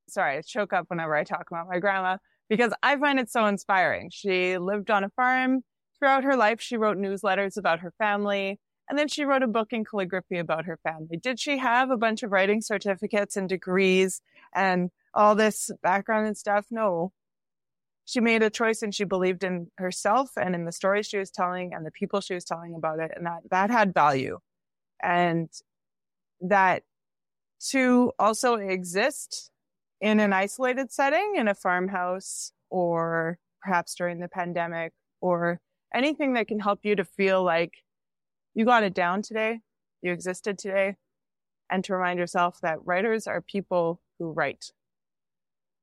Sorry, 0.09 0.37
I 0.37 0.42
choke 0.42 0.72
up 0.72 0.87
whenever 0.88 1.14
I 1.14 1.24
talk 1.24 1.46
about 1.50 1.68
my 1.68 1.78
grandma 1.78 2.18
because 2.48 2.72
I 2.83 2.96
find 2.96 3.18
it 3.18 3.31
so 3.31 3.46
inspiring. 3.46 4.11
She 4.12 4.59
lived 4.59 4.90
on 4.90 5.05
a 5.05 5.09
farm. 5.11 5.62
Throughout 5.98 6.24
her 6.24 6.37
life, 6.37 6.61
she 6.61 6.76
wrote 6.76 6.98
newsletters 6.98 7.57
about 7.57 7.81
her 7.81 7.92
family. 7.96 8.59
And 8.88 8.99
then 8.99 9.09
she 9.09 9.25
wrote 9.25 9.42
a 9.42 9.49
book 9.49 9.73
in 9.73 9.85
calligraphy 9.85 10.38
about 10.38 10.64
her 10.66 10.79
family. 10.83 11.16
Did 11.16 11.40
she 11.40 11.59
have 11.59 11.90
a 11.90 11.97
bunch 11.97 12.23
of 12.23 12.33
writing 12.33 12.61
certificates 12.61 13.37
and 13.37 13.49
degrees 13.49 14.20
and 14.55 14.91
all 15.14 15.35
this 15.35 15.70
background 15.83 16.26
and 16.26 16.37
stuff? 16.37 16.66
No. 16.70 17.12
She 18.05 18.20
made 18.20 18.43
a 18.43 18.51
choice 18.51 18.83
and 18.83 18.95
she 18.95 19.05
believed 19.05 19.45
in 19.45 19.70
herself 19.78 20.33
and 20.37 20.55
in 20.55 20.64
the 20.64 20.72
stories 20.72 21.07
she 21.07 21.18
was 21.18 21.30
telling 21.30 21.72
and 21.72 21.87
the 21.87 21.93
people 21.93 22.20
she 22.20 22.35
was 22.35 22.45
telling 22.45 22.74
about 22.74 22.99
it. 22.99 23.12
And 23.14 23.24
that, 23.26 23.43
that 23.51 23.70
had 23.70 23.95
value. 23.95 24.39
And 25.03 25.49
that 26.41 26.83
to 27.70 28.12
also 28.18 28.57
exist 28.57 29.51
in 30.01 30.18
an 30.18 30.33
isolated 30.33 30.93
setting 30.93 31.35
in 31.37 31.47
a 31.47 31.55
farmhouse 31.55 32.53
or 32.70 33.39
perhaps 33.62 33.95
during 33.95 34.18
the 34.18 34.28
pandemic 34.28 34.93
or 35.20 35.61
anything 35.95 36.35
that 36.35 36.49
can 36.49 36.59
help 36.59 36.80
you 36.83 36.97
to 36.97 37.05
feel 37.05 37.45
like 37.45 37.72
you 38.55 38.64
got 38.64 38.82
it 38.82 38.94
down 38.94 39.22
today. 39.22 39.61
You 40.03 40.12
existed 40.12 40.59
today. 40.59 40.96
And 41.70 41.82
to 41.84 41.94
remind 41.94 42.18
yourself 42.18 42.59
that 42.62 42.84
writers 42.84 43.26
are 43.26 43.40
people 43.40 44.00
who 44.18 44.32
write. 44.32 44.72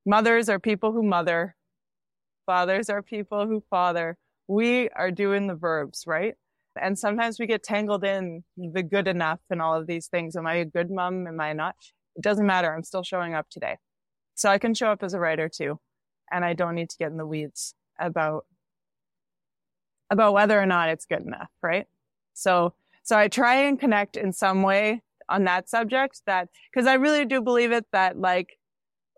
Mothers 0.06 0.50
are 0.50 0.60
people 0.60 0.92
who 0.92 1.04
mother. 1.04 1.56
Fathers 2.46 2.90
are 2.90 3.02
people 3.02 3.48
who 3.48 3.64
father. 3.70 4.18
We 4.48 4.90
are 4.90 5.12
doing 5.12 5.48
the 5.48 5.56
verbs, 5.56 6.04
right? 6.06 6.36
And 6.80 6.98
sometimes 6.98 7.40
we 7.40 7.48
get 7.48 7.64
tangled 7.64 8.04
in 8.04 8.44
the 8.56 8.84
good 8.84 9.08
enough 9.08 9.40
and 9.50 9.62
all 9.62 9.76
of 9.76 9.88
these 9.88 10.08
things. 10.08 10.36
Am 10.36 10.48
I 10.48 10.56
a 10.56 10.66
good 10.66 10.90
mom? 10.90 11.28
Am 11.28 11.40
I 11.40 11.54
not? 11.54 11.76
It 12.16 12.24
doesn't 12.24 12.46
matter. 12.46 12.74
I'm 12.74 12.84
still 12.84 13.04
showing 13.04 13.34
up 13.34 13.48
today. 13.50 13.78
So 14.36 14.50
I 14.50 14.58
can 14.58 14.74
show 14.74 14.92
up 14.92 15.04
as 15.04 15.14
a 15.14 15.20
writer 15.20 15.50
too. 15.50 15.80
And 16.32 16.46
I 16.46 16.54
don't 16.54 16.76
need 16.76 16.90
to 16.92 16.98
get 16.98 17.12
in 17.12 17.18
the 17.18 17.26
weeds 17.26 17.74
about, 18.00 18.46
about 20.10 20.34
whether 20.34 20.60
or 20.60 20.66
not 20.66 20.90
it's 20.90 21.06
good 21.06 21.22
enough. 21.22 21.50
Right. 21.62 21.88
So, 22.40 22.74
so 23.04 23.18
I 23.18 23.28
try 23.28 23.56
and 23.56 23.80
connect 23.80 24.18
in 24.18 24.34
some 24.34 24.64
way 24.64 25.02
on 25.28 25.44
that 25.44 25.70
subject 25.70 26.22
that, 26.26 26.50
cause 26.74 26.88
I 26.88 26.96
really 26.96 27.26
do 27.26 27.42
believe 27.42 27.72
it 27.72 27.86
that 27.92 28.18
like, 28.18 28.58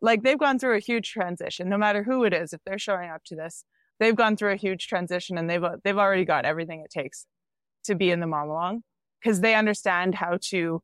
like 0.01 0.23
they've 0.23 0.39
gone 0.39 0.59
through 0.59 0.75
a 0.75 0.79
huge 0.79 1.11
transition, 1.11 1.69
no 1.69 1.77
matter 1.77 2.03
who 2.03 2.23
it 2.23 2.33
is, 2.33 2.53
if 2.53 2.61
they're 2.65 2.79
showing 2.79 3.09
up 3.09 3.23
to 3.25 3.35
this, 3.35 3.63
they've 3.99 4.15
gone 4.15 4.35
through 4.35 4.53
a 4.53 4.57
huge 4.57 4.87
transition 4.87 5.37
and 5.37 5.49
they've, 5.49 5.63
they've 5.83 5.97
already 5.97 6.25
got 6.25 6.45
everything 6.45 6.81
it 6.81 6.91
takes 6.91 7.25
to 7.85 7.95
be 7.95 8.11
in 8.11 8.19
the 8.19 8.25
Momalong 8.25 8.81
because 9.21 9.41
they 9.41 9.55
understand 9.55 10.15
how 10.15 10.37
to 10.49 10.81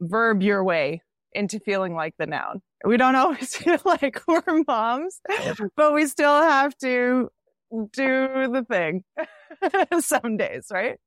verb 0.00 0.42
your 0.42 0.64
way 0.64 1.02
into 1.32 1.60
feeling 1.60 1.94
like 1.94 2.14
the 2.18 2.26
noun. 2.26 2.60
We 2.84 2.96
don't 2.96 3.14
always 3.16 3.56
feel 3.56 3.78
like 3.84 4.22
we're 4.26 4.64
moms, 4.66 5.20
but 5.76 5.94
we 5.94 6.06
still 6.06 6.42
have 6.42 6.76
to 6.78 7.30
do 7.70 8.48
the 8.52 8.64
thing 8.68 9.04
some 10.00 10.36
days, 10.36 10.66
right? 10.72 10.98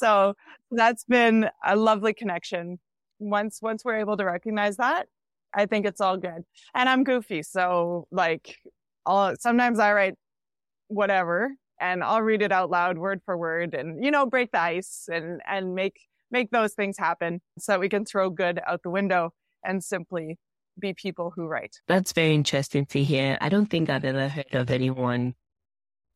So 0.00 0.34
that's 0.70 1.04
been 1.04 1.48
a 1.64 1.76
lovely 1.76 2.14
connection. 2.14 2.78
Once, 3.18 3.60
once 3.60 3.84
we're 3.84 3.98
able 3.98 4.16
to 4.16 4.24
recognize 4.24 4.78
that, 4.78 5.08
I 5.52 5.66
think 5.66 5.84
it's 5.84 6.00
all 6.00 6.16
good. 6.16 6.44
And 6.74 6.88
I'm 6.88 7.04
goofy. 7.04 7.42
So 7.42 8.06
like, 8.10 8.56
I'll, 9.04 9.36
sometimes 9.38 9.78
I 9.78 9.92
write 9.92 10.14
whatever 10.88 11.52
and 11.78 12.02
I'll 12.02 12.22
read 12.22 12.42
it 12.42 12.50
out 12.50 12.70
loud 12.70 12.98
word 12.98 13.20
for 13.24 13.36
word 13.36 13.74
and, 13.74 14.02
you 14.04 14.10
know, 14.10 14.26
break 14.26 14.52
the 14.52 14.60
ice 14.60 15.08
and, 15.12 15.40
and 15.46 15.74
make, 15.74 16.00
make 16.30 16.50
those 16.50 16.72
things 16.72 16.96
happen 16.98 17.40
so 17.58 17.72
that 17.72 17.80
we 17.80 17.88
can 17.88 18.04
throw 18.04 18.30
good 18.30 18.58
out 18.66 18.82
the 18.82 18.90
window 18.90 19.32
and 19.62 19.84
simply 19.84 20.38
be 20.78 20.94
people 20.94 21.32
who 21.34 21.46
write. 21.46 21.76
That's 21.88 22.12
very 22.12 22.34
interesting 22.34 22.86
to 22.86 23.02
hear. 23.02 23.36
I 23.40 23.50
don't 23.50 23.66
think 23.66 23.90
I've 23.90 24.04
ever 24.04 24.28
heard 24.28 24.54
of 24.54 24.70
anyone 24.70 25.34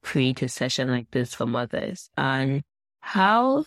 create 0.03 0.41
a 0.43 0.49
session 0.49 0.89
like 0.89 1.11
this 1.11 1.35
for 1.35 1.47
mothers. 1.47 2.09
And 2.17 2.57
um, 2.57 2.63
how 3.01 3.65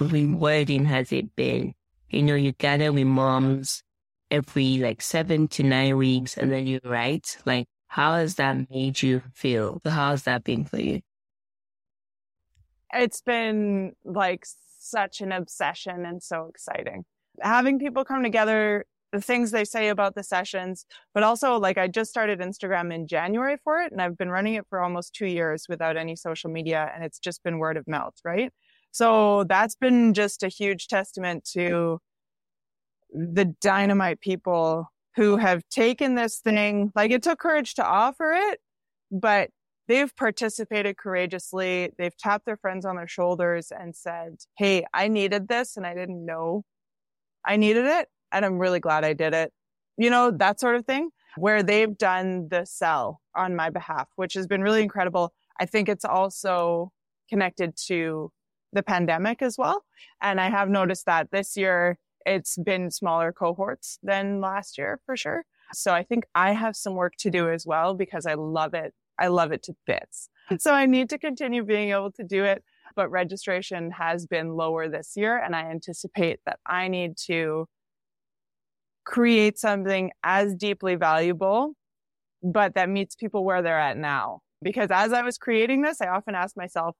rewarding 0.00 0.84
has 0.86 1.12
it 1.12 1.34
been? 1.36 1.74
You 2.10 2.22
know, 2.22 2.34
you 2.34 2.52
gather 2.52 2.92
with 2.92 3.06
moms 3.06 3.82
every 4.30 4.78
like 4.78 5.02
seven 5.02 5.48
to 5.48 5.62
nine 5.62 5.96
weeks 5.96 6.36
and 6.36 6.52
then 6.52 6.66
you 6.66 6.80
write. 6.84 7.38
Like, 7.44 7.66
how 7.88 8.14
has 8.14 8.36
that 8.36 8.70
made 8.70 9.02
you 9.02 9.22
feel? 9.34 9.80
How 9.84 10.10
has 10.10 10.24
that 10.24 10.44
been 10.44 10.64
for 10.64 10.80
you? 10.80 11.00
It's 12.92 13.20
been 13.20 13.92
like 14.04 14.44
such 14.78 15.20
an 15.20 15.32
obsession 15.32 16.04
and 16.06 16.22
so 16.22 16.46
exciting. 16.46 17.04
Having 17.40 17.78
people 17.78 18.04
come 18.04 18.22
together, 18.22 18.86
the 19.12 19.20
things 19.20 19.50
they 19.50 19.64
say 19.64 19.88
about 19.88 20.14
the 20.14 20.22
sessions, 20.22 20.86
but 21.14 21.22
also 21.22 21.58
like 21.58 21.78
I 21.78 21.88
just 21.88 22.10
started 22.10 22.40
Instagram 22.40 22.94
in 22.94 23.06
January 23.06 23.56
for 23.62 23.80
it 23.80 23.92
and 23.92 24.00
I've 24.00 24.16
been 24.16 24.30
running 24.30 24.54
it 24.54 24.66
for 24.68 24.80
almost 24.80 25.14
two 25.14 25.26
years 25.26 25.66
without 25.68 25.96
any 25.96 26.16
social 26.16 26.50
media 26.50 26.90
and 26.94 27.04
it's 27.04 27.18
just 27.18 27.42
been 27.42 27.58
word 27.58 27.76
of 27.76 27.86
mouth, 27.86 28.14
right? 28.24 28.52
So 28.92 29.44
that's 29.44 29.74
been 29.74 30.14
just 30.14 30.42
a 30.42 30.48
huge 30.48 30.88
testament 30.88 31.48
to 31.52 31.98
the 33.12 33.54
dynamite 33.60 34.20
people 34.20 34.90
who 35.16 35.36
have 35.36 35.62
taken 35.70 36.14
this 36.14 36.38
thing. 36.38 36.92
Like 36.94 37.10
it 37.10 37.22
took 37.22 37.38
courage 37.38 37.74
to 37.74 37.86
offer 37.86 38.32
it, 38.32 38.60
but 39.10 39.50
they've 39.88 40.14
participated 40.16 40.96
courageously. 40.98 41.92
They've 41.98 42.16
tapped 42.16 42.46
their 42.46 42.56
friends 42.56 42.84
on 42.84 42.96
their 42.96 43.08
shoulders 43.08 43.70
and 43.70 43.94
said, 43.94 44.36
Hey, 44.58 44.84
I 44.92 45.08
needed 45.08 45.48
this 45.48 45.76
and 45.76 45.86
I 45.86 45.94
didn't 45.94 46.24
know 46.24 46.64
I 47.46 47.56
needed 47.56 47.86
it. 47.86 48.08
And 48.32 48.44
I'm 48.44 48.58
really 48.58 48.80
glad 48.80 49.04
I 49.04 49.12
did 49.12 49.32
it. 49.32 49.52
You 49.96 50.10
know, 50.10 50.30
that 50.32 50.60
sort 50.60 50.76
of 50.76 50.84
thing 50.84 51.10
where 51.36 51.62
they've 51.62 51.96
done 51.96 52.48
the 52.48 52.64
sell 52.64 53.20
on 53.34 53.54
my 53.54 53.70
behalf, 53.70 54.08
which 54.16 54.34
has 54.34 54.46
been 54.46 54.62
really 54.62 54.82
incredible. 54.82 55.32
I 55.60 55.66
think 55.66 55.88
it's 55.88 56.04
also 56.04 56.92
connected 57.28 57.76
to 57.86 58.30
the 58.72 58.82
pandemic 58.82 59.42
as 59.42 59.56
well. 59.56 59.84
And 60.20 60.40
I 60.40 60.50
have 60.50 60.68
noticed 60.68 61.06
that 61.06 61.30
this 61.30 61.56
year 61.56 61.98
it's 62.24 62.56
been 62.58 62.90
smaller 62.90 63.32
cohorts 63.32 63.98
than 64.02 64.40
last 64.40 64.78
year 64.78 65.00
for 65.06 65.16
sure. 65.16 65.44
So 65.72 65.92
I 65.94 66.02
think 66.02 66.24
I 66.34 66.52
have 66.52 66.76
some 66.76 66.94
work 66.94 67.14
to 67.18 67.30
do 67.30 67.50
as 67.50 67.66
well 67.66 67.94
because 67.94 68.26
I 68.26 68.34
love 68.34 68.74
it 68.74 68.94
I 69.18 69.28
love 69.28 69.52
it 69.52 69.62
to 69.64 69.74
bits. 69.86 70.28
So 70.58 70.72
I 70.72 70.86
need 70.86 71.08
to 71.10 71.18
continue 71.18 71.64
being 71.64 71.90
able 71.90 72.12
to 72.12 72.24
do 72.24 72.44
it. 72.44 72.62
But 72.94 73.10
registration 73.10 73.90
has 73.92 74.26
been 74.26 74.54
lower 74.54 74.88
this 74.88 75.14
year. 75.16 75.38
And 75.38 75.54
I 75.56 75.70
anticipate 75.70 76.40
that 76.46 76.60
I 76.66 76.88
need 76.88 77.16
to 77.26 77.66
create 79.04 79.58
something 79.58 80.10
as 80.22 80.54
deeply 80.54 80.94
valuable, 80.96 81.74
but 82.42 82.74
that 82.74 82.88
meets 82.88 83.14
people 83.14 83.44
where 83.44 83.62
they're 83.62 83.78
at 83.78 83.96
now. 83.96 84.40
Because 84.62 84.90
as 84.90 85.12
I 85.12 85.22
was 85.22 85.38
creating 85.38 85.82
this, 85.82 86.00
I 86.00 86.08
often 86.08 86.34
ask 86.34 86.56
myself, 86.56 86.96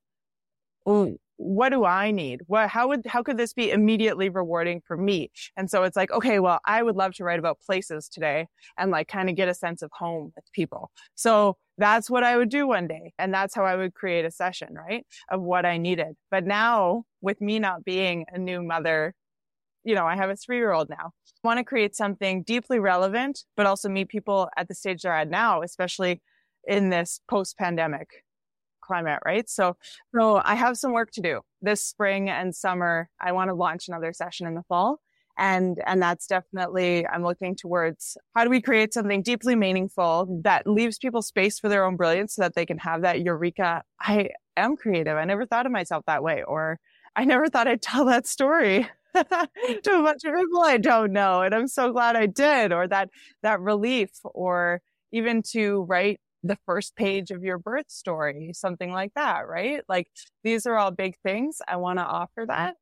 what 1.37 1.69
do 1.69 1.85
I 1.85 2.11
need? 2.11 2.41
What, 2.47 2.69
how 2.69 2.89
would, 2.89 3.07
how 3.07 3.23
could 3.23 3.37
this 3.37 3.53
be 3.53 3.71
immediately 3.71 4.29
rewarding 4.29 4.81
for 4.87 4.97
me? 4.97 5.31
And 5.57 5.71
so 5.71 5.83
it's 5.85 5.97
like, 5.97 6.11
okay, 6.11 6.39
well, 6.39 6.61
I 6.65 6.83
would 6.83 6.97
love 6.97 7.15
to 7.15 7.25
write 7.25 7.39
about 7.39 7.61
places 7.61 8.09
today 8.09 8.47
and 8.79 8.91
like 8.91 9.09
kind 9.09 9.29
of 9.29 9.37
get 9.37 9.49
a 9.49 9.55
sense 9.55 9.83
of 9.83 9.91
home 9.93 10.33
with 10.35 10.45
people. 10.53 10.91
So 11.15 11.57
that's 11.79 12.09
what 12.09 12.25
I 12.25 12.37
would 12.37 12.49
do 12.49 12.67
one 12.67 12.89
day. 12.89 13.13
And 13.19 13.35
that's 13.35 13.55
how 13.55 13.65
I 13.65 13.77
would 13.77 13.95
create 13.95 14.25
a 14.25 14.31
session, 14.31 14.75
right? 14.75 15.07
Of 15.31 15.43
what 15.43 15.67
I 15.67 15.77
needed. 15.77 16.17
But 16.31 16.45
now 16.45 17.05
with 17.21 17.41
me 17.41 17.59
not 17.59 17.85
being 17.85 18.25
a 18.33 18.39
new 18.39 18.63
mother, 18.63 19.15
you 19.85 19.95
know, 19.95 20.07
I 20.07 20.17
have 20.17 20.31
a 20.31 20.37
three 20.37 20.57
year 20.57 20.73
old 20.73 20.89
now. 20.89 21.13
I 21.45 21.49
want 21.49 21.59
to 21.59 21.65
create 21.65 21.95
something 21.95 22.43
deeply 22.43 22.79
relevant, 22.79 23.45
but 23.57 23.67
also 23.67 23.89
meet 23.89 24.09
people 24.09 24.49
at 24.57 24.69
the 24.69 24.75
stage 24.75 25.03
they're 25.03 25.13
at 25.13 25.29
now, 25.29 25.63
especially 25.63 26.23
in 26.67 26.91
this 26.91 27.21
post 27.29 27.57
pandemic 27.59 28.09
climate, 28.87 29.21
right? 29.25 29.49
So, 29.49 29.77
so 30.15 30.41
I 30.45 30.55
have 30.55 30.77
some 30.77 30.93
work 30.93 31.11
to 31.13 31.21
do 31.21 31.41
this 31.63 31.85
spring 31.85 32.31
and 32.31 32.55
summer. 32.55 33.09
I 33.21 33.33
want 33.33 33.49
to 33.49 33.55
launch 33.55 33.89
another 33.89 34.13
session 34.13 34.47
in 34.47 34.55
the 34.55 34.63
fall. 34.69 35.01
And, 35.39 35.83
and 35.87 36.01
that's 36.01 36.27
definitely, 36.27 37.07
I'm 37.07 37.23
looking 37.23 37.57
towards 37.57 38.17
how 38.35 38.45
do 38.45 38.51
we 38.51 38.63
create 38.63 38.95
something 38.95 39.23
deeply 39.23 39.55
meaningful 39.55 40.41
that 40.45 40.67
leaves 40.67 40.99
people 40.99 41.21
space 41.21 41.59
for 41.59 41.69
their 41.69 41.85
own 41.85 41.97
brilliance 41.97 42.35
so 42.35 42.43
that 42.43 42.55
they 42.55 42.65
can 42.65 42.79
have 42.79 43.03
that 43.03 43.21
eureka. 43.21 43.83
I 44.01 44.31
am 44.57 44.77
creative. 44.77 45.17
I 45.17 45.25
never 45.25 45.45
thought 45.45 45.67
of 45.67 45.73
myself 45.73 46.05
that 46.07 46.23
way, 46.23 46.43
or 46.43 46.79
I 47.15 47.25
never 47.27 47.49
thought 47.49 47.69
I'd 47.69 47.83
tell 47.83 48.07
that 48.07 48.27
story. 48.27 48.89
to 49.15 49.23
a 49.23 50.03
bunch 50.03 50.25
of 50.25 50.35
people 50.35 50.63
I 50.63 50.77
don't 50.77 51.13
know. 51.13 51.41
And 51.41 51.55
I'm 51.55 51.69
so 51.69 51.93
glad 51.93 52.17
I 52.17 52.27
did, 52.27 52.73
or 52.73 52.89
that, 52.89 53.11
that 53.43 53.61
relief, 53.61 54.11
or 54.25 54.81
even 55.13 55.43
to 55.53 55.83
write 55.83 56.21
the 56.43 56.59
first 56.67 56.97
page 56.97 57.31
of 57.31 57.43
your 57.43 57.59
birth 57.59 57.91
story, 57.91 58.53
something 58.55 58.93
like 58.93 59.13
that, 59.15 59.49
right? 59.49 59.83
Like 59.89 60.09
these 60.45 60.67
are 60.67 60.77
all 60.77 60.91
big 60.91 61.17
things. 61.23 61.61
I 61.67 61.77
want 61.77 61.99
to 61.99 62.05
offer 62.05 62.45
that. 62.47 62.77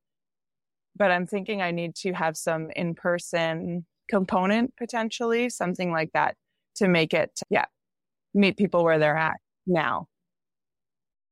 But 0.97 1.11
I'm 1.11 1.27
thinking 1.27 1.61
I 1.61 1.71
need 1.71 1.95
to 1.97 2.13
have 2.13 2.37
some 2.37 2.71
in 2.77 2.95
person 2.95 3.87
component 4.09 4.77
potentially, 4.77 5.49
something 5.49 5.91
like 5.91 6.13
that 6.13 6.37
to 6.77 6.89
make 6.89 7.15
it, 7.15 7.41
yeah, 7.51 7.65
meet 8.33 8.57
people 8.57 8.85
where 8.85 8.99
they're 8.99 9.17
at 9.17 9.37
now. 9.67 10.09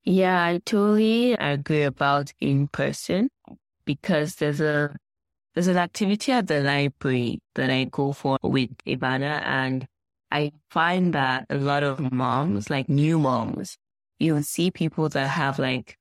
Yeah, 0.04 0.42
I 0.42 0.58
totally 0.64 1.34
agree 1.34 1.84
about 1.84 2.32
in 2.40 2.66
person 2.68 3.28
because 3.84 4.36
there's 4.36 4.60
a 4.60 4.96
there's 5.54 5.68
an 5.68 5.76
activity 5.76 6.32
at 6.32 6.46
the 6.46 6.60
library 6.62 7.40
that 7.54 7.70
I 7.70 7.84
go 7.84 8.12
for 8.12 8.38
with 8.42 8.70
Ivana 8.86 9.42
and 9.44 9.86
I 10.32 10.52
find 10.70 11.12
that 11.12 11.44
a 11.50 11.56
lot 11.56 11.82
of 11.82 12.10
moms, 12.10 12.70
like 12.70 12.88
new 12.88 13.18
moms, 13.18 13.76
you 14.18 14.32
will 14.32 14.42
see 14.42 14.70
people 14.70 15.10
that 15.10 15.28
have 15.28 15.58
like 15.58 15.98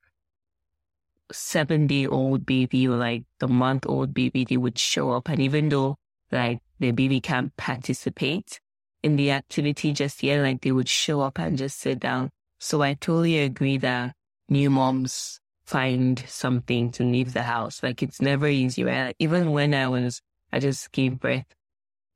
seven 1.34 1.86
day 1.86 2.08
old 2.08 2.46
baby 2.46 2.88
or 2.88 2.96
like 2.96 3.26
the 3.40 3.50
month 3.50 3.86
old 3.88 4.14
baby, 4.14 4.46
they 4.46 4.56
would 4.56 4.80
show 4.80 5.12
up. 5.12 5.28
And 5.28 5.42
even 5.42 5.68
though 5.68 5.98
like 6.32 6.60
the 6.80 6.92
baby 6.92 7.20
can't 7.20 7.54
participate 7.58 8.62
in 9.04 9.18
the 9.18 9.32
activity 9.32 9.92
just 9.92 10.24
yet, 10.24 10.42
like 10.42 10.62
they 10.62 10.72
would 10.72 10.88
show 10.88 11.20
up 11.20 11.38
and 11.38 11.58
just 11.58 11.82
sit 11.82 12.00
down. 12.00 12.30
So 12.58 12.82
I 12.82 12.94
totally 12.94 13.40
agree 13.40 13.78
that 13.80 14.14
new 14.48 14.70
moms 14.70 15.42
find 15.66 16.24
something 16.26 16.90
to 16.92 17.04
leave 17.04 17.34
the 17.34 17.44
house. 17.44 17.84
Like 17.84 18.02
it's 18.02 18.22
never 18.22 18.48
easy, 18.48 18.86
right? 18.86 19.14
even 19.20 19.52
when 19.52 19.74
I 19.74 19.90
was, 19.90 20.22
I 20.54 20.60
just 20.60 20.90
gave 20.94 21.20
birth 21.20 21.54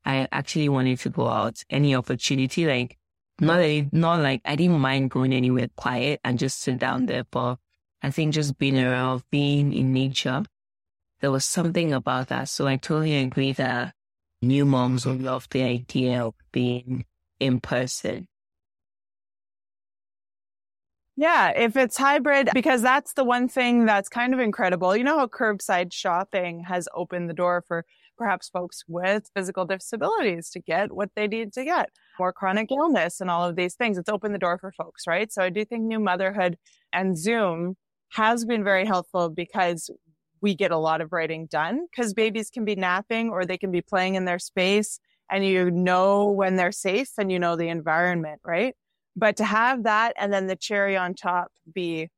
I 0.05 0.27
actually 0.31 0.69
wanted 0.69 0.99
to 0.99 1.09
go 1.09 1.27
out 1.27 1.63
any 1.69 1.95
opportunity, 1.95 2.65
like 2.65 2.97
not 3.39 3.59
not 3.91 4.21
like 4.21 4.41
I 4.45 4.55
didn't 4.55 4.79
mind 4.79 5.11
going 5.11 5.33
anywhere 5.33 5.67
quiet 5.75 6.21
and 6.23 6.39
just 6.39 6.61
sit 6.61 6.77
down 6.79 7.07
there, 7.07 7.23
but 7.29 7.57
I 8.01 8.11
think 8.11 8.33
just 8.33 8.57
being 8.57 8.79
around, 8.79 9.23
being 9.31 9.73
in 9.73 9.91
nature, 9.93 10.43
there 11.21 11.31
was 11.31 11.45
something 11.45 11.91
about 11.91 12.27
that. 12.27 12.49
So 12.49 12.67
I 12.67 12.77
totally 12.77 13.15
agree 13.15 13.51
that 13.53 13.93
new 14.41 14.65
moms 14.65 15.05
will 15.05 15.15
love 15.15 15.47
the 15.49 15.63
idea 15.63 16.23
of 16.23 16.35
being 16.51 17.05
in 17.39 17.59
person. 17.59 18.27
Yeah, 21.17 21.51
if 21.55 21.77
it's 21.77 21.95
hybrid, 21.95 22.49
because 22.53 22.81
that's 22.81 23.13
the 23.13 23.23
one 23.23 23.47
thing 23.47 23.85
that's 23.85 24.09
kind 24.09 24.33
of 24.33 24.39
incredible. 24.41 24.95
You 24.95 25.05
know 25.05 25.17
how 25.17 25.27
curbside 25.27 25.93
shopping 25.93 26.65
has 26.65 26.89
opened 26.93 27.29
the 27.29 27.33
door 27.33 27.63
for 27.65 27.85
perhaps 28.17 28.49
folks 28.49 28.83
with 28.87 29.29
physical 29.35 29.65
disabilities 29.65 30.49
to 30.51 30.59
get 30.59 30.91
what 30.91 31.09
they 31.15 31.27
need 31.27 31.53
to 31.53 31.63
get, 31.63 31.89
more 32.19 32.33
chronic 32.33 32.71
illness 32.71 33.21
and 33.21 33.29
all 33.29 33.47
of 33.47 33.55
these 33.55 33.75
things. 33.75 33.97
It's 33.97 34.09
opened 34.09 34.33
the 34.33 34.39
door 34.39 34.57
for 34.57 34.71
folks, 34.71 35.07
right? 35.07 35.31
So 35.31 35.41
I 35.41 35.49
do 35.49 35.65
think 35.65 35.83
new 35.83 35.99
motherhood 35.99 36.57
and 36.93 37.17
Zoom 37.17 37.75
has 38.13 38.45
been 38.45 38.63
very 38.63 38.85
helpful 38.85 39.29
because 39.29 39.89
we 40.41 40.55
get 40.55 40.71
a 40.71 40.77
lot 40.77 41.01
of 41.01 41.11
writing 41.11 41.47
done 41.47 41.87
because 41.89 42.13
babies 42.13 42.49
can 42.49 42.65
be 42.65 42.75
napping 42.75 43.29
or 43.29 43.45
they 43.45 43.57
can 43.57 43.71
be 43.71 43.81
playing 43.81 44.15
in 44.15 44.25
their 44.25 44.39
space 44.39 44.99
and 45.29 45.45
you 45.45 45.71
know 45.71 46.29
when 46.29 46.55
they're 46.55 46.71
safe 46.71 47.09
and 47.17 47.31
you 47.31 47.39
know 47.39 47.55
the 47.55 47.67
environment, 47.67 48.39
right? 48.45 48.75
But 49.15 49.37
to 49.37 49.45
have 49.45 49.83
that 49.83 50.13
and 50.17 50.31
then 50.31 50.47
the 50.47 50.55
cherry 50.55 50.95
on 50.95 51.13
top 51.15 51.51
be 51.73 52.09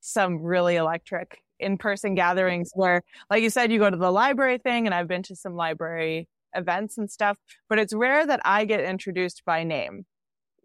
some 0.00 0.42
really 0.42 0.76
electric 0.76 1.38
in-person 1.60 2.14
gatherings 2.14 2.70
where, 2.74 3.02
like 3.30 3.42
you 3.42 3.50
said, 3.50 3.70
you 3.70 3.78
go 3.78 3.90
to 3.90 3.96
the 3.96 4.10
library 4.10 4.58
thing 4.58 4.86
and 4.86 4.94
I've 4.94 5.08
been 5.08 5.22
to 5.24 5.36
some 5.36 5.54
library 5.54 6.28
events 6.54 6.98
and 6.98 7.10
stuff, 7.10 7.36
but 7.68 7.78
it's 7.78 7.94
rare 7.94 8.26
that 8.26 8.40
I 8.44 8.64
get 8.64 8.80
introduced 8.80 9.42
by 9.44 9.64
name, 9.64 10.04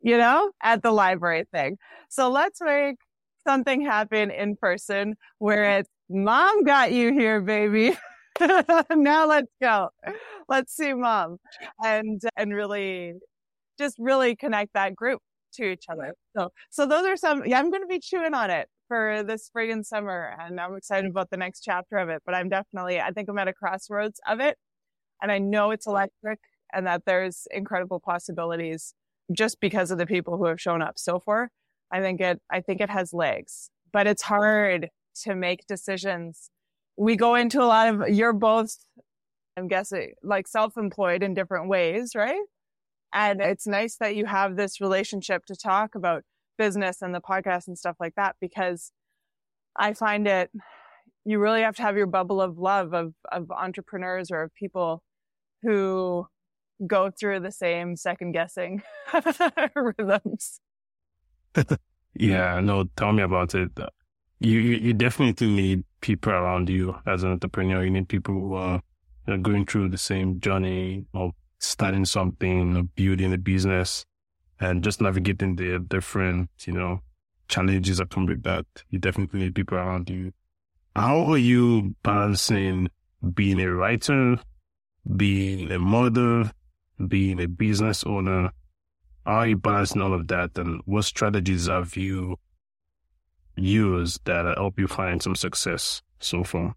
you 0.02 0.18
know, 0.18 0.52
at 0.62 0.84
the 0.84 0.91
library 0.91 1.46
thing. 1.52 1.78
So 2.10 2.30
let's 2.30 2.60
make 2.62 2.98
something 3.48 3.86
happen 3.86 4.32
in 4.32 4.56
person 4.56 5.16
where 5.39 5.80
it's 5.80 5.89
mom 6.10 6.64
got 6.64 6.91
you 6.91 7.14
here, 7.14 7.41
baby. 7.41 7.98
now 8.91 9.28
let's 9.28 9.52
go. 9.62 9.89
Let's 10.48 10.76
see 10.76 10.93
mom 10.93 11.38
and, 11.84 12.22
and 12.36 12.54
really 12.54 13.14
just 13.78 13.96
really 14.00 14.36
connect 14.36 14.74
that 14.74 14.96
group 14.96 15.20
to 15.54 15.64
each 15.72 15.86
other. 15.89 16.14
So, 16.36 16.50
so 16.70 16.86
those 16.86 17.06
are 17.06 17.18
some, 17.18 17.46
yeah, 17.46 17.60
I'm 17.60 17.70
going 17.70 17.82
to 17.82 17.88
be 17.88 18.00
chewing 18.00 18.34
on 18.34 18.50
it 18.50 18.68
for 18.88 19.23
the 19.23 19.38
spring 19.38 19.71
and 19.71 19.86
summer 19.86 20.36
and 20.39 20.59
I'm 20.59 20.75
excited 20.75 21.09
about 21.09 21.29
the 21.29 21.38
next 21.38 21.61
chapter 21.61 21.97
of 21.97 22.09
it, 22.09 22.21
but 22.25 22.36
I'm 22.36 22.49
definitely, 22.49 22.99
I 22.99 23.11
think 23.11 23.29
I'm 23.29 23.38
at 23.38 23.47
a 23.47 23.53
crossroads 23.53 24.19
of 24.27 24.39
it 24.39 24.57
and 25.21 25.31
I 25.31 25.39
know 25.39 25.71
it's 25.71 25.88
electric 25.88 26.39
and 26.73 26.86
that 26.88 27.03
there's 27.05 27.47
incredible 27.51 27.99
possibilities 27.99 28.93
just 29.31 29.59
because 29.59 29.91
of 29.91 29.97
the 29.97 30.05
people 30.05 30.38
who 30.38 30.45
have 30.45 30.61
shown 30.61 30.81
up 30.81 30.97
so 30.97 31.19
far. 31.19 31.49
I 31.91 32.01
think 32.01 32.21
it, 32.21 32.41
I 32.51 32.61
think 32.61 32.81
it 32.81 32.89
has 32.89 33.13
legs, 33.13 33.69
but 33.93 34.07
it's 34.07 34.23
hard 34.23 34.89
to 35.23 35.36
make 35.36 35.65
decisions. 35.67 36.49
We 36.97 37.15
go 37.15 37.36
into 37.36 37.61
a 37.61 37.65
lot 37.65 37.88
of, 37.88 38.09
you're 38.09 38.33
both, 38.33 38.75
I'm 39.57 39.67
guessing, 39.67 40.13
like 40.23 40.47
self-employed 40.47 41.23
in 41.23 41.33
different 41.33 41.69
ways, 41.69 42.13
right? 42.15 42.41
And 43.13 43.39
it's 43.39 43.65
nice 43.65 43.95
that 43.97 44.15
you 44.15 44.25
have 44.25 44.57
this 44.57 44.81
relationship 44.81 45.45
to 45.45 45.55
talk 45.55 45.95
about 45.95 46.23
business 46.58 47.01
and 47.01 47.14
the 47.14 47.22
podcast 47.22 47.68
and 47.68 47.78
stuff 47.78 47.95
like 47.99 48.16
that 48.16 48.36
because 48.39 48.91
I 49.76 49.93
find 49.93 50.28
it, 50.28 50.51
you 51.26 51.39
really 51.39 51.62
have 51.62 51.76
to 51.78 51.82
have 51.82 51.97
your 51.97 52.08
bubble 52.08 52.41
of 52.41 52.58
love 52.58 52.93
of, 52.93 53.14
of 53.32 53.51
entrepreneurs 53.51 54.32
or 54.32 54.43
of 54.43 54.53
people 54.56 55.03
who 55.64 56.28
go 56.86 57.10
through 57.10 57.39
the 57.39 57.51
same 57.51 57.95
second 57.95 58.34
guessing 58.34 58.84
rhythms. 59.76 60.60
yeah, 62.14 62.60
no, 62.60 62.86
tell 62.95 63.14
me 63.14 63.24
about 63.24 63.56
it. 63.56 63.72
You, 64.39 64.60
you, 64.60 64.78
you 64.78 64.93
definitely 64.93 65.47
need 65.47 65.84
people 66.01 66.34
around 66.34 66.70
you 66.70 66.95
as 67.06 67.24
an 67.24 67.32
entrepreneur. 67.32 67.84
You 67.84 67.91
need 67.91 68.10
people 68.10 68.34
who 68.34 68.53
are 68.56 68.82
you 69.28 69.36
know, 69.36 69.41
going 69.41 69.66
through 69.66 69.89
the 69.89 69.97
same 69.97 70.39
journey 70.39 71.06
of 71.14 71.32
starting 71.60 72.06
something, 72.06 72.78
or 72.78 72.84
building 72.84 73.34
a 73.34 73.38
business, 73.38 74.06
and 74.60 74.84
just 74.84 75.01
navigating 75.01 75.56
the 75.56 75.80
different, 75.80 76.49
you 76.66 76.74
know, 76.74 77.01
challenges 77.47 77.97
that 77.97 78.10
come 78.10 78.26
with 78.26 78.43
that. 78.43 78.66
You 78.89 78.99
definitely 78.99 79.39
need 79.41 79.56
people 79.56 79.78
around 79.78 80.10
you. 80.10 80.34
How 80.95 81.26
are 81.32 81.38
you 81.38 81.95
balancing 82.03 82.89
being 83.34 83.60
a 83.60 83.72
writer, 83.72 84.38
being 85.16 85.72
a 85.72 85.80
mother, 85.80 86.51
being 87.08 87.39
a 87.39 87.47
business 87.47 88.03
owner? 88.06 88.51
How 89.26 89.34
are 89.34 89.47
you 89.47 89.58
balancing 89.58 90.01
all 90.01 90.14
of 90.14 90.28
that? 90.30 90.58
And 90.58 90.82
what 90.86 91.03
strategies 91.06 91.68
have 91.68 91.97
you 91.97 92.38
used 93.58 94.24
that 94.26 94.45
help 94.58 94.80
you 94.80 94.88
find 94.88 95.22
some 95.22 95.36
success 95.36 96.01
so 96.20 96.43
far? 96.43 96.76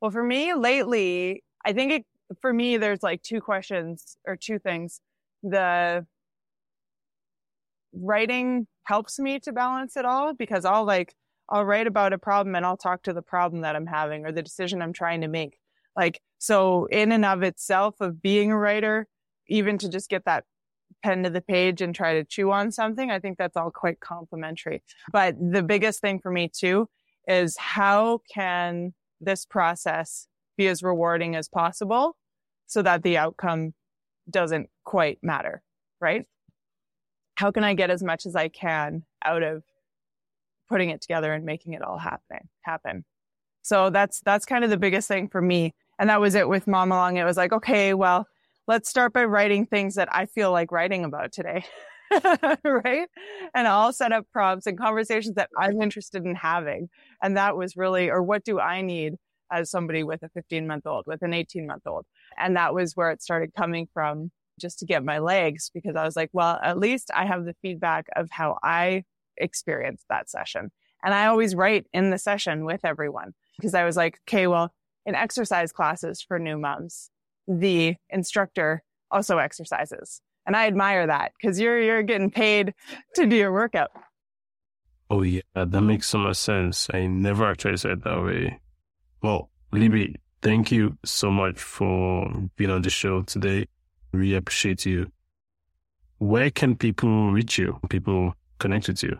Well, 0.00 0.10
for 0.10 0.22
me 0.22 0.54
lately, 0.54 1.42
I 1.64 1.74
think 1.74 1.92
it, 1.92 2.06
for 2.40 2.52
me, 2.52 2.76
there's 2.76 3.02
like 3.02 3.22
two 3.22 3.40
questions 3.40 4.16
or 4.26 4.36
two 4.36 4.58
things. 4.58 5.00
The 5.42 6.06
writing 7.92 8.66
helps 8.84 9.18
me 9.18 9.40
to 9.40 9.52
balance 9.52 9.96
it 9.96 10.04
all 10.04 10.34
because 10.34 10.64
I'll 10.64 10.84
like, 10.84 11.14
I'll 11.48 11.64
write 11.64 11.86
about 11.86 12.12
a 12.12 12.18
problem 12.18 12.54
and 12.54 12.64
I'll 12.64 12.76
talk 12.76 13.02
to 13.04 13.12
the 13.12 13.22
problem 13.22 13.62
that 13.62 13.74
I'm 13.74 13.86
having 13.86 14.24
or 14.24 14.32
the 14.32 14.42
decision 14.42 14.82
I'm 14.82 14.92
trying 14.92 15.22
to 15.22 15.28
make. 15.28 15.58
Like, 15.96 16.20
so 16.38 16.86
in 16.86 17.12
and 17.12 17.24
of 17.24 17.42
itself 17.42 17.96
of 18.00 18.22
being 18.22 18.52
a 18.52 18.56
writer, 18.56 19.08
even 19.48 19.78
to 19.78 19.88
just 19.88 20.08
get 20.08 20.24
that 20.26 20.44
pen 21.02 21.24
to 21.24 21.30
the 21.30 21.40
page 21.40 21.80
and 21.80 21.94
try 21.94 22.14
to 22.14 22.24
chew 22.24 22.52
on 22.52 22.70
something, 22.70 23.10
I 23.10 23.18
think 23.18 23.38
that's 23.38 23.56
all 23.56 23.70
quite 23.70 24.00
complimentary. 24.00 24.82
But 25.12 25.36
the 25.40 25.62
biggest 25.62 26.00
thing 26.00 26.20
for 26.20 26.30
me 26.30 26.48
too 26.48 26.88
is 27.26 27.56
how 27.56 28.20
can 28.32 28.94
this 29.20 29.44
process 29.44 30.26
be 30.56 30.68
as 30.68 30.82
rewarding 30.82 31.36
as 31.36 31.48
possible 31.48 32.16
so 32.70 32.82
that 32.82 33.02
the 33.02 33.18
outcome 33.18 33.74
doesn't 34.30 34.70
quite 34.84 35.18
matter, 35.22 35.60
right? 36.00 36.24
How 37.34 37.50
can 37.50 37.64
I 37.64 37.74
get 37.74 37.90
as 37.90 38.00
much 38.00 38.26
as 38.26 38.36
I 38.36 38.46
can 38.46 39.02
out 39.24 39.42
of 39.42 39.64
putting 40.68 40.90
it 40.90 41.00
together 41.00 41.32
and 41.32 41.44
making 41.44 41.72
it 41.72 41.82
all 41.82 41.98
happen, 41.98 42.48
happen? 42.62 43.04
So 43.62 43.90
that's, 43.90 44.20
that's 44.20 44.46
kind 44.46 44.62
of 44.62 44.70
the 44.70 44.76
biggest 44.76 45.08
thing 45.08 45.28
for 45.28 45.42
me. 45.42 45.74
And 45.98 46.08
that 46.10 46.20
was 46.20 46.36
it 46.36 46.48
with 46.48 46.66
Momalong. 46.66 47.16
It 47.16 47.24
was 47.24 47.36
like, 47.36 47.52
okay, 47.52 47.92
well, 47.92 48.28
let's 48.68 48.88
start 48.88 49.12
by 49.12 49.24
writing 49.24 49.66
things 49.66 49.96
that 49.96 50.08
I 50.14 50.26
feel 50.26 50.52
like 50.52 50.70
writing 50.70 51.04
about 51.04 51.32
today. 51.32 51.64
right? 52.64 53.08
And 53.52 53.66
I'll 53.66 53.92
set 53.92 54.12
up 54.12 54.26
prompts 54.32 54.68
and 54.68 54.78
conversations 54.78 55.34
that 55.34 55.50
I'm 55.58 55.82
interested 55.82 56.24
in 56.24 56.36
having. 56.36 56.88
And 57.20 57.36
that 57.36 57.56
was 57.56 57.76
really, 57.76 58.10
or 58.10 58.22
what 58.22 58.44
do 58.44 58.60
I 58.60 58.80
need 58.80 59.14
as 59.50 59.70
somebody 59.70 60.02
with 60.02 60.22
a 60.22 60.28
15 60.28 60.66
month 60.66 60.86
old, 60.86 61.04
with 61.06 61.22
an 61.22 61.34
18 61.34 61.66
month 61.66 61.86
old. 61.86 62.06
And 62.38 62.56
that 62.56 62.74
was 62.74 62.96
where 62.96 63.10
it 63.10 63.22
started 63.22 63.54
coming 63.54 63.88
from 63.92 64.30
just 64.60 64.78
to 64.80 64.86
get 64.86 65.04
my 65.04 65.18
legs 65.18 65.70
because 65.72 65.96
I 65.96 66.04
was 66.04 66.16
like, 66.16 66.30
well, 66.32 66.58
at 66.62 66.78
least 66.78 67.10
I 67.14 67.26
have 67.26 67.44
the 67.44 67.54
feedback 67.62 68.06
of 68.16 68.30
how 68.30 68.58
I 68.62 69.04
experienced 69.36 70.04
that 70.08 70.28
session. 70.28 70.70
And 71.02 71.14
I 71.14 71.26
always 71.26 71.54
write 71.54 71.86
in 71.92 72.10
the 72.10 72.18
session 72.18 72.64
with 72.64 72.84
everyone 72.84 73.32
because 73.58 73.74
I 73.74 73.84
was 73.84 73.96
like, 73.96 74.18
okay, 74.28 74.46
well, 74.46 74.72
in 75.06 75.14
exercise 75.14 75.72
classes 75.72 76.20
for 76.20 76.38
new 76.38 76.58
moms, 76.58 77.10
the 77.48 77.96
instructor 78.10 78.82
also 79.10 79.38
exercises. 79.38 80.20
And 80.46 80.54
I 80.54 80.66
admire 80.66 81.06
that 81.06 81.32
because 81.40 81.58
you're, 81.58 81.80
you're 81.80 82.02
getting 82.02 82.30
paid 82.30 82.74
to 83.14 83.26
do 83.26 83.36
your 83.36 83.52
workout. 83.52 83.90
Oh 85.08 85.22
yeah, 85.22 85.40
that 85.54 85.80
makes 85.80 86.06
so 86.06 86.18
much 86.18 86.36
sense. 86.36 86.88
I 86.94 87.06
never 87.06 87.44
actually 87.44 87.78
said 87.78 88.02
that 88.04 88.22
way. 88.22 88.60
Well, 89.22 89.50
mm-hmm. 89.72 89.82
Libby, 89.82 90.16
thank 90.42 90.72
you 90.72 90.96
so 91.04 91.30
much 91.30 91.58
for 91.58 92.30
being 92.56 92.70
on 92.70 92.82
the 92.82 92.90
show 92.90 93.22
today. 93.22 93.66
Really 94.12 94.34
appreciate 94.34 94.86
you. 94.86 95.10
Where 96.18 96.50
can 96.50 96.76
people 96.76 97.32
reach 97.32 97.58
you? 97.58 97.78
People 97.88 98.34
connect 98.58 98.88
with 98.88 99.02
you? 99.02 99.18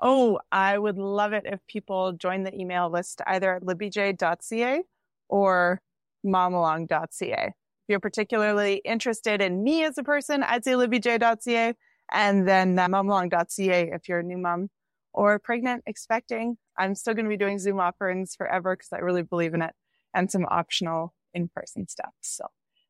Oh, 0.00 0.38
I 0.52 0.78
would 0.78 0.98
love 0.98 1.32
it 1.32 1.44
if 1.46 1.60
people 1.66 2.12
join 2.12 2.44
the 2.44 2.54
email 2.54 2.90
list 2.90 3.22
either 3.26 3.56
at 3.56 3.62
libbyj.ca 3.62 4.82
or 5.28 5.80
momalong.ca. 6.24 7.46
If 7.46 7.54
you're 7.88 8.00
particularly 8.00 8.76
interested 8.84 9.40
in 9.40 9.62
me 9.62 9.84
as 9.84 9.98
a 9.98 10.02
person, 10.02 10.42
I'd 10.42 10.64
say 10.64 10.72
libbyj.ca 10.72 11.74
and 12.12 12.46
then 12.46 12.78
uh, 12.78 12.88
momalong.ca 12.88 13.90
if 13.92 14.08
you're 14.08 14.20
a 14.20 14.22
new 14.22 14.38
mom 14.38 14.68
or 15.14 15.38
pregnant, 15.38 15.84
expecting. 15.86 16.58
I'm 16.76 16.94
still 16.94 17.14
going 17.14 17.24
to 17.24 17.30
be 17.30 17.36
doing 17.36 17.58
Zoom 17.58 17.80
offerings 17.80 18.34
forever 18.34 18.76
because 18.76 18.92
I 18.92 18.98
really 18.98 19.22
believe 19.22 19.54
in 19.54 19.62
it 19.62 19.72
and 20.12 20.30
some 20.30 20.44
optional 20.44 21.14
in 21.32 21.48
person 21.48 21.88
stuff. 21.88 22.12
So 22.20 22.46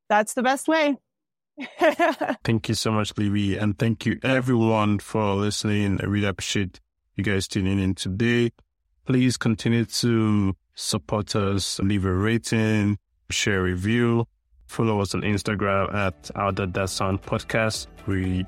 that's 0.09 0.35
the 0.35 0.43
best 0.43 0.67
way. 0.67 0.97
thank 2.45 2.69
you 2.69 2.75
so 2.75 2.91
much, 2.91 3.17
Libby. 3.17 3.57
And 3.57 3.79
thank 3.79 4.07
you 4.07 4.19
everyone 4.25 4.99
for 4.99 5.35
listening. 5.35 6.01
I 6.03 6.07
really 6.07 6.27
appreciate 6.27 6.81
you 7.15 7.23
guys 7.23 7.47
tuning 7.47 7.79
in 7.79 7.95
today. 7.95 8.51
Please 9.07 9.37
continue 9.37 9.85
to 9.85 10.57
support 10.75 11.37
us, 11.37 11.79
leave 11.79 12.05
a 12.07 12.13
rating, 12.13 12.99
share 13.31 13.61
a 13.61 13.63
review, 13.63 14.27
follow 14.67 15.01
us 15.01 15.15
on 15.15 15.21
Instagram 15.23 15.95
at 15.95 16.31
our 16.35 16.53
That 16.53 16.89
Sound 16.89 17.23
Podcast. 17.23 17.87
We, 18.07 18.47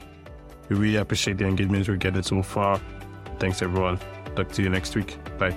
we 0.68 0.76
really 0.76 0.96
appreciate 0.96 1.38
the 1.38 1.46
engagement 1.46 1.86
we're 1.86 1.96
getting 1.96 2.22
so 2.22 2.42
far. 2.42 2.80
Thanks, 3.38 3.62
everyone. 3.62 3.98
Talk 4.34 4.52
to 4.52 4.62
you 4.62 4.68
next 4.68 4.94
week. 4.94 5.16
Bye. 5.38 5.56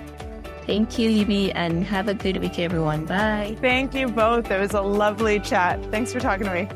Thank 0.66 0.98
you, 0.98 1.10
Libby, 1.10 1.52
and 1.52 1.84
have 1.84 2.08
a 2.08 2.14
good 2.14 2.36
week, 2.36 2.58
everyone. 2.58 3.04
Bye. 3.06 3.56
Thank 3.60 3.94
you 3.94 4.08
both. 4.08 4.50
It 4.50 4.60
was 4.60 4.72
a 4.72 4.80
lovely 4.80 5.40
chat. 5.40 5.84
Thanks 5.90 6.12
for 6.12 6.20
talking 6.20 6.46
to 6.46 6.52
me. 6.54 6.68